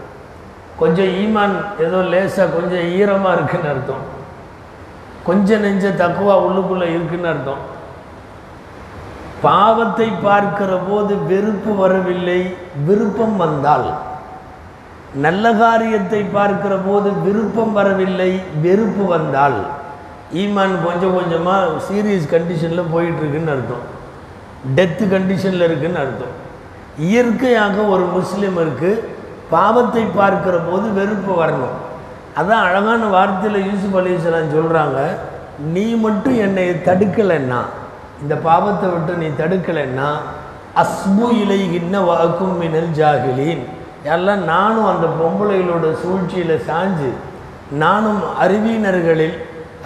கொஞ்சம் 0.81 1.13
ஈமான் 1.23 1.55
ஏதோ 1.85 1.99
லேசாக 2.13 2.55
கொஞ்சம் 2.57 2.85
ஈரமாக 2.99 3.37
இருக்குன்னு 3.37 3.73
அர்த்தம். 3.75 4.03
கொஞ்சம் 5.29 5.65
நெஞ்ச 5.67 5.87
தக்குவா 6.03 6.35
உள்ளுக்குள்ளே 6.47 6.89
இருக்குன்னு 6.97 7.33
அர்த்தம். 7.35 7.63
பாவத்தை 9.43 10.09
பார்க்கிற 10.23 10.77
போது 10.77 11.17
வெறுப்பு 11.17 11.77
வரவில்லை 11.77 12.57
விருப்பம் 12.85 13.37
வந்தால். 13.37 13.89
நல்ல 15.15 15.53
காரியத்தை 15.53 16.23
பார்க்கிற 16.23 16.77
போது 16.77 17.13
விருப்பம் 17.13 17.73
வரவில்லை 17.73 18.41
வெறுப்பு 18.63 19.05
வந்தால். 19.05 19.59
ஈமான் 20.33 20.75
கொஞ்சம் 20.87 21.15
கொஞ்சமாக 21.15 21.67
சீரியஸ் 21.89 22.33
கண்டிஷனில் 22.35 22.93
போயிட்டுருக்குன்னு 22.95 23.53
அர்த்தம். 23.55 23.85
டெத்து 24.77 25.05
கண்டிஷனில் 25.15 25.67
இருக்குன்னு 25.69 25.99
அர்த்தம். 25.99 26.35
இயற்கையாக 26.99 27.77
ஒரு 27.83 28.05
முஸ்லீமருக்கு 28.17 28.91
பாவத்தை 29.51 30.05
பார்க்கிற 30.21 30.57
போது 30.59 30.93
வெறுப்பு 30.93 31.45
வரணும். 31.45 31.77
அதான் 32.39 32.65
அழகான 32.69 33.03
வார்த்தையில் 33.07 33.67
யூசுப் 33.69 33.97
அலிஸ்லாம் 33.99 34.55
சொல்கிறாங்க 34.57 34.99
நீ 35.73 35.95
மட்டும் 35.95 36.39
என்னை 36.39 36.71
தடுக்கலைன்னா 36.71 37.61
இந்த 38.23 38.35
பாவத்தை 38.49 38.89
விட்டு 38.93 39.13
நீ 39.23 39.29
தடுக்கலைன்னா 39.41 40.09
அஸ்பு 40.83 41.27
இலைகின்ன 41.43 41.97
வாக்கும் 42.09 42.55
மினல் 42.63 42.93
ஜாகிலீன். 42.99 43.63
எல்லாம் 44.15 44.43
நானும் 44.53 44.89
அந்த 44.93 45.07
பொம்பளைகளோட 45.19 45.87
சூழ்ச்சியில் 46.03 46.57
சாஞ்சு 46.69 47.11
நானும் 47.83 48.21
அறிவியினர்களில் 48.45 49.37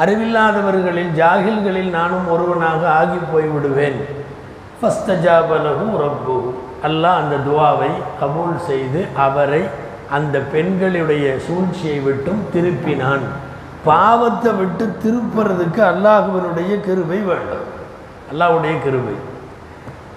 அறிவில்லாதவர்களில் 0.02 1.12
ஜாகில்களில் 1.20 1.90
நானும் 1.98 2.26
ஒருவனாக 2.34 2.82
ஆகி 3.00 3.20
போய்விடுவேன். 3.32 3.98
ஃபஸ்தஜாபலகு 4.80 5.86
ரப்பு 6.02 6.36
அல்லாஹ் 6.88 7.20
அந்த 7.22 7.36
துவாவை 7.48 7.90
கபூல் 8.20 8.58
செய்து 8.68 9.00
அவரை 9.26 9.62
அந்த 10.18 10.36
பெண்களுடைய 10.54 11.26
சூழ்ச்சியை 11.46 11.98
விட்டும் 12.06 12.40
திருப்பினான். 12.54 13.26
பாவத்தை 13.88 14.52
விட்டு 14.60 14.86
திருப்புறதுக்கு 15.02 15.82
அல்லாஹுவனுடைய 15.92 16.72
கிருபை 16.86 17.20
வேண்டும். 17.30 17.68
அல்லாவுடைய 18.32 18.82
கிருபை. 18.82 19.14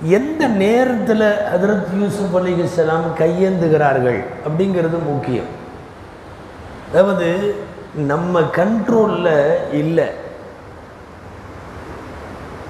எந்த 0.02 0.48
நேரத்தில் 0.48 1.36
ஹதரத் 1.56 2.00
யூசுப் 2.00 2.36
அலிகலாம் 2.36 3.06
கையேந்துகிறார்கள் 3.18 4.24
அப்படிங்கிறது 4.48 4.98
முக்கியம். 5.06 5.46
அதாவது 6.92 7.56
நம்ம 7.96 8.42
கண்ட்ரோலில் 8.42 9.74
இல்லை. 9.74 10.06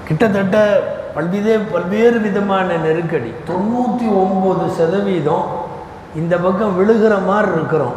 கிட்டத்தட்ட 0.06 0.82
பல்வேறு 1.14 1.58
பல்வேறு 1.60 2.18
விதமான 2.18 2.76
நெருக்கடி. 2.76 3.32
தொண்ணூற்றி 3.48 4.08
ஒம்பது 4.08 4.68
சதவீதம் 4.68 5.46
இந்த 6.16 6.36
பக்கம் 6.36 6.76
விழுகிற 6.78 7.24
மாதிரி 7.26 7.52
இருக்கிறோம். 7.52 7.94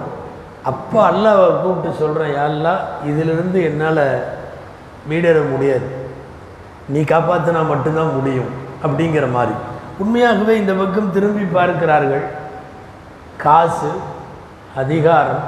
அப்போ 0.64 1.10
அல்லாவை 1.10 1.62
கூப்பிட்டு 1.62 1.98
சொல்கிறேன் 1.98 2.36
யாரெல்லாம் 2.36 2.80
இதிலிருந்து 3.06 3.64
என்னால் 3.64 4.24
மீடேற 5.10 5.50
முடியாது. 5.52 6.06
நீ 6.94 7.00
காப்பாற்றினா 7.12 7.62
மட்டும்தான் 7.72 8.16
முடியும் 8.18 8.52
அப்படிங்கிற 8.86 9.26
மாதிரி. 9.38 9.56
உண்மையாகவே 10.02 10.54
இந்த 10.62 10.74
பக்கம் 10.80 11.14
திரும்பி 11.16 11.46
பார்க்கிறார்கள். 11.58 12.26
காசு 13.44 13.92
அதிகாரம் 14.82 15.44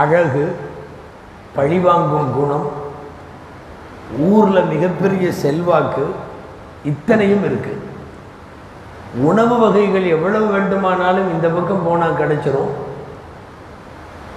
அழகு 0.00 0.44
பழிவாங்கும் 1.56 2.30
குணம் 2.36 2.66
ஊரில் 4.30 4.70
மிகப்பெரிய 4.72 5.26
செல்வாக்கு 5.42 6.04
இத்தனையும் 6.90 7.44
இருக்குது 7.48 7.82
உணவு 9.28 9.56
வகைகள் 9.62 10.06
எவ்வளவு 10.14 10.46
வேண்டுமானாலும் 10.54 11.28
இந்த 11.34 11.46
பக்கம் 11.56 11.84
போனால் 11.88 12.18
கிடைச்சிரும். 12.20 12.72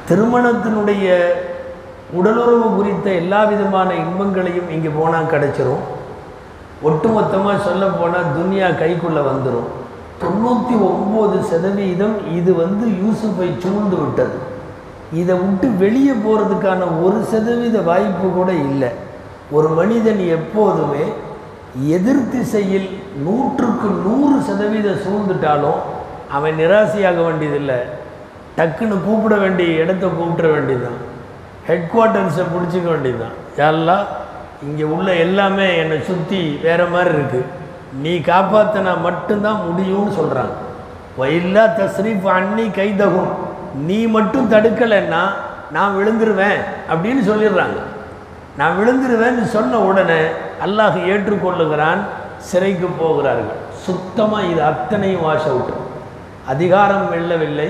திருமணத்தினுடைய 0.10 1.08
உடலுறவு 2.20 2.68
குறித்த 2.76 3.08
எல்லா 3.22 3.40
விதமான 3.52 3.90
இன்பங்களையும் 4.04 4.70
இங்கே 4.76 4.92
போனால் 5.00 5.32
கிடைச்சிரும். 5.34 5.84
ஒட்டுமொத்தமாக 6.88 7.58
சொல்ல 7.68 7.86
போனால் 8.00 8.32
துனியா 8.38 8.68
கைக்குள்ளே 8.82 9.22
வந்துடும் 9.30 9.70
தொண்ணூற்றி 10.22 10.76
ஒம்பது 10.90 11.38
சதவீதம் 11.50 12.16
இது 12.38 12.52
வந்து 12.62 12.86
யூசுஃபை 13.02 13.50
சூழ்ந்து 13.64 13.98
விட்டது. 14.02 14.38
இதை 15.20 15.36
விட்டு 15.42 15.68
வெளியே 15.84 16.16
போகிறதுக்கான 16.26 16.82
ஒரு 17.06 17.20
சதவீத 17.32 17.78
வாய்ப்பு 17.90 18.28
கூட 18.38 18.50
இல்லை. 18.68 18.90
ஒரு 19.58 19.70
மனிதன் 19.80 20.22
எப்போதுமே 20.38 21.06
எதிர் 21.98 22.30
திசையில் 22.34 22.90
நூற்றுக்கு 23.26 23.90
நூறு 24.06 24.36
சதவீதம் 24.50 25.04
சூழ்ந்துட்டாலும் 25.06 25.80
அவன் 26.38 26.58
நிராசையாக 26.62 27.20
வேண்டியதில்லை. 27.28 27.80
டக்குன்னு 28.58 28.98
கூப்பிட 29.08 29.36
வேண்டிய 29.44 29.70
இடத்த 29.84 30.06
கூப்பிட 30.20 30.48
வேண்டியதுதான். 30.56 31.00
ஹெட் 31.70 31.90
குவார்ட்டர்ஸை 31.94 32.46
பிடிச்சிக்க 32.54 32.88
வேண்டியதுதான். 32.94 33.38
எல்லாம் 33.70 34.06
இங்கே 34.64 34.84
உள்ள 34.84 35.16
எல்லாமே 35.16 35.78
என்னை 35.78 36.02
சுற்றி 36.02 36.60
வேறு 36.64 36.86
மாதிரி 36.86 37.10
இருக்குது 37.10 37.46
நீ 38.02 38.18
காப்பாற்றினா 38.18 39.02
மட்டும்தான் 39.02 39.62
முடியும்னு 39.68 40.18
சொல்கிறாங்க 40.20 40.56
வயல்லா 41.18 41.64
தஸ்ரீஃப் 41.80 42.28
அன்னி 42.28 42.70
கைதகும் 42.70 43.32
நீ 43.86 44.06
மட்டும் 44.06 44.52
தடுக்கலைன்னா 44.52 45.24
நான் 45.72 45.96
விழுந்துருவேன் 45.98 46.60
அப்படின்னு 46.90 47.22
சொல்லிடுறாங்க. 47.22 47.80
நான் 48.58 48.78
விழுந்துருவேன்னு 48.78 49.44
சொன்ன 49.44 49.80
உடனே 49.80 50.22
அல்லாஹ் 50.66 51.06
ஏற்றுக்கொள்ளுகிறான் 51.06 52.02
சிறைக்கு 52.38 52.88
போகிறார்கள். 52.88 53.58
சுத்தமாக 53.86 54.46
இது 54.46 54.62
அத்தனையும் 54.64 55.22
வாஷ் 55.22 55.48
அவுட் 55.48 55.74
அதிகாரம் 56.48 57.12
வெல்லவில்லை 57.14 57.70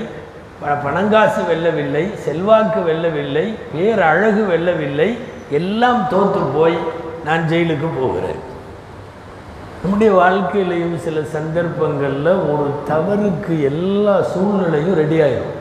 ப- 0.60 0.78
பணங்காசு 0.84 1.40
வெல்லவில்லை 1.50 2.14
செல்வாக்கு 2.14 2.80
வெல்லவில்லை 2.80 3.54
பேரழகு 3.72 4.42
வெல்லவில்லை 4.50 5.18
எல்லாம் 5.58 6.00
தோற்று 6.10 6.42
போய் 6.56 6.76
நான் 7.24 7.46
ஜெயிலுக்கு 7.50 7.88
போகிறேன். 7.98 8.40
நம்முடைய 9.82 10.10
வாழ்க்கையிலையும் 10.20 10.96
சில 11.04 11.22
சந்தர்ப்பங்களில் 11.34 12.32
ஒரு 12.52 12.66
தவறுக்கு 12.90 13.54
எல்லா 13.70 14.14
சூழ்நிலையும் 14.32 14.98
ரெடி 15.02 15.18
ஆகிடும் 15.26 15.56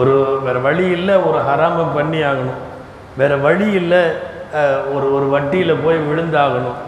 ஒரு 0.00 0.14
வேறு 0.44 0.60
வழி 0.66 0.84
இல்லை 0.96 1.14
ஒரு 1.28 1.38
ஹராமை 1.48 1.84
பண்ணி 1.94 2.20
ஆகணும். 2.30 2.60
வேறு 3.20 3.36
வழி 3.46 3.68
இல்லை 3.80 4.02
ஒரு 4.94 5.06
ஒரு 5.16 5.26
வட்டியில் 5.34 5.82
போய் 5.84 5.98
விழுந்தாகணும். 6.08 6.78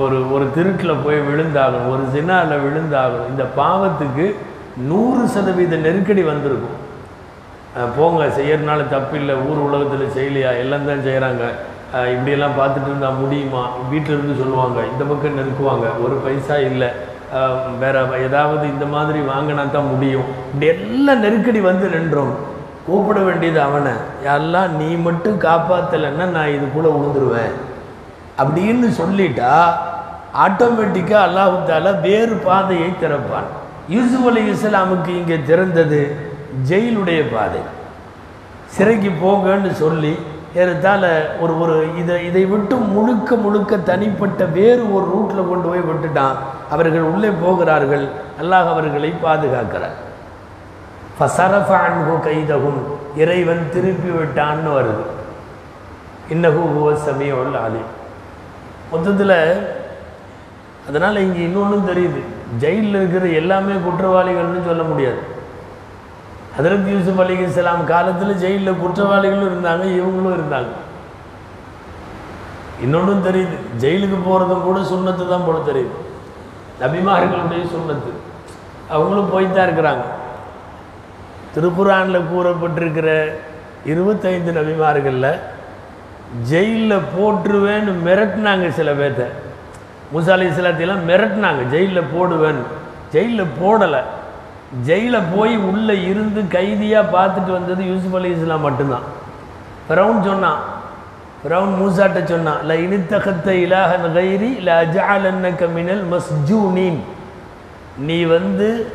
ஒரு 0.00 0.18
ஒரு 0.34 0.44
திருட்டில் 0.56 1.02
போய் 1.04 1.18
விழுந்தாகணும். 1.30 1.88
ஒரு 1.92 2.04
சினாவில் 2.12 2.62
விழுந்தாகணும். 2.66 3.30
இந்த 3.32 3.44
பாவத்துக்கு 3.60 4.26
நூறு 4.90 5.24
சதவீத 5.34 5.76
நெருக்கடி 5.86 6.22
வந்திருக்கும். 6.30 6.76
போங்க 7.96 8.22
செய்யறதுனால 8.38 8.80
தப்பில்லை. 8.94 9.34
ஊர் 9.48 9.60
உலகத்தில் 9.66 10.14
செய்யலையா? 10.16 10.52
எல்லாம் 10.62 10.88
தான் 10.90 11.06
செய்கிறாங்க 11.08 11.44
இப்படியெல்லாம் 12.14 12.58
பார்த்துட்டு 12.58 12.88
இருந்தால் 12.90 13.18
முடியுமா? 13.20 13.62
வீட்டில் 13.90 14.14
இருந்து 14.16 14.34
சொல்லுவாங்க. 14.40 14.78
இந்த 14.92 15.04
பக்கம் 15.10 15.38
நெருக்குவாங்க. 15.38 15.86
ஒரு 16.04 16.16
பைசா 16.24 16.56
இல்லை. 16.70 16.90
வேற 17.82 17.96
ஏதாவது 18.26 18.64
இந்த 18.74 18.86
மாதிரி 18.94 19.18
வாங்கினா 19.32 19.64
தான் 19.76 19.90
முடியும். 19.92 20.28
இப்படி 20.52 20.68
எல்லாம் 20.74 21.22
நெருக்கடி 21.24 21.60
வந்து 21.70 21.88
நின்றோம். 21.94 22.32
கூப்பிட 22.86 23.18
வேண்டியது 23.28 23.60
அவனை. 23.68 23.92
எல்லாம் 24.36 24.70
நீ 24.80 24.88
மட்டும் 25.06 25.36
காப்பாற்றலைன்னா 25.46 26.26
நான் 26.36 26.54
இதுக்குள்ளே 26.56 26.90
விழுந்துருவேன் 26.94 27.54
அப்படின்னு 28.42 28.88
சொல்லிட்டா 29.00 29.52
ஆட்டோமேட்டிக்காக 30.46 31.22
அல்லாஹு 31.28 31.56
தாலா 31.70 31.92
வேறு 32.08 32.34
பாதையை 32.48 32.90
திறப்பான். 33.02 33.48
யூசுப் 33.94 34.26
அலி 34.30 34.42
இஸ்லாமுக்கு 34.54 35.12
இங்கே 35.20 35.38
திறந்தது. 35.50 36.02
ஜெயிலுடைய 36.68 37.20
பாதை. 37.34 37.62
சிறைக்கு 38.74 39.10
போங்கன்னு 39.22 39.70
சொல்லி 39.84 40.12
ஏறத்தால் 40.60 41.10
ஒரு 41.42 41.52
ஒரு 41.62 41.74
இதை 42.00 42.14
இதை 42.28 42.44
விட்டு 42.52 42.76
முழுக்க 42.76 43.36
முழுக்க 43.36 43.76
தனிப்பட்ட 43.76 44.44
வேறு 44.44 44.82
ஒரு 44.94 45.06
ரூட்டில் 45.14 45.48
கொண்டு 45.48 45.66
போய் 45.68 45.88
விட்டுட்டான். 45.88 46.36
அவர்கள் 46.70 47.06
உள்ளே 47.12 47.30
போகிறார்கள். 47.42 48.04
அல்லாஹ் 48.42 48.70
அவர்களை 48.72 49.10
பாதுகாக்கிறார். 49.22 49.96
ஃபசரஃப 51.16 51.72
கைதகும் 52.26 52.80
இறைவன் 53.22 53.64
திருப்பி 53.72 54.10
விட்டான்னு 54.18 54.70
வருது. 54.76 55.04
இன்னகு 56.34 56.62
ஹுவ 56.74 56.88
சமீஉல் 57.06 57.58
அலீம். 57.64 57.90
மொத்தத்தில் 58.92 59.36
அதனால் 60.88 61.22
இங்கே 61.24 61.40
இன்னொன்றும் 61.48 61.88
தெரியுது. 61.90 62.20
ஜெயிலில் 62.62 62.98
இருக்கிற 63.00 63.26
எல்லாமே 63.40 63.74
குற்றவாளிகள்னு 63.86 64.68
சொல்ல 64.68 64.82
முடியாது. 64.82 65.20
ஹதரத் 66.58 66.86
யூசுப் 66.86 67.20
அலி 67.20 67.34
இஸ்லாம் 67.38 67.86
காலத்தில் 67.86 68.34
ஜெயிலில் 68.34 68.72
குற்றவாளிகளும் 68.72 69.50
இருந்தாங்க 69.50 69.84
இவங்களும் 69.98 70.36
இருந்தாங்க. 70.38 70.72
இன்னொன்றும் 72.82 73.24
தெரியுது 73.24 73.56
ஜெயிலுக்கு 73.80 74.18
போகிறதும் 74.26 74.62
கூட 74.62 74.80
சுண்ணத்து 74.80 75.28
தான் 75.28 75.46
போல 75.46 75.58
தெரியுது. 75.66 75.94
நபிமார்களுடைய 76.80 77.62
சுண்ணத்து. 77.74 78.10
அவங்களும் 78.88 79.30
போய்த்தான் 79.30 79.68
இருக்கிறாங்க. 79.68 80.04
திருப்புரானில் 81.54 82.28
கூறப்பட்டிருக்கிற 82.32 83.32
இருபத்தைந்து 83.84 84.52
நபிமார்களில் 84.52 85.38
ஜெயிலில் 86.42 87.06
போட்டுருவேன்னு 87.18 87.92
மிரட்டினாங்க 88.06 88.68
சில 88.68 88.92
பேர்த்த. 88.92 89.26
முசாலி 90.12 90.50
அலி 90.50 91.06
மிரட்டினாங்க 91.10 91.68
ஜெயிலில் 91.70 92.10
போடுவேன் 92.14 92.62
ஜெயிலில் 93.12 93.52
போடலை. 93.62 94.02
ஜெயிலில் 94.86 95.30
போய் 95.36 95.56
உள்ளே 95.56 96.02
இருந்து 96.02 96.40
கைதியாக 96.48 97.10
பார்த்துட்டு 97.16 97.52
வந்தது 97.52 97.84
யூசுப் 97.84 98.14
அலி 98.16 98.30
இஸ்லாம் 98.30 98.60
மட்டும்தான். 98.60 99.06
ஃபிரௌன் 99.88 100.24
சொன்னான். 100.24 100.60
ஃபிரௌன் 101.42 101.72
மூசாட்ட 101.80 102.24
சொன்னான் 102.24 102.60
ல 102.68 102.72
இனித்தகத்த 102.84 103.48
இலாகன் 103.48 104.06
கைரி 104.14 104.50
ல 104.66 104.70
அஜாலன்னக்க 104.82 105.72
மினல் 105.72 106.04
மஸ்ஜூனின். 106.12 107.00
நீ 107.98 108.22
வந்து 108.22 108.92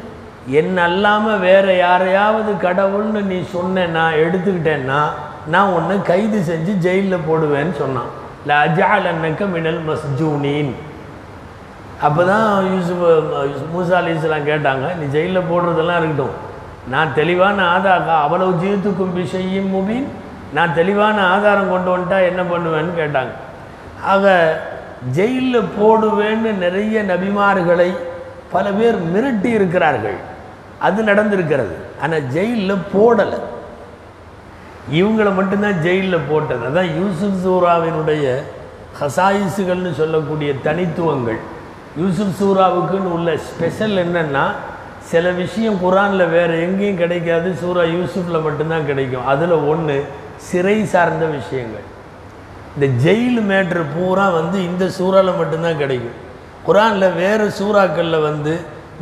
என்ன 0.47 0.83
அல்லாமல் 0.83 1.39
வேற 1.39 1.77
யாரையாவது 1.77 2.51
கடவுள்னு 2.51 3.21
நீ 3.21 3.43
சொன்ன 3.43 3.85
நான் 3.85 4.13
எடுத்துக்கிட்டேன்னா 4.13 5.01
நான் 5.47 5.71
உன்னை 5.71 6.01
கைது 6.01 6.39
செஞ்சு 6.51 6.73
ஜெயிலில் 6.77 7.25
போடுவேன்னு 7.29 7.75
சொன்னான். 7.77 8.11
ல 8.47 8.51
அஜாலன்னக்க 8.65 9.51
மினல் 9.51 9.81
மஸ்ஜூனின். 9.89 10.73
அப்போ 12.01 12.23
தான் 12.23 12.75
யூசுப் 12.75 13.03
மூசா 13.75 13.95
அலி 13.99 14.11
இஸ்லாம் 14.15 14.49
கேட்டாங்க 14.51 14.85
நீ 14.99 15.05
ஜெயிலில் 15.05 15.49
போடுறதெல்லாம் 15.51 15.99
இருக்கட்டும். 15.99 16.35
நான் 16.89 17.13
தெளிவான 17.13 17.65
ஆதாரம் 17.65 18.21
அவ்வளவு 18.23 18.51
ஜீவத்துக்கும் 18.63 19.13
விஷயம் 19.13 19.73
முபின். 19.75 20.07
நான் 20.53 20.73
தெளிவான 20.73 21.27
ஆதாரம் 21.27 21.69
கொண்டு 21.69 21.97
வந்துட்டா 21.97 22.25
என்ன 22.25 22.41
பண்ணுவேன்னு 22.41 22.93
கேட்டாங்க. 23.01 23.33
ஆக 24.03 24.33
ஜெயிலில் 25.11 25.71
போடுவேன்னு 25.79 26.51
நிறைய 26.65 27.03
நபிமார்களை 27.03 27.95
பல 28.51 28.71
பேர் 28.71 28.97
மிரட்டி 29.13 29.45
இருக்கிறார்கள். 29.45 30.17
அது 30.79 31.03
நடந்திருக்கிறது. 31.03 31.75
ஆனால் 32.01 32.27
ஜெயிலில் 32.27 32.85
போடலை. 32.93 33.39
இவங்களை 34.91 35.33
மட்டும்தான் 35.35 35.81
ஜெயிலில் 35.81 36.27
போட்டது. 36.29 36.63
அதான் 36.69 36.91
யூசுப் 36.99 37.41
சூராவினுடைய 37.45 38.43
ஹசாயிசுகள்னு 39.01 39.93
சொல்லக்கூடிய 39.93 40.53
தனித்துவங்கள். 40.63 41.39
யூசுப் 42.01 42.35
சூராவுக்குன்னு 42.39 43.11
உள்ள 43.17 43.37
ஸ்பெஷல் 43.49 43.95
என்னென்னா 44.05 44.45
சில 45.11 45.31
விஷயம் 45.41 45.77
குரானில் 45.83 46.31
வேறு 46.35 46.53
எங்கேயும் 46.65 47.01
கிடைக்காது 47.03 47.49
சூரா 47.61 47.83
யூசுஃபில் 47.95 48.45
மட்டும்தான் 48.45 48.85
கிடைக்கும். 48.85 49.25
அதில் 49.33 49.55
ஒன்று 49.71 49.97
சிறை 50.47 50.77
சார்ந்த 50.93 51.25
விஷயங்கள். 51.25 51.85
இந்த 52.75 52.87
ஜெயில் 53.03 53.39
மேட்ரு 53.51 53.83
பூரா 53.95 54.25
வந்து 54.29 54.57
இந்த 54.69 54.85
சூறாவில் 54.97 55.39
மட்டும்தான் 55.41 55.81
கிடைக்கும். 55.83 56.17
குரானில் 56.67 57.15
வேறு 57.21 57.45
சூறாக்களில் 57.59 58.25
வந்து 58.29 58.53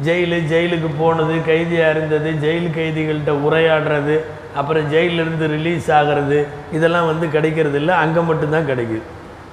ஜெயிலு 0.06 0.38
ஜெயிலுக்கு 0.52 0.90
போனது 1.00 1.34
கைதியாக 1.50 1.94
இருந்தது 1.96 2.30
ஜெயில் 2.46 2.70
கைதிகள்கிட்ட 2.78 3.34
உரையாடுறது 3.48 4.16
அப்புறம் 4.60 4.86
ஜெயிலிருந்து 4.94 5.46
ரிலீஸ் 5.56 5.88
ஆகிறது 5.98 6.40
இதெல்லாம் 6.78 7.10
வந்து 7.12 7.26
கிடைக்கிறது 7.36 7.78
இல்லை 7.82 7.96
அங்கே 8.04 8.22
மட்டும்தான் 8.30 8.70
கிடைக்குது. 8.72 9.04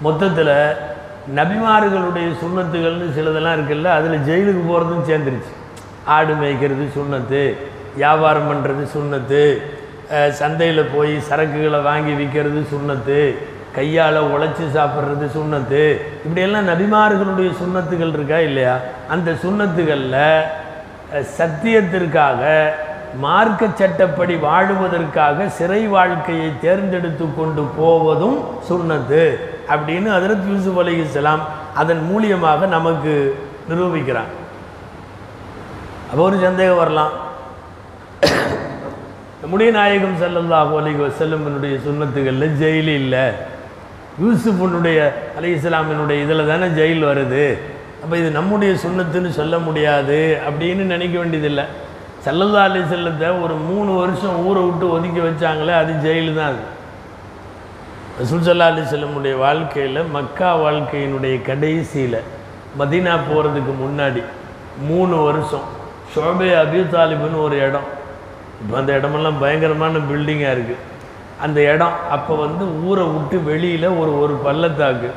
மொத்தத்தில் 0.07 0.55
நபிமார்களுடைய 1.39 2.29
சுண்ணத்துகள்னு 2.43 3.09
சிலதெல்லாம் 3.17 3.57
இருக்குல்ல 3.57 3.91
அதில் 3.99 4.25
ஜெயிலுக்கு 4.29 4.63
போகிறதும் 4.71 5.07
சேர்ந்துருச்சு. 5.11 5.53
ஆடு 6.17 6.33
மேய்க்கிறது 6.41 6.85
சுண்ணத்து 6.97 7.43
வியாபாரம் 7.97 8.49
பண்ணுறது 8.51 8.85
சுண்ணத்து 8.95 9.43
சந்தையில் 10.41 10.91
போய் 10.95 11.13
சரக்குகளை 11.29 11.81
வாங்கி 11.89 12.13
விற்கிறது 12.21 12.61
சுண்ணத்து 12.73 13.19
கையால் 13.77 14.19
உழைச்சி 14.35 14.65
சாப்பிட்றது 14.77 15.27
சுண்ணத்து. 15.37 15.83
இப்படியெல்லாம் 16.25 16.71
நபிமார்களுடைய 16.71 17.51
சுண்ணத்துகள் 17.61 18.15
இருக்கா 18.17 18.39
இல்லையா? 18.49 18.75
அந்த 19.15 19.31
சுண்ணத்துகளில் 19.43 20.17
சத்தியத்திற்காக 21.39 22.43
மார்க்க 23.25 23.69
சட்டப்படி 23.81 24.35
வாழுவதற்காக 24.47 25.47
சிறை 25.59 25.81
வாழ்க்கையை 25.95 26.51
தேர்ந்தெடுத்து 26.65 27.27
கொண்டு 27.39 27.63
போவதும் 27.79 28.39
சுண்ணத்து. 28.69 29.25
அப்படின்னு 29.75 30.09
ஹதரத் 30.17 30.47
யூசுப் 30.53 30.79
அலி 30.83 30.95
இஸ்லாம் 31.05 31.43
அதன் 31.81 32.03
மூலியமாக 32.11 32.67
நமக்கு 32.77 33.15
நிரூபிக்கிறான். 33.71 34.31
அப்போ 36.11 36.23
ஒரு 36.29 36.39
சந்தேகம் 36.47 36.81
வரலாம். 36.83 37.13
நம்முடைய 39.43 39.71
நாயகம் 39.77 40.17
செல்லல்லாஹு 40.23 40.73
அலி 40.81 40.93
வஸல்லமினுடைய 41.03 41.75
சுன்னத்துகளில் 41.87 42.57
ஜெயில் 42.63 42.91
இல்லை. 43.01 43.25
யூசுஃபுனுடைய 44.23 44.99
அலி 45.39 45.51
இஸ்லாமினுடைய 45.59 46.17
இதில் 46.25 46.51
தானே 46.51 46.67
ஜெயில் 46.79 47.05
வருது. 47.11 47.45
அப்போ 48.03 48.15
இது 48.23 48.29
நம்முடைய 48.39 48.73
சுண்ணத்துன்னு 48.83 49.31
சொல்ல 49.39 49.55
முடியாது 49.69 50.19
அப்படின்னு 50.49 50.85
நினைக்க 50.95 51.15
வேண்டியதில்லை. 51.19 51.65
செல்லல்லா 52.25 52.63
அலி 52.69 52.81
செல்லத்தை 52.93 53.29
ஒரு 53.45 53.55
மூணு 53.69 53.91
வருஷம் 54.01 54.39
ஊரை 54.47 54.63
விட்டு 54.67 54.87
ஒதுக்கி 54.97 55.21
வச்சாங்களே 55.29 55.75
அது 55.83 55.93
ஜெயில் 56.07 56.37
தான் 56.39 56.51
அது. 56.53 56.63
ரசூல்சல்லா 58.21 58.65
அலி 58.71 58.83
செல்லமுடைய 58.89 59.35
வாழ்க்கையில் 59.43 60.01
மக்கா 60.15 60.49
வாழ்க்கையினுடைய 60.63 61.35
கடைசியில் 61.47 62.17
மதீனா 62.79 63.13
போகிறதுக்கு 63.29 63.73
முன்னாடி 63.83 64.23
மூணு 64.89 65.15
வருஷம் 65.27 65.67
ஷோபே 66.13 66.49
அபி 66.63 66.81
தாலிபுன்னு 66.95 67.39
ஒரு 67.45 67.57
இடம். 67.67 67.87
இப்போ 68.61 68.75
அந்த 68.81 68.91
இடமெல்லாம் 68.99 69.39
பயங்கரமான 69.43 70.03
பில்டிங்காக 70.11 70.55
இருக்குது 70.57 70.85
அந்த 71.45 71.59
இடம் 71.73 71.97
அப்போ 72.17 72.35
வந்து 72.45 72.65
ஊரை 72.89 73.07
விட்டு 73.15 73.39
வெளியில் 73.51 73.89
ஒரு 74.01 74.13
ஒரு 74.23 74.35
பள்ளத்தாக்கு. 74.47 75.11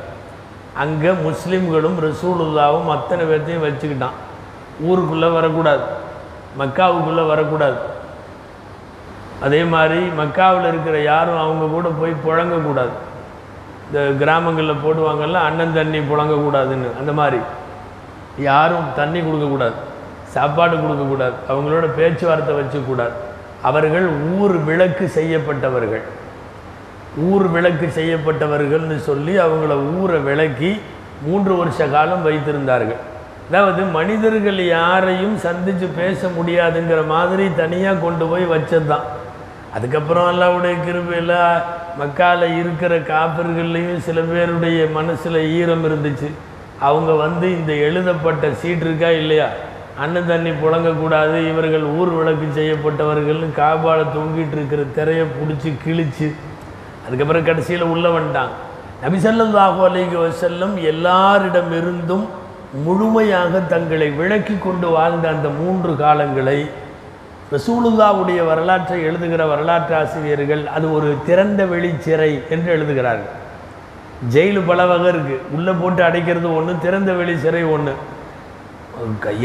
அங்கே 0.84 1.12
முஸ்லீம்களும் 1.28 1.98
ரசூலுல்லாவும் 2.08 2.92
அத்தனை 2.96 3.26
பேர்த்தையும் 3.32 3.66
வச்சுக்கிட்டான். 3.68 4.18
ஊருக்குள்ளே 4.90 5.32
வரக்கூடாது. 5.38 5.86
மக்காவுக்குள்ளே 6.62 7.26
வரக்கூடாது. 7.34 7.80
அதே 9.46 9.62
மாதிரி 9.74 10.02
மக்காவில் 10.20 10.68
இருக்கிற 10.72 10.96
யாரும் 11.12 11.42
அவங்க 11.46 11.66
கூட 11.76 11.88
போய் 12.00 12.14
புழங்கக்கூடாது. 12.26 12.94
இந்த 13.88 14.02
கிராமங்களில் 14.22 14.82
போடுவாங்கள்ல 14.84 15.42
அண்ணன் 15.48 15.78
தண்ணி 15.80 16.00
புழங்கக்கூடாதுன்னு 16.12 16.90
அந்த 17.02 17.12
மாதிரி. 17.20 17.40
யாரும் 18.50 18.88
தண்ணி 19.00 19.20
கொடுக்கக்கூடாது 19.26 19.78
சாப்பாடு 20.36 20.76
கொடுக்கக்கூடாது 20.84 21.36
அவங்களோட 21.52 21.86
பேச்சுவார்த்தை 21.98 22.54
வச்சுக்கூடாது. 22.60 23.16
அவர்கள் 23.70 24.08
ஊர் 24.38 24.56
விளக்கு 24.70 25.06
செய்யப்பட்டவர்கள். 25.18 26.04
ஊர் 27.30 27.48
விளக்கு 27.56 27.88
செய்யப்பட்டவர்கள்னு 27.98 28.98
சொல்லி 29.10 29.34
அவங்கள 29.46 29.74
ஊரை 29.98 30.20
விளக்கி 30.30 30.72
மூன்று 31.26 31.54
வருஷ 31.60 31.88
காலம் 31.96 32.26
வைத்திருந்தார்கள். 32.28 33.02
அதாவது 33.50 33.82
மனிதர்கள் 33.98 34.60
யாரையும் 34.78 35.36
சந்தித்து 35.46 35.88
பேச 36.00 36.30
முடியாதுங்கிற 36.38 37.02
மாதிரி 37.16 37.46
தனியாக 37.62 38.02
கொண்டு 38.06 38.26
போய் 38.32 38.46
வச்சது 38.54 38.88
தான் 38.92 39.06
அதுக்கப்புறம் 39.76 40.28
அல்லாவுடைய 40.32 40.74
கிருபையில் 40.86 41.36
மக்கால 42.00 42.42
இருக்கிற 42.62 42.94
காப்பர்கள்லேயும் 43.12 44.04
சில 44.08 44.20
பேருடைய 44.22 44.80
மனசில் 44.98 45.40
ஈரம் 45.60 45.86
இருந்துச்சு. 45.90 46.30
அவங்க 46.88 47.12
வந்து 47.26 47.46
இந்த 47.58 47.72
எழுதப்பட்ட 47.88 48.52
சீட் 48.62 48.84
இருக்கா 48.86 49.10
இல்லையா? 49.22 49.48
அண்ணன் 50.04 50.30
தண்ணி 50.32 50.52
புழங்கக்கூடாது 50.62 51.38
இவர்கள் 51.50 51.86
ஊர் 51.98 52.12
விளக்கு 52.20 52.48
செய்யப்பட்டவர்கள்னு 52.60 53.50
காபால 53.60 54.06
தொங்கிட்டு 54.16 54.56
இருக்கிற 54.58 54.84
திரையை 54.96 55.26
பிடிச்சி 55.38 55.72
கிழிச்சு 55.84 56.28
அதுக்கப்புறம் 57.06 57.48
கடைசியில் 57.50 57.92
உள்ளே 57.94 58.10
வந்துட்டாங்க 58.18 58.54
நபிசல்லாஹு 59.04 59.80
அலைஹி 59.90 60.16
வசல்லம் 60.24 60.76
எல்லாரிடமிருந்தும் 60.92 62.26
முழுமையாக 62.86 63.60
தங்களை 63.74 64.08
விளக்கி 64.20 64.56
கொண்டு 64.58 64.88
வாழ்ந்த 64.96 65.26
அந்த 65.30 65.48
மூன்று 65.60 65.92
காலங்களை 66.04 66.58
ரசூலுல்லாவுடைய 67.54 68.40
வரலாற்றை 68.50 68.98
எழுதுகிற 69.08 69.44
வரலாற்று 69.54 69.94
ஆசிரியர்கள் 70.02 70.64
அது 70.76 70.86
ஒரு 70.98 71.10
திறந்த 71.28 71.62
வெளிச்சிறை 71.74 72.32
என்று 72.54 72.70
எழுதுகிறார்கள். 72.76 73.34
ஜெயிலு 74.34 74.62
பல 74.70 74.82
வகை 74.92 75.08
இருக்குது 75.14 75.46
உள்ளே 75.56 75.74
போட்டு 75.82 76.02
அடைக்கிறது 76.08 76.50
ஒன்று 76.60 76.74
திறந்த 76.86 77.12
வெளி 77.20 77.36
சிறை 77.46 77.64
ஒன்று 77.76 77.94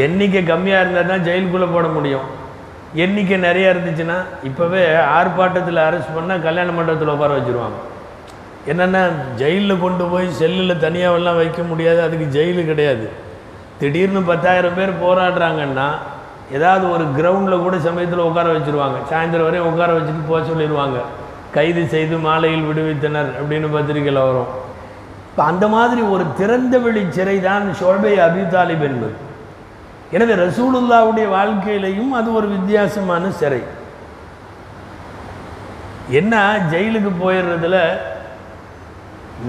எண்ணிக்கை 0.07 0.43
கம்மியாக 0.51 0.83
இருந்தால் 0.85 1.11
தான் 1.13 1.25
ஜெயிலுக்குள்ளே 1.29 1.69
போட 1.75 1.87
முடியும். 1.97 2.27
எண்ணிக்கை 3.05 3.37
நிறையா 3.47 3.69
இருந்துச்சுன்னா 3.75 4.19
இப்போவே 4.49 4.83
ஆர்ப்பாட்டத்தில் 5.19 5.81
அரெஸ்ட் 5.87 6.17
பண்ணால் 6.17 6.45
கல்யாண 6.47 6.69
மண்டபத்தில் 6.77 7.15
உட்கார 7.15 7.33
வச்சுருவாங்க. 7.39 7.79
என்னென்னா 8.73 9.03
ஜெயிலில் 9.41 9.83
கொண்டு 9.85 10.05
போய் 10.13 10.29
செல்லில் 10.41 10.83
தனியாகலாம் 10.85 11.41
வைக்க 11.41 11.63
முடியாது 11.71 12.01
அதுக்கு 12.07 12.27
ஜெயிலு 12.37 12.63
கிடையாது. 12.71 13.09
திடீர்னு 13.81 14.23
பத்தாயிரம் 14.31 14.79
பேர் 14.79 15.01
போராடுறாங்கன்னா 15.05 15.89
ஏதாவது 16.57 16.85
ஒரு 16.95 17.05
கிரவுண்டில் 17.17 17.65
கூட 17.65 17.77
சமயத்தில் 17.87 18.27
உட்கார 18.29 18.49
வச்சுருவாங்க. 18.57 18.99
சாயந்தரம் 19.11 19.47
வரையும் 19.49 19.69
உட்கார 19.71 19.91
வச்சுட்டு 19.97 20.23
போக 20.29 20.41
சொல்லிடுவாங்க. 20.51 20.99
கைது 21.57 21.83
செய்து 21.95 22.17
மாலையில் 22.27 22.67
விடுவித்தனர் 22.69 23.31
அப்படின்னு 23.39 23.69
பத்திரிகையில் 23.75 24.27
வரும். 24.29 24.51
இப்போ 25.31 25.43
அந்த 25.53 25.65
மாதிரி 25.75 26.03
ஒரு 26.15 26.25
திறந்த 26.39 26.75
வெளி 26.85 27.03
சிறை 27.17 27.37
தான் 27.49 27.67
ஷோபை 27.81 28.13
அபி 28.27 28.43
தாலிப் 28.55 28.85
என்பது. 28.89 29.15
எனவே 30.17 30.35
ரசூலுல்லாவுடைய 30.45 31.27
வாழ்க்கையிலையும் 31.37 32.13
அது 32.19 32.29
ஒரு 32.39 32.47
வித்தியாசமான 32.57 33.31
சிறை. 33.41 33.61
என்ன 36.21 36.35
ஜெயிலுக்கு 36.73 37.11
போயிடுறதுல 37.23 37.79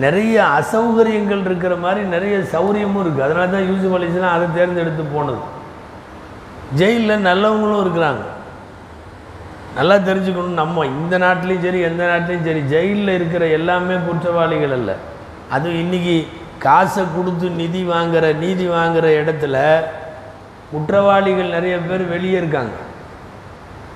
நிறைய 0.03 0.35
அசௌகரியங்கள் 0.59 1.45
இருக்கிற 1.47 1.75
மாதிரி 1.85 2.01
நிறைய 2.15 2.35
சௌரியமும் 2.53 3.01
இருக்குது 3.03 3.25
அதனால 3.27 3.47
தான் 3.53 3.67
யூசுப் 3.69 3.95
அலிஸ்லாம் 3.97 4.35
அதை 4.37 4.47
தேர்ந்தெடுத்து 4.57 5.05
போனது. 5.15 5.41
ஜெயிலில் 6.75 7.25
நல்லவங்களும் 7.25 7.81
இருக்கிறாங்க. 7.83 8.23
நல்லா 9.75 9.95
தெரிஞ்சுக்கணும் 9.95 10.59
நம்ம 10.61 10.85
இந்த 10.85 11.19
நாட்டிலையும் 11.19 11.61
சரி 11.61 11.79
எந்த 11.79 12.05
நாட்டிலையும் 12.05 12.43
சரி 12.43 12.61
ஜெயிலில் 12.61 13.07
இருக்கிற 13.07 13.47
எல்லாமே 13.47 13.95
குற்றவாளிகள் 14.07 14.71
அல்ல. 14.71 14.95
அதுவும் 15.49 15.79
இன்றைக்கி 15.79 16.27
காசை 16.59 17.03
கொடுத்து 17.15 17.49
நிதி 17.49 17.83
வாங்குகிற 17.83 18.31
நீதி 18.31 18.67
வாங்குகிற 18.67 19.23
இடத்துல 19.23 19.81
குற்றவாளிகள் 20.71 21.49
நிறைய 21.49 21.77
பேர் 21.77 22.07
வெளியே 22.07 22.37
இருக்காங்க. 22.37 22.71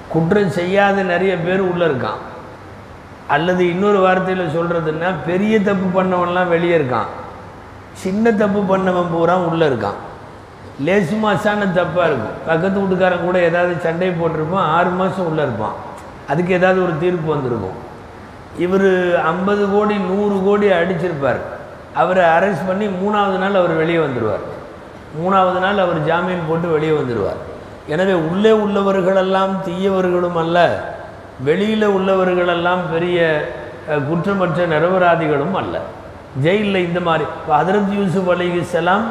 குற்றம் 0.09 0.49
செய்யாத 0.49 1.03
நிறைய 1.03 1.37
பேர் 1.37 1.59
உள்ளே 1.59 1.85
இருக்கான். 1.85 2.21
அல்லது 3.27 3.69
இன்னொரு 3.69 3.99
வார்த்தையில் 4.07 4.55
சொல்கிறதுன்னா 4.57 5.13
பெரிய 5.25 5.61
தப்பு 5.61 6.03
பண்ணவன்லாம் 6.03 6.47
வெளியே 6.47 6.77
இருக்கான். 6.77 7.11
சின்ன 7.93 8.31
தப்பு 8.31 8.77
பண்ணவன் 8.77 9.11
பூரா 9.11 9.37
உள்ளே 9.37 9.67
இருக்கான். 9.67 9.99
லேசு 10.87 11.15
மாசான 11.23 11.65
தப்பாக 11.79 12.07
இருக்கும். 12.09 12.37
பக்கத்து 12.49 12.77
வீட்டுக்காரன் 12.81 13.25
கூட 13.25 13.37
ஏதாவது 13.49 13.73
சண்டை 13.85 14.09
போட்டிருப்பான் 14.19 14.69
ஆறு 14.77 14.91
மாதம் 14.99 15.27
உள்ளே 15.31 15.43
இருப்பான். 15.47 15.75
அதுக்கு 16.31 16.53
ஏதாவது 16.59 16.79
ஒரு 16.85 16.93
தீர்ப்பு 17.03 17.27
வந்திருக்கும். 17.33 17.77
இவர் 18.65 18.89
ஐம்பது 19.31 19.63
கோடி 19.73 19.95
நூறு 20.11 20.35
கோடி 20.47 20.67
அடிச்சிருப்பார். 20.79 21.41
அவரை 22.01 22.23
அரெஸ்ட் 22.35 22.67
பண்ணி 22.67 22.85
மூணாவது 23.01 23.37
நாள் 23.41 23.59
அவர் 23.61 23.73
வெளியே 23.81 23.99
வந்துடுவார் 24.03 24.45
மூணாவது 25.17 25.59
நாள் 25.63 25.81
அவர் 25.83 25.99
ஜாமீன் 26.07 26.47
போட்டு 26.47 26.67
வெளியே 26.75 26.93
வந்துடுவார் 26.99 27.41
எனவே 27.93 28.15
உள்ளே 28.29 28.51
உள்ளவர்களெல்லாம் 28.63 29.53
தீயவர்களும் 29.65 30.37
அல்ல 30.43 30.57
வெளியில் 31.47 31.87
உள்ளவர்களெல்லாம் 31.97 32.81
பெரிய 32.93 33.19
குற்றமற்ற 34.07 34.65
நிரபராதிகளும் 34.73 35.55
அல்ல. 35.61 35.75
ஜெயிலில் 36.43 36.85
இந்த 36.87 36.99
மாதிரி 37.07 37.25
இப்போ 37.37 37.53
ஹதரத் 37.61 37.93
யூசுப் 37.99 38.29
அலிஹிஸ்ஸலாம் 38.35 39.05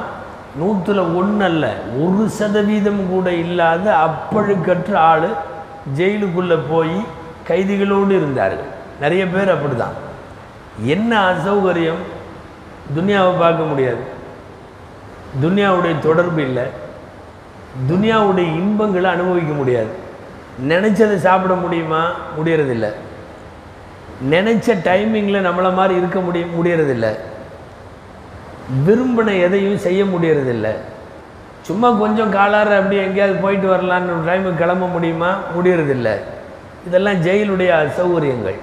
நூற்றில் 0.60 1.16
ஒன்று 1.16 1.44
அல்ல 1.44 1.74
ஒரு 2.00 2.28
சதவீதம் 2.28 3.10
கூட 3.10 3.32
இல்லாத 3.32 4.08
அப்பழுக்கற்ற 4.08 4.94
ஆள் 4.94 5.28
ஜெயிலுக்குள்ளே 5.96 6.58
போய் 6.70 7.04
கைதிகளோடு 7.48 8.10
இருந்தார்கள். 8.10 8.64
நிறைய 9.00 9.26
பேர் 9.26 9.50
அப்படி 9.50 9.76
தான் 9.76 9.92
என்ன 10.84 11.32
அசௌகரியம்? 11.32 12.02
துனியாவை 12.96 13.38
பார்க்க 13.38 13.64
முடியாது. 13.64 14.02
துனியாவுடைய 15.42 15.98
தொடர்பு 15.98 16.42
இல்லை. 16.42 16.62
துனியாவுடைய 17.90 18.38
இன்பங்களை 18.38 19.10
அனுபவிக்க 19.10 19.52
முடியாது. 19.52 19.88
நினச்சதை 20.68 21.16
சாப்பிட 21.16 21.54
முடியுமா? 21.54 22.10
முடியறதில்லை. 22.38 22.92
நினச்ச 24.30 24.78
டைமிங்கில் 24.84 25.46
நம்மளை 25.46 25.74
மாதிரி 25.74 25.98
இருக்க 25.98 26.20
முடிய 26.20 26.44
முடியறதில்லை. 26.44 27.18
விரும்பின 28.86 29.40
எதையும் 29.40 29.78
செய்ய 29.78 30.04
முடியறதில்லை. 30.04 30.74
சும்மா 31.62 31.90
கொஞ்சம் 31.90 32.32
காலார 32.32 32.76
அப்படியே 32.76 33.02
எங்கேயாவது 33.02 33.38
போயிட்டு 33.38 33.76
வரலான்னு 33.76 34.04
ஒரு 34.04 34.24
டைமுக்கு 34.26 34.56
கிளம்ப 34.56 34.86
முடியுமா? 34.86 35.36
முடியறதில்லை. 35.56 36.16
இதெல்லாம் 36.86 37.22
ஜெயிலுடைய 37.22 37.90
சௌகரியங்கள் 37.98 38.58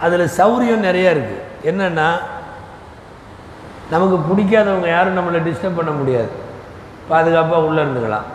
அதில் 0.00 0.30
சௌரியம் 0.36 0.86
நிறையா 0.86 1.10
இருக்குது 1.10 1.42
என்னென்னா 1.64 2.08
நமக்கு 3.90 4.16
பிடிக்காதவங்க 4.16 4.88
யாரும் 4.88 5.16
நம்மளை 5.18 5.38
டிஸ்டர்ப் 5.38 5.76
பண்ண 5.76 5.90
முடியாது. 5.90 6.28
பாதுகாப்பாக 7.08 7.62
உள்ளே 7.62 7.82
இருந்துக்கலாம். 7.82 8.26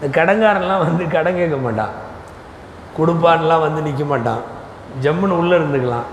இந்த 0.00 0.24
கடங்காரன்லாம் 0.24 0.78
வந்து 0.78 1.08
கடன் 1.08 1.36
கேட்க 1.36 1.56
மாட்டான். 1.56 1.88
கொடுப்பான்லாம் 2.98 3.60
வந்து 3.60 3.82
நிற்க 3.82 4.04
மாட்டான். 4.04 4.38
ஜம்முன்னு 5.02 5.38
உள்ளே 5.40 5.56
இருந்துக்கலாம். 5.56 6.06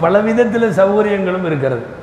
பல 0.00 0.20
விதத்தில் 0.20 0.70
சௌகரியங்களும் 0.70 1.44
இருக்கிறது. 1.44 1.98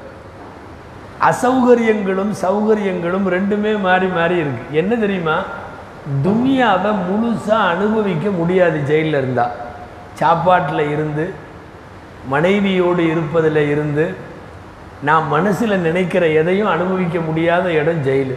அசௌகரியங்களும் 1.21 2.31
சௌகரியங்களும் 2.41 3.27
ரெண்டுமே 3.29 3.79
மாறி 3.79 4.07
மாறி 4.07 4.37
இருக்கு. 4.37 4.63
என்ன 4.71 4.95
தெரியுமா? 4.95 5.41
துனியாவை 6.23 6.91
முழுசாக 7.07 7.67
அனுபவிக்க 7.73 8.29
முடியாது 8.29 8.79
ஜெயிலில் 8.79 9.13
இருந்தால் 9.13 9.51
சாப்பாட்டில் 10.13 10.89
இருந்து 10.89 11.33
மனைவியோடு 12.27 13.07
இருப்பதில் 13.07 13.69
இருந்து 13.69 14.15
நான் 15.01 15.27
மனசில் 15.27 15.79
நினைக்கிற 15.79 16.27
எதையும் 16.27 16.67
அனுபவிக்க 16.67 17.19
முடியாத 17.19 17.71
இடம் 17.71 18.03
ஜெயிலு. 18.03 18.35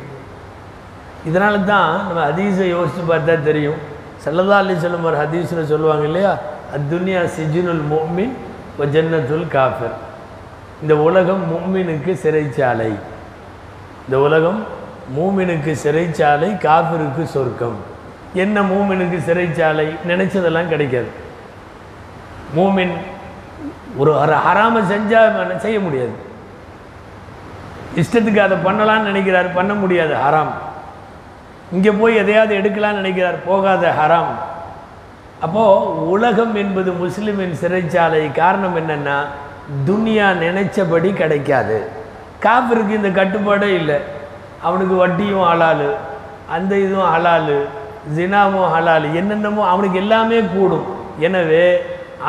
இதனால 1.28 1.64
தான் 1.64 2.06
நம்ம 2.06 2.28
ஹதீஸை 2.28 2.68
யோசித்து 2.68 3.16
பார்த்தா 3.16 3.42
தெரியும். 3.42 3.76
சல்லதா 4.24 4.48
அலி 4.48 4.78
சொல்லும் 4.78 5.04
ஒரு 5.04 5.16
ஹதீஸில் 5.16 5.64
சொல்லுவாங்க 5.64 6.04
இல்லையா? 6.04 6.38
அத்துன்யா 6.76 7.28
சிஜுனுல் 7.36 7.82
மோமின் 7.90 8.32
ஒ 8.78 8.84
ஜன்னத்துல் 8.84 9.48
காஃபிர். 9.48 10.08
இந்த 10.82 10.96
உலகம் 10.96 11.42
மும்மினுக்கு 11.52 12.12
சிறைச்சாலை. 12.12 12.94
இந்த 14.04 14.20
உலகம் 14.20 14.64
மூமினுக்கு 15.18 15.76
சிறைச்சாலை 15.84 16.58
காஃபிருக்கு 16.58 17.26
சொர்க்கம். 17.26 17.76
என்ன 18.34 18.60
மூமினுக்கு 18.60 19.22
சிறைச்சாலை? 19.26 19.96
நினைச்சதெல்லாம் 20.08 20.68
கிடைக்காது. 20.68 21.06
மூமின் 22.56 22.90
ஒரு 23.96 24.12
ஹர- 24.12 24.52
ஹராம 24.52 24.82
செஞ்சால் 24.82 25.56
செய்ய 25.56 25.80
முடியாது. 25.80 26.10
இஷ்டத்துக்கு 27.96 28.36
அதை 28.36 28.58
பண்ணலாம்னு 28.58 29.02
நினைக்கிறார் 29.02 29.52
பண்ண 29.52 29.74
முடியாது 29.74 30.14
ஹராம். 30.14 30.50
இங்கே 31.72 31.90
போய் 31.90 32.16
எதையாவது 32.16 32.56
எடுக்கலாம்னு 32.56 32.92
நினைக்கிறார் 32.92 33.44
போகாத 33.44 33.94
ஹராம். 34.00 34.34
அப்போது 35.40 36.08
உலகம் 36.08 36.54
என்பது 36.54 36.92
முஸ்லிமின் 36.92 37.54
சிறைச்சாலை. 37.60 38.32
காரணம் 38.32 38.76
என்னென்னா 38.76 39.24
துன்யா 39.88 40.28
நினைச்சபடி 40.44 41.10
கிடைக்காது. 41.20 41.76
காப்பிற்கு 42.44 42.92
இந்த 42.98 43.10
கட்டுப்பாடே 43.18 43.68
இல்லை. 43.80 43.98
அவனுக்கு 44.68 44.94
வட்டியும் 45.02 45.46
ஹலாலு 45.50 45.90
அந்த 46.56 46.72
இதுவும் 46.84 47.10
ஹலாலு 47.14 47.58
ஜினாவும் 48.16 48.68
ஹலாலு 48.74 49.08
என்னென்னமோ 49.20 49.62
அவனுக்கு 49.72 49.98
எல்லாமே 50.04 50.38
கூடும். 50.54 50.86
எனவே 51.26 51.64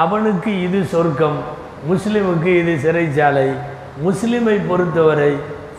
அவனுக்கு 0.04 0.52
இது 0.66 0.80
சொர்க்கம் 0.94 1.38
முஸ்லிமுக்கு 1.90 2.52
இது 2.62 2.74
சிறைச்சாலை. 2.86 3.48
முஸ்லிமை 4.06 4.58
பொறுத்தவரை 4.70 5.32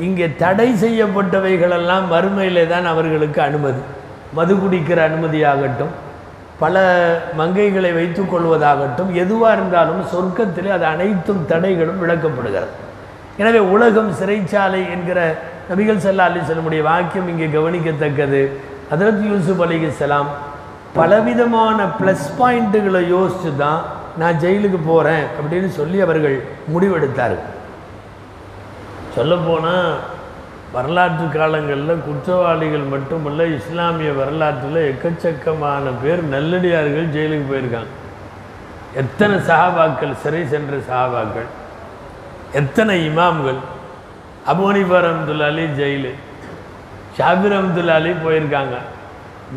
இங்கே 0.07 0.27
தடை 0.43 0.69
செய்யப்பட்டவைகளெல்லாம் 0.85 2.05
மறுமையிலே 2.13 2.65
தான் 2.73 2.87
அவர்களுக்கு 2.93 3.41
அனுமதி. 3.49 3.83
மது 4.39 4.55
குடிக்கிற 4.63 4.99
அனுமதியாகட்டும் 5.09 5.93
பல 6.59 6.77
மங்கைகளை 7.39 7.91
வைத்துக் 7.95 8.33
கொள்வதாகட்டும் 8.33 9.11
எதுவாக 9.23 9.55
இருந்தாலும் 9.57 10.03
சொர்க்கத்தில் 10.13 10.71
அது 10.77 10.85
அனைத்தும் 10.85 11.43
தடைகளும் 11.53 12.03
விளக்கப்படுகிறது. 12.03 12.73
எனவே 13.41 13.59
உலகம் 13.75 14.11
சிறைச்சாலை 14.21 14.83
என்கிற 14.95 15.19
நபிகள் 15.71 16.03
ஸல்லல்லாஹு 16.05 16.33
அலி 16.33 16.41
செல்லமுடைய 16.51 16.83
வாக்கியம் 16.83 17.29
இங்கே 17.33 17.49
கவனிக்கத்தக்கது. 17.59 18.43
ஹதரத் 18.93 19.25
யூசுப் 19.31 19.65
செலாம் 20.01 20.31
பலவிதமான 20.99 21.79
ப்ளஸ் 21.99 22.29
பாயிண்ட்டுகளை 22.39 23.03
யோசித்து 23.09 23.53
தான் 23.57 23.83
நான் 24.21 24.41
ஜெயிலுக்கு 24.45 24.81
போகிறேன் 24.89 25.27
அப்படின்னு 25.39 25.69
சொல்லி 25.79 26.01
அவர்கள் 26.07 26.37
முடிவெடுத்தார்கள். 26.73 27.47
சொல்லப்போனால் 29.15 29.93
வரலாற்று 30.75 31.25
காலங்களில் 31.37 32.05
குற்றவாளிகள் 32.07 32.85
மட்டுமல்ல 32.93 33.47
இஸ்லாமிய 33.57 34.11
வரலாற்றில் 34.19 34.79
எக்கச்சக்கமான 34.91 35.85
பேர் 36.03 36.23
நல்லடியார்கள் 36.35 37.09
ஜெயிலுக்கு 37.15 37.47
போயிருக்காங்க. 37.51 37.93
எத்தனை 39.03 39.37
சஹாபாக்கள் 39.49 40.15
சிறை 40.23 40.43
சென்ற 40.53 40.73
சஹாபாக்கள் 40.89 41.49
எத்தனை 42.61 42.97
இமாம்கள் 43.09 43.61
அபோனிபர் 44.53 45.07
ஹனீஃபா 45.09 45.47
அலி 45.51 45.67
ஜெயிலு 45.81 46.13
ஷாபிர் 47.17 47.53
ரஹ்மத்துல்லாஹி 47.55 48.01
அலி 48.03 48.13
போயிருக்காங்க. 48.25 48.77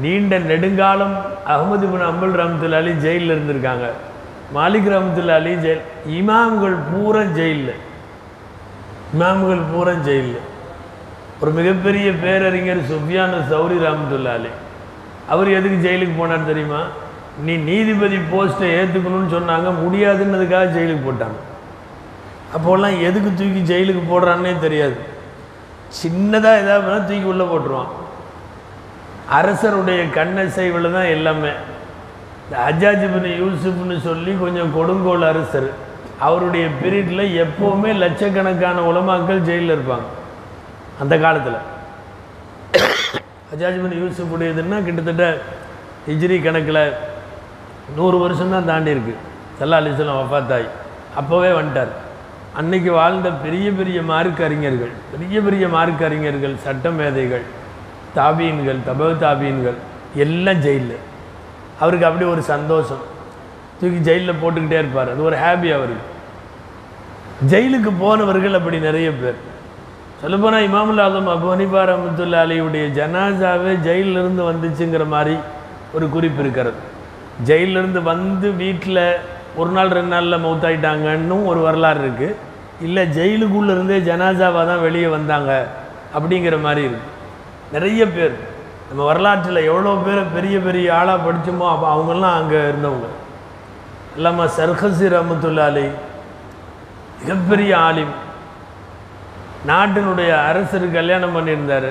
நீண்ட 0.03 0.39
நெடுங்காலம் 0.49 1.15
அகமது 1.53 1.85
பின் 1.91 2.05
அம்புல் 2.09 2.35
ரஹ்மத்துல்லாஹி 2.41 2.83
அலி 2.85 2.93
ஜெயிலில் 3.05 3.33
இருந்திருக்காங்க. 3.35 3.85
மாலிக் 4.57 4.89
ரஹமத்துல்லா 4.93 5.37
அலி 5.41 5.53
ஜெயில் 5.65 5.83
இமாம்கள் 6.19 6.77
பூரா 6.89 7.23
ஜெயிலில். 7.39 7.73
இமாம்கள் 9.13 9.63
பூரா 9.71 9.95
ஜெயிலில். 10.09 10.43
ஒரு 11.41 11.51
மிகப்பெரிய 11.51 12.11
பேரறிஞர் 12.11 12.87
சுஃபியான 12.91 13.33
சௌரி 13.49 13.77
ராமதுல்லாலே 13.85 14.51
அவர் 15.33 15.49
எதுக்கு 15.57 15.77
ஜெயிலுக்கு 15.85 16.15
போனார் 16.19 16.49
தெரியுமா? 16.51 16.81
நீ 17.45 17.53
நீதிபதி 17.69 18.17
போஸ்ட்டை 18.33 18.67
ஏற்றுக்கணும்னு 18.79 19.33
சொன்னாங்க 19.35 19.69
முடியாதுன்னதுக்காக 19.83 20.71
ஜெயிலுக்கு 20.75 21.07
போட்டாங்க. 21.07 21.37
அப்போல்லாம் 22.55 22.95
எதுக்கு 23.07 23.29
தூக்கி 23.39 23.61
ஜெயிலுக்கு 23.73 24.03
போடுறான்னே 24.11 24.59
தெரியாது. 24.59 24.97
சின்னதாக 26.01 26.61
எதாவது 26.63 26.85
வேணால் 26.85 27.07
தூக்கி 27.09 27.27
உள்ளே 27.33 27.45
போட்டுருவான். 27.51 27.91
அரசருடைய 29.37 30.01
கண்ணசைவில் 30.17 30.95
தான் 30.97 31.13
எல்லாமே. 31.15 31.53
இந்த 32.43 32.55
அஜாஜ் 32.69 33.05
பின் 33.13 33.31
யூசுப்னு 33.43 33.95
சொல்லி 34.01 34.33
கொஞ்சம் 34.43 34.73
கொடுங்கோல் 34.77 35.29
அரசர். 35.31 35.69
அவருடைய 36.27 36.65
பீரியடில் 36.81 37.43
எப்போவுமே 37.43 37.91
லட்சக்கணக்கான 38.03 38.83
உலமாக்கள் 38.91 39.47
ஜெயிலில் 39.49 39.75
இருப்பாங்க. 39.77 40.07
அந்த 41.01 41.15
காலத்தில். 41.23 41.59
ஹஜாஜ் 43.51 43.81
பின் 43.83 43.99
யூசுஃபுடையதுன்னா 44.01 44.77
கிட்டத்தட்ட 44.85 45.25
ஹிஜ்ரி 46.07 46.37
கணக்கில் 46.43 46.83
நூறு 47.97 48.17
வருஷம்தான் 48.23 48.69
தாண்டி 48.69 48.91
இருக்குது 48.95 49.21
சல்லா 49.59 49.79
அலிஸ்லாம் 49.81 50.21
வஃபாத்தாய் 50.21 50.67
அப்போவே 51.19 51.51
வந்துட்டார். 51.59 51.91
அன்னைக்கு 52.59 52.91
வாழ்ந்த 52.99 53.27
பெரிய 53.45 53.67
பெரிய 53.79 53.99
மார்க் 54.11 54.41
அறிஞர்கள் 54.47 54.93
பெரிய 55.13 55.37
பெரிய 55.47 55.65
மார்க் 55.75 56.03
அறிஞர்கள் 56.07 56.55
சட்ட 56.65 56.89
மேதைகள் 56.99 57.45
தாபீன்கள் 58.17 58.79
தபவ 58.87 59.09
தாபீன்கள் 59.23 59.77
எல்லாம் 60.25 60.61
ஜெயிலில் 60.65 61.03
அவருக்கு 61.79 62.07
அப்படி 62.09 62.25
ஒரு 62.33 62.41
சந்தோஷம். 62.53 63.03
தூக்கி 63.79 63.99
ஜெயிலில் 64.07 64.41
போட்டுக்கிட்டே 64.41 64.77
இருப்பார். 64.83 65.11
அது 65.13 65.23
ஒரு 65.29 65.37
ஹாப்பி 65.45 65.69
அவருக்கு. 65.77 66.05
ஜெயிலுக்கு 67.51 67.91
போனவர்கள் 68.03 68.57
அப்படி 68.59 68.77
நிறைய 68.87 69.09
பேர். 69.21 69.39
சொல்லப்போனால் 70.25 70.63
இமாமுல் 70.67 71.01
ஆலம் 71.03 71.27
அபு 71.33 71.47
ஹனிபா 71.51 71.81
ரஹமத்துல்லா 71.87 72.37
அலியுடைய 72.45 72.85
ஜனாசாவே 72.95 73.73
ஜெயிலிருந்து 73.87 74.41
வந்துச்சுங்கிற 74.47 75.03
மாதிரி 75.11 75.35
ஒரு 75.95 76.05
குறிப்பு 76.13 76.39
இருக்கிறது. 76.43 76.79
ஜெயிலிருந்து 77.49 77.99
வந்து 78.09 78.47
வீட்டில் 78.61 79.01
ஒரு 79.59 79.69
நாள் 79.75 79.93
ரெண்டு 79.97 80.13
நாளில் 80.15 80.41
மௌத்தாயிட்டாங்கன்னும் 80.45 81.45
ஒரு 81.51 81.61
வரலாறு 81.67 82.01
இருக்குது 82.03 82.37
இல்லை 82.87 83.03
ஜெயிலுக்குள்ளே 83.17 83.71
இருந்தே 83.75 83.99
ஜனாசாவாக 84.09 84.65
தான் 84.71 84.83
வெளியே 84.87 85.11
வந்தாங்க 85.17 85.51
அப்படிங்கிற 86.15 86.57
மாதிரி 86.65 86.83
இருக்கு. 86.89 87.13
நிறைய 87.77 88.01
பேர் 88.17 88.35
நம்ம 88.89 89.01
வரலாற்றில் 89.11 89.67
எவ்வளோ 89.69 89.95
பேர் 90.09 90.25
பெரிய 90.35 90.57
பெரிய 90.67 90.97
ஆளாக 90.99 91.19
படித்தோமோ 91.27 91.71
அப்போ 91.75 91.87
அவங்கெல்லாம் 91.93 92.37
அங்கே 92.41 92.59
இருந்தவங்க. 92.71 93.09
இல்லாமல் 94.17 94.53
சர்ஹசி 94.59 95.15
ரஹமத்துல்லா 95.17 95.71
அலி 95.71 95.87
மிகப்பெரிய 97.21 97.71
ஆலிம். 97.87 98.13
நாட்டினுடைய 99.69 100.31
அரசர் 100.49 100.85
கல்யாணம் 100.97 101.35
பண்ணியிருந்தார். 101.35 101.89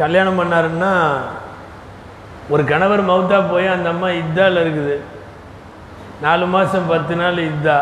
கல்யாணம் 0.00 0.38
பண்ணாருன்னா 0.40 0.92
ஒரு 2.54 2.62
கணவர் 2.70 3.02
மௌத்தா 3.10 3.38
போய் 3.52 3.74
அந்த 3.74 3.88
அம்மா 3.92 4.08
இத்தாவில் 4.22 4.62
இருக்குது. 4.64 4.96
நாலு 6.24 6.44
மாதம் 6.54 6.90
பத்து 6.90 7.14
நாள் 7.20 7.38
இதா 7.50 7.78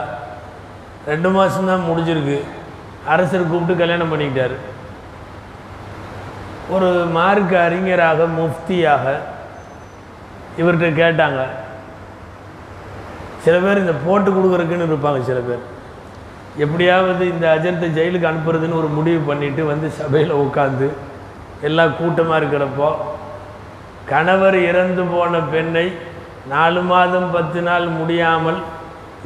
ரெண்டு 1.11 1.29
மாதம் 1.37 1.71
தான் 1.71 1.89
முடிஞ்சிருக்கு. 1.89 2.39
அரசர் 3.15 3.51
கூப்பிட்டு 3.51 3.81
கல்யாணம் 3.81 4.13
பண்ணிக்கிட்டார். 4.13 4.57
ஒரு 6.75 6.89
மார்க் 7.17 7.55
அறிஞராக 7.67 8.27
முஃப்தியாக 8.39 9.05
இவர்கிட்ட 10.61 10.89
கேட்டாங்க. 11.03 11.43
சில 13.45 13.57
பேர் 13.65 13.83
இந்த 13.85 13.95
போட்டு 14.07 14.31
கொடுக்குறதுக்குன்னு 14.31 14.91
இருப்பாங்க 14.91 15.23
சில 15.31 15.41
பேர். 15.49 15.65
எப்படியாவது 16.63 17.23
இந்த 17.33 17.47
அஜந்தை 17.55 17.87
ஜெயிலுக்கு 17.97 18.29
அனுப்புறதுன்னு 18.31 18.81
ஒரு 18.81 18.89
முடிவு 18.97 19.21
பண்ணிட்டு 19.29 19.63
வந்து 19.71 19.87
சபையில் 20.01 20.33
உட்காந்து 20.43 20.89
எல்லாம் 21.69 21.97
கூட்டமாக 22.01 22.39
இருக்கிறப்போ 22.41 22.89
கணவர் 24.11 24.59
இறந்து 24.71 25.03
போன 25.13 25.41
பெண்ணை 25.53 25.87
நாலு 26.53 26.81
மாதம் 26.93 27.29
பத்து 27.37 27.61
நாள் 27.69 27.87
முடியாமல் 27.99 28.61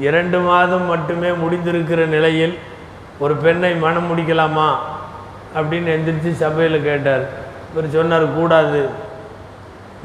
இரண்டு 0.07 0.39
மாதம் 0.49 0.87
மட்டுமே 0.93 1.31
முடிந்திருக்கிற 1.43 2.01
நிலையில் 2.17 2.55
ஒரு 3.25 3.35
பெண்ணை 3.45 3.73
மனம் 3.85 4.09
முடிக்கலாமா 4.11 4.69
அப்படின்னு 5.57 5.89
எந்திரிச்சு 5.95 6.33
சபையில் 6.43 6.87
கேட்டார். 6.89 7.25
இவர் 7.71 7.95
சொன்னார் 7.97 8.27
கூடாது. 8.39 8.83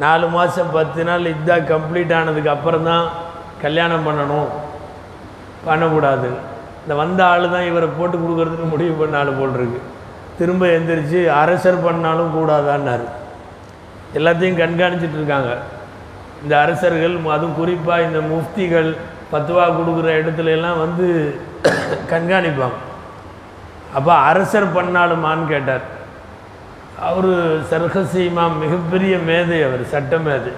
நாலு 0.03 0.27
மாதம் 0.35 0.73
பத்து 0.77 1.03
நாள் 1.09 1.29
இதாக 1.33 1.67
கம்ப்ளீட் 1.73 2.15
ஆனதுக்கு 2.19 2.55
அப்புறம் 2.55 2.87
தான் 2.91 3.05
கல்யாணம் 3.63 4.07
பண்ணணும். 4.07 4.49
பண்ணக்கூடாது. 5.67 6.31
இந்த 6.83 6.93
வந்த 6.95 7.25
ஆள் 7.25 7.45
தான் 7.55 7.67
இவரை 7.71 7.87
போட்டு 7.97 8.17
கொடுக்குறதுன்னு 8.17 8.71
முடிவு 8.71 8.93
பண்ண 9.01 9.17
ஆள் 9.17 9.37
போல் 9.39 9.57
இருக்கு. 9.59 9.79
திரும்ப 10.37 10.65
எந்திரிச்சு 10.65 11.19
அரசர் 11.41 11.83
பண்ணாலும் 11.85 12.33
கூடாதான்னாரு. 12.37 13.05
எல்லாத்தையும் 14.17 14.59
கண்காணிச்சிட்டு 14.61 15.17
இருக்காங்க. 15.19 15.51
இந்த 16.43 16.53
அரசர்கள் 16.61 17.15
அதுவும் 17.35 17.57
குறிப்பாக 17.59 18.07
இந்த 18.07 18.19
முஃப்திகள் 18.31 18.89
பத்துவா 19.33 19.65
கொடுக்குற 19.77 20.07
இடத்துல 20.21 20.51
எல்லாம் 20.57 20.79
வந்து 20.85 21.05
கண்காணிப்பாங்க. 22.13 22.77
அப்போ 23.97 24.13
அரசர் 24.29 24.75
பண்ணாலுமான்னு 24.77 25.45
கேட்டார். 25.53 25.85
அவர் 27.07 27.31
சர்ஹசி 27.71 28.21
இமாம் 28.29 28.59
மிகப்பெரிய 28.63 29.13
மேதை 29.29 29.63
அவர் 29.63 29.83
சட்ட 29.93 30.17
மேதை. 30.17 30.53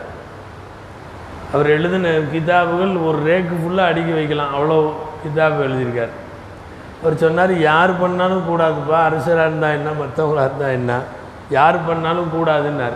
அவர் 1.53 1.67
எழுதின 1.77 2.07
கிதாபுகள் 2.33 2.93
ஒரு 3.07 3.19
ரேக்கு 3.29 3.55
ஃபுல்லாக 3.61 3.91
அடுக்கி 3.91 4.13
வைக்கலாம். 4.19 4.53
அவ்வளோ 4.57 4.79
கிதாபு 5.25 5.59
எழுதியிருக்கார். 5.67 6.13
அவர் 7.01 7.21
சொன்னார் 7.23 7.53
யார் 7.69 7.99
பண்ணாலும் 7.99 8.45
கூடாதுப்பா 8.49 8.97
அரசராக 9.07 9.47
இருந்தால் 9.49 9.75
என்ன 9.79 9.89
மற்றவங்களாக 10.01 10.47
இருந்தால் 10.47 10.77
என்ன 10.79 10.91
யார் 11.57 11.77
பண்ணாலும் 11.87 12.31
கூடாதுன்னார். 12.35 12.95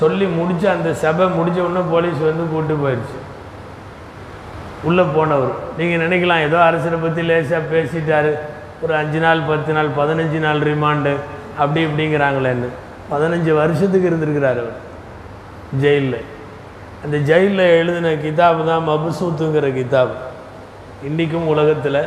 சொல்லி 0.00 0.26
முடித்து 0.38 0.66
அந்த 0.74 0.88
சபை 1.04 1.26
முடித்த 1.38 1.58
உடனே 1.66 1.82
போலீஸ் 1.94 2.20
வந்து 2.28 2.44
கூட்டு 2.52 2.74
போயிடுச்சு 2.82 3.18
உள்ளே 4.88 5.04
போனவர். 5.14 5.54
நீங்கள் 5.78 6.02
நினைக்கலாம் 6.04 6.44
ஏதோ 6.48 6.58
அரசரை 6.64 6.98
பற்றி 7.04 7.22
லேசாக 7.22 7.62
பேசிட்டார். 7.72 8.30
ஒரு 8.82 8.94
அஞ்சு 8.94 9.18
நாள் 9.18 9.40
பத்து 9.50 9.72
நாள் 9.72 9.88
பதினஞ்சு 9.98 10.38
நாள் 10.46 10.60
ரிமாண்டு 10.70 11.12
அப்படி 11.58 11.80
இப்படிங்கிறாங்களேன்னு. 11.86 12.68
பதினஞ்சு 13.12 13.52
வருஷத்துக்கு 13.60 14.08
இருந்திருக்கிறார் 14.10 14.58
அவர். 14.62 14.78
ஜெயிலில். 15.82 16.24
அந்த 17.04 17.16
ஜெயிலில் 17.30 17.72
எழுதின 17.80 18.12
கிதாபு 18.24 18.62
தான் 18.70 18.86
மபுசூத்துங்கிற 18.90 19.68
கிதாப். 19.78 20.14
இன்றைக்கும் 21.04 21.48
உலகத்தில் 21.52 21.98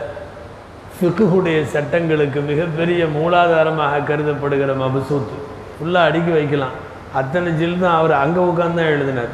ஃபிக்குடைய 0.94 1.58
சட்டங்களுக்கு 1.74 2.40
மிகப்பெரிய 2.48 3.02
மூலாதாரமாக 3.16 4.00
கருதப்படுகிற 4.08 4.72
மபுசூத்து 4.80 5.36
ஃபுல்லாக 5.76 6.08
அடுக்கி 6.10 6.32
வைக்கலாம். 6.38 6.74
அத்தனை 7.20 7.52
ஜில் 7.60 7.78
தான் 7.84 7.98
அவர் 8.00 8.14
அங்கே 8.22 8.42
உட்காந்து 8.50 8.80
தான் 8.80 8.92
எழுதினார். 8.94 9.30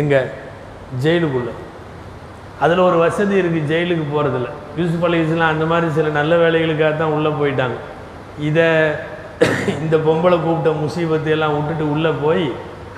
எங்கள் 0.00 0.30
ஜெயிலுக்குள்ளே. 1.02 1.54
அதில் 2.62 2.82
ஒரு 2.86 2.96
வசதி 3.04 3.36
இருக்குது 3.42 3.70
ஜெயிலுக்கு 3.72 4.06
போகிறதுல 4.14 4.48
யூசுப் 4.80 5.06
அலி 5.08 5.20
இஸ்லாம் 5.26 5.52
அந்த 5.54 5.66
மாதிரி 5.72 5.92
சில 5.98 6.14
நல்ல 6.18 6.32
வேலைகளுக்காக 6.44 6.92
தான் 7.02 7.14
உள்ளே 7.18 7.32
போயிட்டாங்க. 7.42 7.78
இதை 8.48 8.66
இந்த 9.82 9.96
பொம்பளை 10.08 10.36
கூப்பிட்ட 10.46 10.76
முசீபத்தையெல்லாம் 10.82 11.56
விட்டுட்டு 11.58 11.86
உள்ளே 11.94 12.14
போய் 12.24 12.46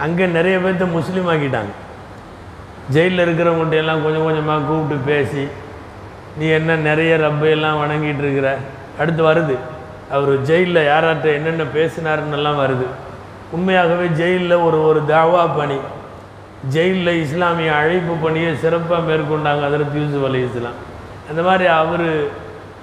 அங்கே 0.07 0.33
நிறைய 0.39 0.57
பேர்த்த 0.65 0.93
முஸ்லீம் 0.97 1.31
ஆக்கிட்டாங்க. 1.35 1.73
ஜெயிலில் 2.95 3.27
இருக்கிறவங்கள்ட்ட 3.29 3.85
எல்லாம் 3.85 4.03
கொஞ்சம் 4.07 4.27
கொஞ்சமாக 4.27 4.67
கூப்பிட்டு 4.73 5.07
பேசி 5.13 5.45
நீ 6.39 6.47
என்ன 6.59 6.77
நிறைய 6.77 7.13
ரப்பையெல்லாம் 7.17 7.81
வணங்கிட்டு 7.83 8.23
இருக்கிற? 8.25 8.49
அடுத்து 9.01 9.23
வருது. 9.31 9.57
அவர் 10.15 10.33
ஜெயிலில் 10.43 10.89
யாராட்ட 10.93 11.27
என்னென்ன 11.39 11.63
பேசினாருன்னெல்லாம் 11.77 12.59
வருது. 12.63 12.87
உண்மையாகவே 13.53 14.07
ஜெயிலில் 14.21 14.65
ஒரு 14.67 14.79
ஒரு 14.89 15.01
தாவா 15.13 15.43
பணி. 15.59 15.79
ஜெயிலில் 16.75 17.21
இஸ்லாமிய 17.25 17.71
அழைப்பு 17.81 18.15
பணியை 18.25 18.51
சிறப்பாக 18.57 19.01
மேற்கொண்டாங்க 19.09 19.65
அதற்கு 19.71 19.97
யூசுப் 20.03 20.27
அலி 20.29 20.41
இஸ்லாம். 20.49 20.79
அந்த 21.31 21.43
மாதிரி 21.43 21.67
அவர் 21.81 22.07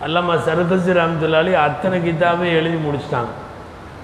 அல்லாமா 0.05 0.33
சரதசி 0.47 0.91
ராம்துல்லாலி 0.99 1.53
அத்தனை 1.67 1.97
கிதாபே 2.07 2.47
எழுதி 2.59 2.77
முடிச்சிட்டாங்க. 2.87 3.31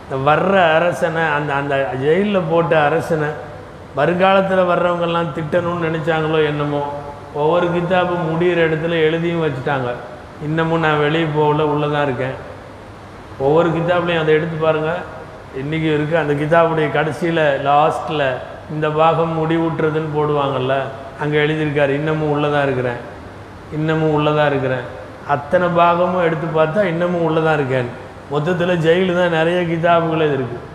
இந்த 0.04 0.18
வர்ற 0.30 0.54
அரசனை 0.78 1.24
அந்த 1.38 1.52
அந்த 1.54 1.76
ஜெயிலில் 2.06 2.48
போட்ட 2.52 2.74
அரசனை 2.88 3.30
வருங்காலத்தில் 3.96 4.70
வர்றவங்கெல்லாம் 4.72 5.34
திட்டணும்னு 5.38 5.88
நினச்சாங்களோ 5.88 6.40
என்னமோ 6.52 6.82
ஒவ்வொரு 7.42 7.66
கிதாபும் 7.74 8.28
முடிகிற 8.30 8.60
இடத்துல 8.68 9.00
எழுதியும் 9.08 9.44
வச்சுட்டாங்க. 9.46 9.90
இன்னமும் 10.48 10.84
நான் 10.86 11.02
வெளியே 11.06 11.28
போகல 11.38 11.66
உள்ளே 11.74 11.88
தான் 11.96 12.06
இருக்கேன். 12.08 12.38
ஒவ்வொரு 13.46 13.68
கித்தாப்லையும் 13.76 14.22
அதை 14.22 14.32
எடுத்து 14.38 14.58
பாருங்கள் 14.64 15.02
இன்றைக்கி 15.62 15.90
இருக்குது 15.96 16.22
அந்த 16.22 16.34
கிதாபுடைய 16.40 16.88
கடைசியில் 16.96 17.44
லாஸ்ட்டில் 17.68 18.26
இந்த 18.74 18.88
பாகம் 19.00 19.38
முடிவுட்டுறதுன்னு 19.40 20.16
போடுவாங்கள்ல 20.16 20.76
அங்கே 21.24 21.38
எழுதியிருக்காரு 21.44 21.92
இன்னமும் 22.00 22.32
உள்ளே 22.34 22.50
தான் 22.56 22.66
இருக்கிறேன். 22.68 23.00
இன்னமும் 23.78 24.16
உள்ளே 24.18 24.34
தான் 24.40 24.50
இருக்கிறேன். 24.52 24.86
அத்தனை 25.36 25.68
பாகமும் 25.80 26.26
எடுத்து 26.28 26.48
பார்த்தா 26.60 26.84
இன்னமும் 26.92 27.26
உள்ளே 27.28 27.42
தான் 27.48 27.58
இருக்கேன். 27.60 27.90
மொத்தத்தில் 28.34 28.82
ஜெயிலு 28.88 29.14
தான் 29.20 29.38
நிறைய 29.40 29.60
கிதாபுகள் 29.72 30.28
இது 30.28 30.38
இருக்குது 30.40 30.66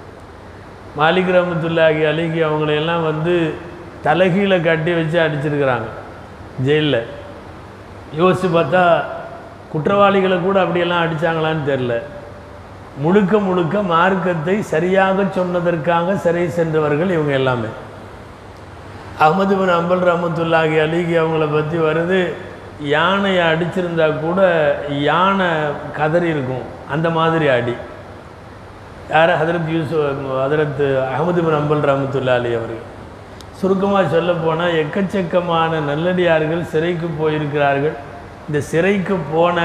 மாலிக் 1.01 1.35
ரமத்துல்லாகி 1.37 2.03
அலிகி 2.13 2.41
அவங்களையெல்லாம் 2.49 3.05
வந்து 3.11 3.35
தலைகீழே 4.07 4.59
கட்டி 4.69 4.93
வச்சு 5.01 5.19
அடிச்சிருக்கிறாங்க. 5.27 5.87
ஜெயிலில். 6.63 7.07
யோசித்து 8.17 8.49
பார்த்தா 8.49 8.83
குற்றவாளிகளை 9.73 10.37
கூட 10.41 10.61
அப்படியெல்லாம் 10.61 11.05
அடித்தாங்களான்னு 11.05 11.71
தெரில 11.71 11.95
முழுக்க 13.05 13.39
முழுக்க 13.39 13.83
மார்க்கத்தை 13.83 14.63
சரியாக 14.63 15.23
சொன்னதற்காக 15.23 16.15
சிறை 16.15 16.49
சென்றவர்கள் 16.49 17.11
இவங்க 17.11 17.33
எல்லாமே. 17.33 17.71
அகமது 19.25 19.55
பின் 19.59 19.75
அம்பல் 19.79 20.05
ரஹமத்துல்லாஹி 20.11 20.77
அலிகி 20.85 21.15
அவங்கள 21.23 21.53
பற்றி 21.53 21.79
வருது 21.79 22.35
யானையை 22.81 23.45
அடிச்சிருந்தா 23.47 24.21
கூட 24.21 24.41
யானை 24.89 25.49
கதறி 25.97 26.29
இருக்கும். 26.29 26.65
அந்த 26.91 27.11
மாதிரி 27.11 27.49
அடி. 27.49 27.75
யார்? 29.11 29.31
ஹதரத் 29.43 29.71
யூசு 29.77 29.97
ஹதரத் 30.45 30.85
அகமது 31.13 31.41
பின் 31.47 31.59
அம்பல் 31.61 31.87
ரஹமத்துல்லா 31.91 32.35
அலி 32.41 32.55
அவர்கள். 32.55 32.93
சுருக்கமாக 33.65 34.07
சொல்ல 34.15 34.31
போனால் 34.47 34.79
எக்கச்சக்கமான 34.83 35.81
நல்லடியார்கள் 35.91 36.65
சிறைக்கு 36.73 37.09
போயிருக்கிறார்கள். 37.21 37.95
இந்த 38.49 38.59
சிறைக்கு 38.71 39.17
போன 39.35 39.59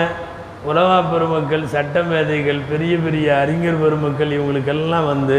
உலமா 0.69 0.97
பெருமக்கள் 1.11 1.65
சட்ட 1.73 2.01
மேதைகள் 2.03 2.61
பெரிய 2.69 2.93
பெரிய 3.05 3.27
அறிஞர் 3.43 3.81
பெருமக்கள் 3.83 4.31
இவங்களுக்கெல்லாம் 4.37 5.07
வந்து 5.07 5.37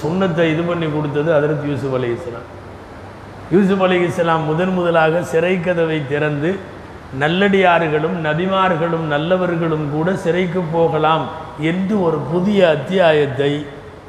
சுண்ணத்தை 0.00 0.46
இது 0.52 0.62
பண்ணி 0.62 0.86
கொடுத்தது 0.86 1.28
ஹதரத் 1.36 1.66
யூசுப் 1.70 1.94
அலி 1.98 2.10
இஸ்லாம் 2.16 2.48
யூசுப் 3.52 3.82
அலி 3.82 3.98
இஸ்லாம் 4.08 4.44
முதன் 4.46 4.74
முதலாக 4.74 5.22
சிறை 5.32 5.54
கதவை 5.60 5.98
திறந்து 6.08 6.50
நல்லடியார்களும் 7.22 8.16
நபிமார்களும் 8.26 9.06
நல்லவர்களும் 9.14 9.86
கூட 9.94 10.10
சிறைக்கு 10.24 10.60
போகலாம் 10.72 11.24
என்று 11.70 11.94
ஒரு 12.08 12.20
புதிய 12.32 12.68
அத்தியாயத்தை 12.68 13.52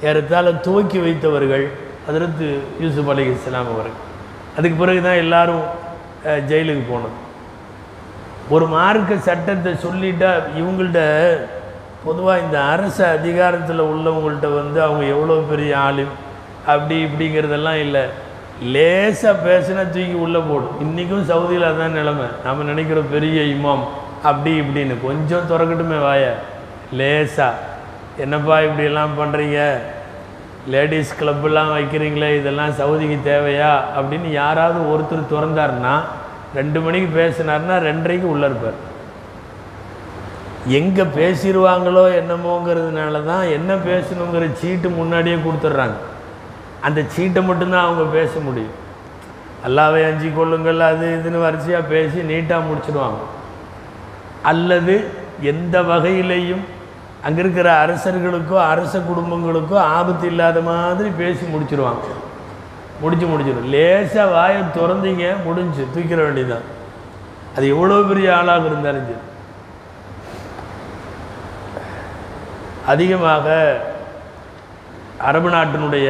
ஏறத்தாழ 0.09 0.51
துவக்கி 0.67 0.99
வைத்தவர்கள் 0.99 1.65
அதற்கு 2.09 2.47
யூசுப் 2.83 3.09
அலி 3.13 3.23
இஸ்லாம் 3.33 3.71
அவர்கள். 3.73 3.97
அதுக்கு 4.57 4.77
பிறகு 4.81 5.01
தான் 5.07 5.21
எல்லாரும் 5.23 5.65
ஜெயிலுக்கு 6.49 6.83
போனது. 6.91 7.17
ஒரு 8.55 8.65
மார்க்க 8.75 9.17
சட்டத்தை 9.27 9.71
சொல்லிட்டா 9.85 10.31
இவங்கள்ட்ட 10.59 11.01
பொதுவாக 12.05 12.43
இந்த 12.45 12.57
அரசு 12.73 13.03
அதிகாரத்தில் 13.17 13.81
உள்ளவங்கள்ட்ட 13.91 14.47
வந்து 14.59 14.79
அவங்க 14.87 15.03
எவ்வளோ 15.15 15.35
பெரிய 15.51 15.71
ஆளும் 15.85 16.13
அப்படி 16.71 16.95
இப்படிங்கிறதெல்லாம் 17.05 17.79
இல்லை. 17.85 18.03
லேசாக 18.73 19.35
பேசினா 19.45 19.83
தூக்கி 19.93 20.17
உள்ளே 20.25 20.41
போடும். 20.49 20.75
இன்றைக்கும் 20.85 21.29
சவுதியில் 21.31 21.69
அதான் 21.69 21.97
நிலைமை. 21.99 22.27
நம்ம 22.47 22.65
நினைக்கிற 22.71 22.99
பெரிய 23.15 23.37
இமாம் 23.55 23.85
அப்படி 24.29 24.51
இப்படின்னு 24.63 24.95
கொஞ்சம் 25.07 25.47
திறக்கட்டுமே 25.51 25.99
வாய. 26.07 26.25
லேசாக 26.99 27.69
என்னப்பா 28.23 28.55
இப்படியெல்லாம் 28.67 29.17
பண்ணுறீங்க 29.21 29.59
லேடிஸ் 30.67 31.15
கிளப்பெல்லாம் 31.19 31.73
வைக்கிறீங்களே 31.73 32.37
இதெல்லாம் 32.37 32.69
சவுதிக்கு 32.69 33.17
தேவையா? 33.25 33.81
அப்படின்னு 33.97 34.31
யாராவது 34.31 34.79
ஒருத்தர் 34.93 35.31
திறந்தாருன்னா 35.31 35.99
ரெண்டு 36.55 36.79
மணிக்கு 36.81 37.19
பேசினார்னா 37.19 37.75
ரெண்டரைக்கு 37.87 38.23
உள்ளே 38.23 38.45
இருப்பார். 38.45 38.89
எங்கே 40.67 41.01
பேசிடுவாங்களோ 41.01 42.03
என்னமோங்கிறதுனால 42.21 43.25
தான் 43.25 43.43
என்ன 43.43 43.75
பேசணுங்கிற 43.75 44.53
சீட்டு 44.53 44.89
முன்னாடியே 44.89 45.35
கொடுத்துட்றாங்க. 45.35 45.97
அந்த 46.81 47.01
சீட்டை 47.07 47.43
மட்டும்தான் 47.43 47.85
அவங்க 47.85 48.03
பேச 48.03 48.39
முடியும். 48.39 48.75
அல்லாவை 49.65 50.05
அஞ்சு 50.05 50.31
கொள்ளுங்கள் 50.35 50.79
அது 50.79 51.21
இதுன்னு 51.23 51.39
வரிசையாக 51.39 51.85
பேசி 51.85 52.19
நீட்டாக 52.19 52.63
முடிச்சிடுவாங்க. 52.67 53.19
அல்லது 54.43 55.07
எந்த 55.41 55.81
வகையிலையும் 55.81 56.63
அங்கே 57.25 57.39
இருக்கிற 57.41 57.67
அரசர்களுக்கோ 57.85 58.57
அரச 58.73 58.93
குடும்பங்களுக்கோ 58.99 59.77
ஆபத்து 59.97 60.27
இல்லாத 60.27 60.61
மாதிரி 60.61 61.09
பேசி 61.17 61.45
முடிச்சிருவாங்க. 61.45 62.05
முடிச்சு 63.01 63.25
முடிச்சிடும் 63.25 63.69
லேசாக 63.73 64.33
வாயை 64.35 64.61
திறந்தீங்க 64.77 65.25
முடிஞ்சு. 65.45 65.83
தூக்கிற 65.95 66.19
வேண்டியதுதான். 66.25 66.65
அது 67.55 67.65
எவ்வளோ 67.67 68.01
பெரிய 68.01 68.27
ஆளாக 68.37 68.65
இருந்தாலும் 68.65 69.07
சரி. 69.09 69.19
அதிகமாக 72.87 73.47
அரபு 75.29 75.49
நாட்டினுடைய 75.49 76.07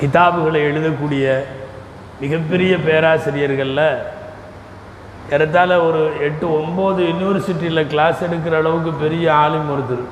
கிதாபுகளை 0.00 0.60
எழுதக்கூடிய 0.68 1.24
மிகப்பெரிய 2.20 2.76
பேராசிரியர்களில் 2.86 3.86
ஏறத்தாழ 5.32 5.70
ஒரு 5.88 6.00
எட்டு 6.26 6.46
ஒம்பது 6.60 7.00
யூனிவர்சிட்டியில் 7.10 7.88
கிளாஸ் 7.92 8.24
எடுக்கிற 8.26 8.54
அளவுக்கு 8.62 8.92
பெரிய 9.04 9.26
ஆளும் 9.42 9.70
ஒருத்தர் 9.74 10.04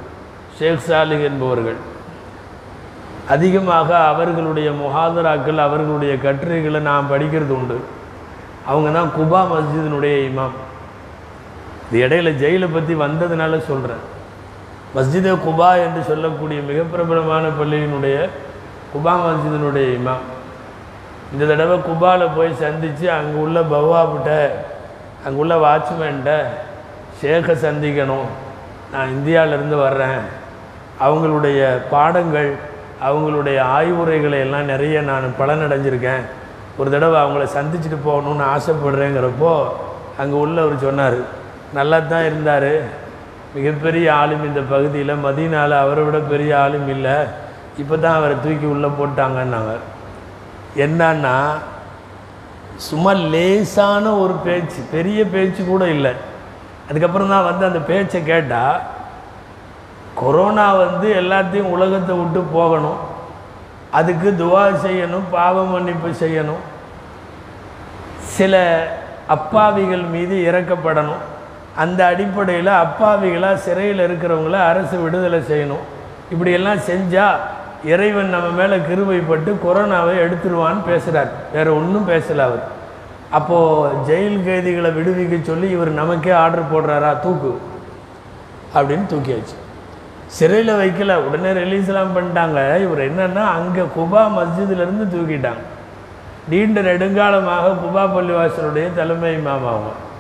ஷேக் 0.59 0.87
சாலிக் 0.89 1.27
என்பவர்கள். 1.31 1.79
அதிகமாக 3.35 3.89
அவர்களுடைய 4.13 4.69
முஹாதராக்கள் 4.83 5.61
அவர்களுடைய 5.67 6.13
கட்டுரைகளை 6.25 6.81
நான் 6.89 7.11
படிக்கிறது 7.13 7.53
உண்டு. 7.59 7.77
அவங்க 8.71 8.89
தான் 8.99 9.13
குபா 9.19 9.41
மஸ்ஜிதினுடைய 9.53 10.17
இமாம். 10.31 10.57
இது 11.87 12.03
இடையில 12.07 12.33
ஜெயிலை 12.43 12.69
பற்றி 12.75 12.95
வந்ததுனால 13.05 13.61
சொல்கிறேன் 13.71 14.03
மஸ்ஜிதே 14.97 15.33
குபா 15.47 15.71
என்று 15.85 16.01
சொல்லக்கூடிய 16.11 16.59
மிக 16.69 16.81
பிரபலமான 16.93 17.45
பள்ளியினுடைய 17.61 18.17
குபா 18.95 19.15
மஸ்ஜிதினுடைய 19.25 19.87
இமாம். 19.99 20.25
இந்த 21.33 21.45
தடவை 21.51 21.77
குபாவில் 21.89 22.35
போய் 22.37 22.61
சந்தித்து 22.65 23.07
அங்கே 23.19 23.37
உள்ள 23.45 23.59
பவாபிட்ட 23.75 24.31
அங்கே 25.25 25.39
உள்ள 25.43 25.55
வாட்ச்மேன்ட்ட 25.65 26.33
ஷேக்கை 27.21 27.55
சந்திக்கணும். 27.67 28.29
நான் 28.93 29.13
இந்தியாவிலேருந்து 29.17 29.77
வர்றேன். 29.87 30.23
அவங்களுடைய 31.07 31.61
பாடங்கள் 31.93 32.51
அவங்களுடைய 33.09 33.59
ஆய்வுரைகளை 33.77 34.39
எல்லாம் 34.47 34.71
நிறைய 34.73 34.97
நான் 35.11 35.37
பலனடைஞ்சிருக்கேன். 35.41 36.25
ஒரு 36.81 36.89
தடவை 36.95 37.17
அவங்கள 37.23 37.45
சந்திச்சுட்டு 37.57 37.99
போகணுன்னு 38.09 38.45
ஆசைப்படுறேங்கிறப்போ 38.55 39.53
அங்கே 40.23 40.37
உள்ளவர் 40.45 40.85
சொன்னார் 40.87 41.19
நல்லா 41.79 41.99
தான் 42.13 42.27
இருந்தார். 42.31 42.73
மிகப்பெரிய 43.55 44.07
ஆளும் 44.21 44.45
இந்த 44.49 44.61
பகுதியில் 44.75 45.23
மதியனால் 45.25 45.75
அவரை 45.85 46.03
விட 46.07 46.19
பெரிய 46.33 46.53
ஆளும் 46.65 46.89
இல்லை. 46.95 47.17
இப்போ 47.83 47.95
தான் 48.05 48.19
அவரை 48.19 48.37
தூக்கி 48.45 48.67
உள்ளே 48.75 48.91
போட்டாங்கன்னாங்க. 48.99 49.75
என்னன்னா 50.85 51.37
சும்மா 52.77 53.13
லேசான 53.13 54.15
ஒரு 54.17 54.33
பேச்சு 54.33 54.83
பெரிய 54.91 55.25
பேச்சு 55.25 55.65
கூட 55.65 55.89
இல்லை. 55.89 56.13
அதுக்கப்புறம் 56.89 57.29
தான் 57.29 57.45
வந்து 57.45 57.65
அந்த 57.67 57.79
பேச்சை 57.79 58.25
கேட்டால் 58.25 58.81
கொரோனா 60.15 60.75
வந்து 60.75 61.15
எல்லாத்தையும் 61.15 61.73
உலகத்தை 61.77 62.17
விட்டு 62.17 62.41
போகணும். 62.41 63.01
அதுக்கு 63.91 64.35
துவா 64.39 64.65
செய்யணும் 64.85 65.27
பாவ 65.31 65.65
மன்னிப்பு 65.65 66.09
செய்யணும். 66.09 66.63
சில 68.21 68.55
அப்பாவிகள் 69.27 70.03
மீது 70.03 70.37
இறக்கப்படணும். 70.51 71.23
அந்த 71.77 72.07
அடிப்படையில் 72.07 72.67
அப்பாவிகளாக 72.67 73.55
சிறையில் 73.55 74.05
இருக்கிறவங்கள 74.09 74.53
அரசு 74.53 75.01
விடுதலை 75.01 75.41
செய்யணும். 75.51 75.85
இப்படியெல்லாம் 76.31 76.79
செஞ்சால் 76.79 77.41
இறைவன் 77.85 78.29
நம்ம 78.29 78.49
மேலே 78.49 78.77
கிருவைப்பட்டு 78.77 79.57
கொரோனாவை 79.67 80.15
எடுத்துருவான்னு 80.25 80.85
பேசுகிறார் 80.87 81.31
வேறு 81.53 81.77
ஒன்றும் 81.77 82.09
பேசலை 82.09 82.39
அவர். 82.39 82.63
அப்போது 83.31 83.95
ஜெயில் 84.07 84.45
கைதிகளை 84.45 84.91
விடுவிக்க 84.91 85.43
சொல்லி 85.43 85.71
இவர் 85.71 85.91
நமக்கே 85.91 86.31
ஆர்டர் 86.31 86.73
போடுறாரா? 86.73 87.21
தூக்கு. 87.21 87.61
அப்படின்னு 88.75 89.05
தூக்கியாச்சு. 89.11 89.57
சிறையில் 90.27 90.75
வைக்கல. 90.75 91.15
உடனே 91.15 91.61
ரிலீஸ்லாம் 91.61 92.15
பண்ணிட்டாங்க. 92.17 92.81
இவர் 92.81 93.13
என்னன்னா 93.13 93.45
அங்கே 93.45 93.81
குபா 93.81 94.31
மஸ்ஜிதுலேருந்து 94.39 95.15
தூக்கிட்டாங்க. 95.15 95.63
நீண்ட 96.49 96.81
நெடுங்காலமாக 96.81 97.75
குபா 97.85 98.05
பள்ளிவாசலுடைய 98.15 98.95
தலைமை 98.95 99.39
மாமாவும் 99.39 100.11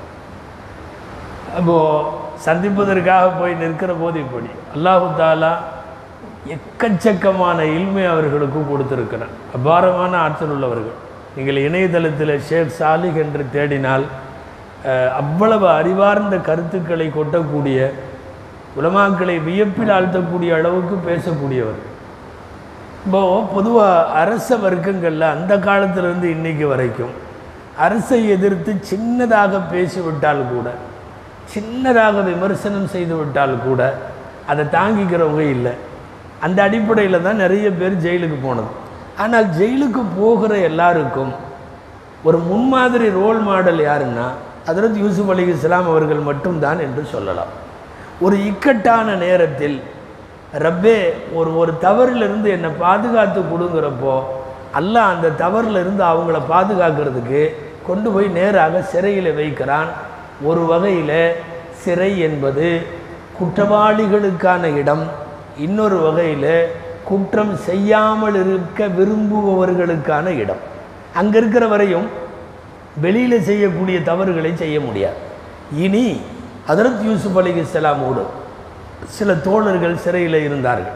அப்போது 1.58 2.04
சந்திப்பதற்காக 2.34 3.28
போய் 3.28 3.54
நிற்கிற 3.54 3.92
போது 3.92 4.20
இப்படி. 4.20 4.50
அல்லாஹு 4.76 5.06
தாலா 5.18 5.52
எக்கச்சக்கமான 6.54 7.58
இல்மை 7.76 8.04
அவர்களுக்கு 8.12 8.60
கொடுத்துருக்கிறேன் 8.70 9.34
அபாரமான 9.56 10.12
ஆற்றல் 10.26 10.52
உள்ளவர்கள். 10.54 10.96
நீங்கள் 11.36 11.58
இணையதளத்தில் 11.66 12.32
ஷேக் 12.48 12.76
சாலிக் 12.78 13.20
என்று 13.24 13.42
தேடினால் 13.56 14.04
அவ்வளவு 15.20 15.66
அறிவார்ந்த 15.80 16.36
கருத்துக்களை 16.48 17.06
கொட்டக்கூடிய 17.18 17.78
உலமாக்களை 18.78 19.36
வியப்பில் 19.48 19.92
ஆழ்த்தக்கூடிய 19.96 20.50
அளவுக்கு 20.58 20.96
பேசக்கூடியவர். 21.08 21.80
இப்போ 23.04 23.20
பொதுவாக 23.54 24.08
அரச 24.22 24.56
வர்க்கங்களில் 24.64 25.26
அந்த 25.34 25.52
காலத்திலிருந்து 25.68 26.26
இன்னைக்கு 26.36 26.66
வரைக்கும் 26.72 27.14
அரசை 27.86 28.20
எதிர்த்து 28.34 28.72
சின்னதாக 28.90 29.60
பேசிவிட்டால் 29.72 30.42
கூட 30.52 30.68
சின்னதாக 31.54 32.24
விமர்சனம் 32.32 32.92
செய்து 32.96 33.14
விட்டால் 33.20 33.56
கூட 33.68 33.80
அதை 34.50 34.64
தாங்கிக்கிறவங்க 34.76 35.42
இல்லை. 35.56 35.74
அந்த 36.46 36.58
அடிப்படையில் 36.66 37.24
தான் 37.26 37.42
நிறைய 37.44 37.66
பேர் 37.80 38.02
ஜெயிலுக்கு 38.04 38.38
போனது. 38.46 38.70
ஆனால் 39.22 39.48
ஜெயிலுக்கு 39.58 40.02
போகிற 40.18 40.52
எல்லாருக்கும் 40.68 41.32
ஒரு 42.28 42.38
முன்மாதிரி 42.50 43.06
ரோல் 43.20 43.40
மாடல் 43.48 43.80
யாருன்னா 43.88 44.26
அதற்கு 44.70 44.98
யூசுப் 45.04 45.30
அலி 45.32 45.44
இஸ்லாம் 45.52 45.88
அவர்கள் 45.92 46.20
மட்டும்தான் 46.30 46.80
என்று 46.86 47.02
சொல்லலாம். 47.14 47.52
ஒரு 48.24 48.36
இக்கட்டான 48.50 49.14
நேரத்தில் 49.24 49.76
ரப்பே 50.64 50.98
ஒரு 51.38 51.50
ஒரு 51.60 51.72
தவறிலிருந்து 51.84 52.48
என்னை 52.56 52.70
பாதுகாத்து 52.84 53.40
கொடுங்கிறப்போ 53.52 54.14
அல்லாஹ் 54.80 55.12
அந்த 55.14 55.32
தவறிலிருந்து 55.42 56.02
அவங்கள 56.12 56.38
பாதுகாக்கிறதுக்கு 56.52 57.42
கொண்டு 57.88 58.08
போய் 58.14 58.28
நேராக 58.38 58.82
சிறையில் 58.92 59.30
வைக்கிறான். 59.40 59.90
ஒரு 60.48 60.62
வகையில் 60.72 61.18
சிறை 61.82 62.12
என்பது 62.28 62.68
குற்றவாளிகளுக்கான 63.38 64.64
இடம் 64.80 65.04
இன்னொரு 65.58 65.96
வகையில் 65.96 66.68
குற்றம் 67.04 67.56
செய்யாமல் 67.56 68.34
இருக்க 68.34 68.86
விரும்புபவர்களுக்கான 68.86 70.26
இடம். 70.26 70.56
அங்கே 71.14 71.38
இருக்கிற 71.38 71.66
வரையும் 71.66 72.06
வெளியில் 73.00 73.42
செய்யக்கூடிய 73.42 74.02
தவறுகளை 74.02 74.56
செய்ய 74.56 74.80
முடியாது. 74.80 75.14
இனி 75.76 76.20
ஹதரத் 76.68 77.02
யூசுப் 77.02 77.38
அலிகலாமோடு 77.38 78.22
சில 79.08 79.34
தோழர்கள் 79.34 79.96
சிறையில் 79.96 80.44
இருந்தார்கள். 80.44 80.92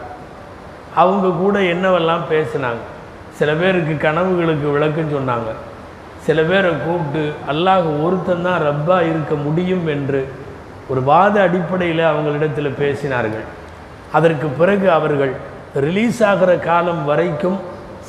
அவங்க 0.95 1.29
கூட 1.29 1.59
என்னவெல்லாம் 1.59 2.21
பேசினாங்க? 2.31 2.79
சில 3.33 3.53
பேருக்கு 3.53 4.09
கனவுகளுக்கு 4.09 4.73
விளக்கம் 4.73 5.13
சொன்னாங்க. 5.13 5.53
சில 6.21 6.43
பேரை 6.43 6.71
கூப்பிட்டு 6.71 7.33
அல்லாஹ் 7.49 8.03
ஒருத்தன் 8.03 8.43
தான் 8.43 9.03
இருக்க 9.03 9.35
முடியும் 9.35 9.87
என்று 9.87 10.29
ஒரு 10.89 11.03
வாத 11.03 11.41
அடிப்படையில் 11.41 11.99
அவங்களிடத்தில் 11.99 12.79
பேசினார்கள். 12.81 13.45
அதற்கு 14.13 14.47
பிறகு 14.47 14.91
அவர்கள் 14.91 15.33
ரிலீஸ் 15.75 16.23
ஆகிற 16.23 16.57
காலம் 16.57 17.05
வரைக்கும் 17.05 17.59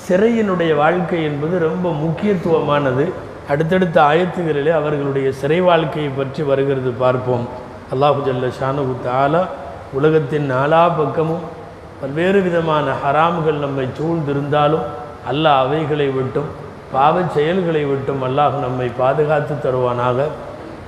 சிறையினுடைய 0.08 0.76
வாழ்க்கை 0.76 1.24
என்பது 1.24 1.60
ரொம்ப 1.60 1.92
முக்கியத்துவமானது. 1.92 3.06
அடுத்தடுத்த 3.50 4.02
ஆயத்துகளிலே 4.02 4.72
அவர்களுடைய 4.72 5.32
சிறை 5.32 5.62
வாழ்க்கையை 5.62 6.12
பற்றி 6.12 6.44
வருகிறது 6.44 6.92
பார்ப்போம். 6.92 7.48
அல்லாஹு 7.94 8.20
ஜல்ல 8.28 8.48
ஷானு 8.60 8.84
தாலா 9.06 9.42
உலகத்தின் 9.94 10.52
நாலா 10.52 10.96
பக்கமும் 10.98 11.44
பல்வேறு 12.02 12.42
விதமான 12.42 12.88
ஹராம்கள் 13.04 13.60
நம்மை 13.66 13.88
சூழ்ந்திருந்தாலும் 14.00 14.86
அல்லாஹ் 15.32 15.60
அவைகளை 15.66 16.08
விட்டும் 16.08 16.50
பாவச் 16.94 17.32
செயல்களை 17.32 17.86
விட்டும் 17.86 18.22
அல்லாஹ் 18.24 18.56
நம்மை 18.66 18.92
பாதுகாத்து 18.98 19.56
தருவானாக. 19.56 20.20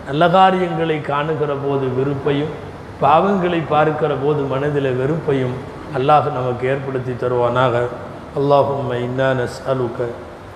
நல்ல 0.08 0.30
காரியங்களை 0.30 1.02
காணுகிற 1.02 1.54
போது 1.66 1.86
வெறுப்பையும் 1.98 2.54
பாவங்களை 3.03 3.61
பார்க்கிற 3.73 4.13
போது 4.25 4.43
மனதில் 4.53 4.91
வெறுப்பையும் 5.01 5.57
அல்லாஹ் 5.99 6.29
நமக்கு 6.37 6.65
ஏற்படுத்தி 6.75 7.15
தருவானாக 7.25 7.75
அல்லாஹும்ம 8.41 9.01
இன்னா 9.07 9.31
நஸ்அலுக 9.41 9.99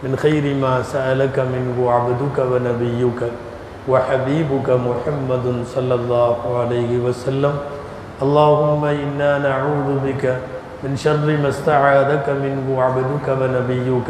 من 0.02 0.16
خير 0.16 0.44
ما 0.56 0.82
سألك 0.84 1.36
منه 1.44 1.76
عبدك 1.90 2.38
ونبيك 2.52 3.20
وحبيبك 3.88 4.68
محمد 4.88 5.46
صلى 5.74 5.94
الله 5.94 6.38
عليه 6.58 6.92
وسلم 6.98 7.54
اللهم 8.22 8.82
إنا 8.84 9.30
نعوذ 9.38 9.88
بك 9.98 10.24
من 10.84 10.92
شر 10.96 11.26
ما 11.42 11.48
استعاذك 11.48 12.26
منه 12.36 12.66
عبدك 12.78 13.26
ونبيك 13.30 14.08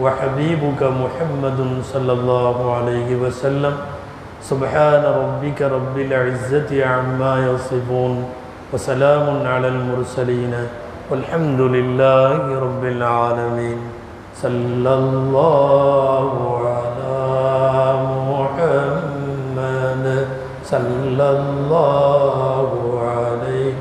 وحبيبك 0.00 0.80
محمد 0.94 1.60
صلى 1.84 2.12
الله 2.12 2.56
عليه 2.76 3.10
وسلم 3.16 3.74
سبحان 4.41 5.03
ربك 5.03 5.61
رب 5.61 5.97
العزة 5.97 6.85
عما 6.85 7.47
يصفون 7.47 8.25
وسلام 8.73 9.47
على 9.47 9.67
المرسلين 9.67 10.53
والحمد 11.11 11.61
لله 11.61 12.59
رب 12.59 12.83
العالمين. 12.85 13.79
صلى 14.37 14.93
الله 14.93 16.29
على 16.67 17.17
محمد 18.31 20.05
صلى 20.63 21.27
الله 21.39 22.69
عليه 23.01 23.73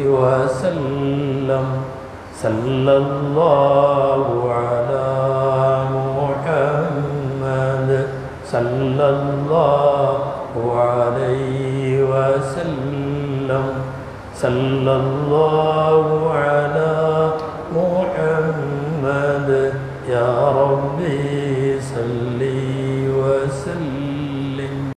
وسلم. 0.00 1.66
صلى 2.40 2.94
الله 2.96 4.24
على 4.52 5.39
صلى 8.52 9.06
الله 9.08 10.18
عليه 10.76 12.02
وسلم. 12.02 13.66
صلى 14.34 14.92
الله 14.96 16.30
على 16.34 17.30
محمد 17.76 19.50
يا 20.08 20.30
ربي 20.50 21.79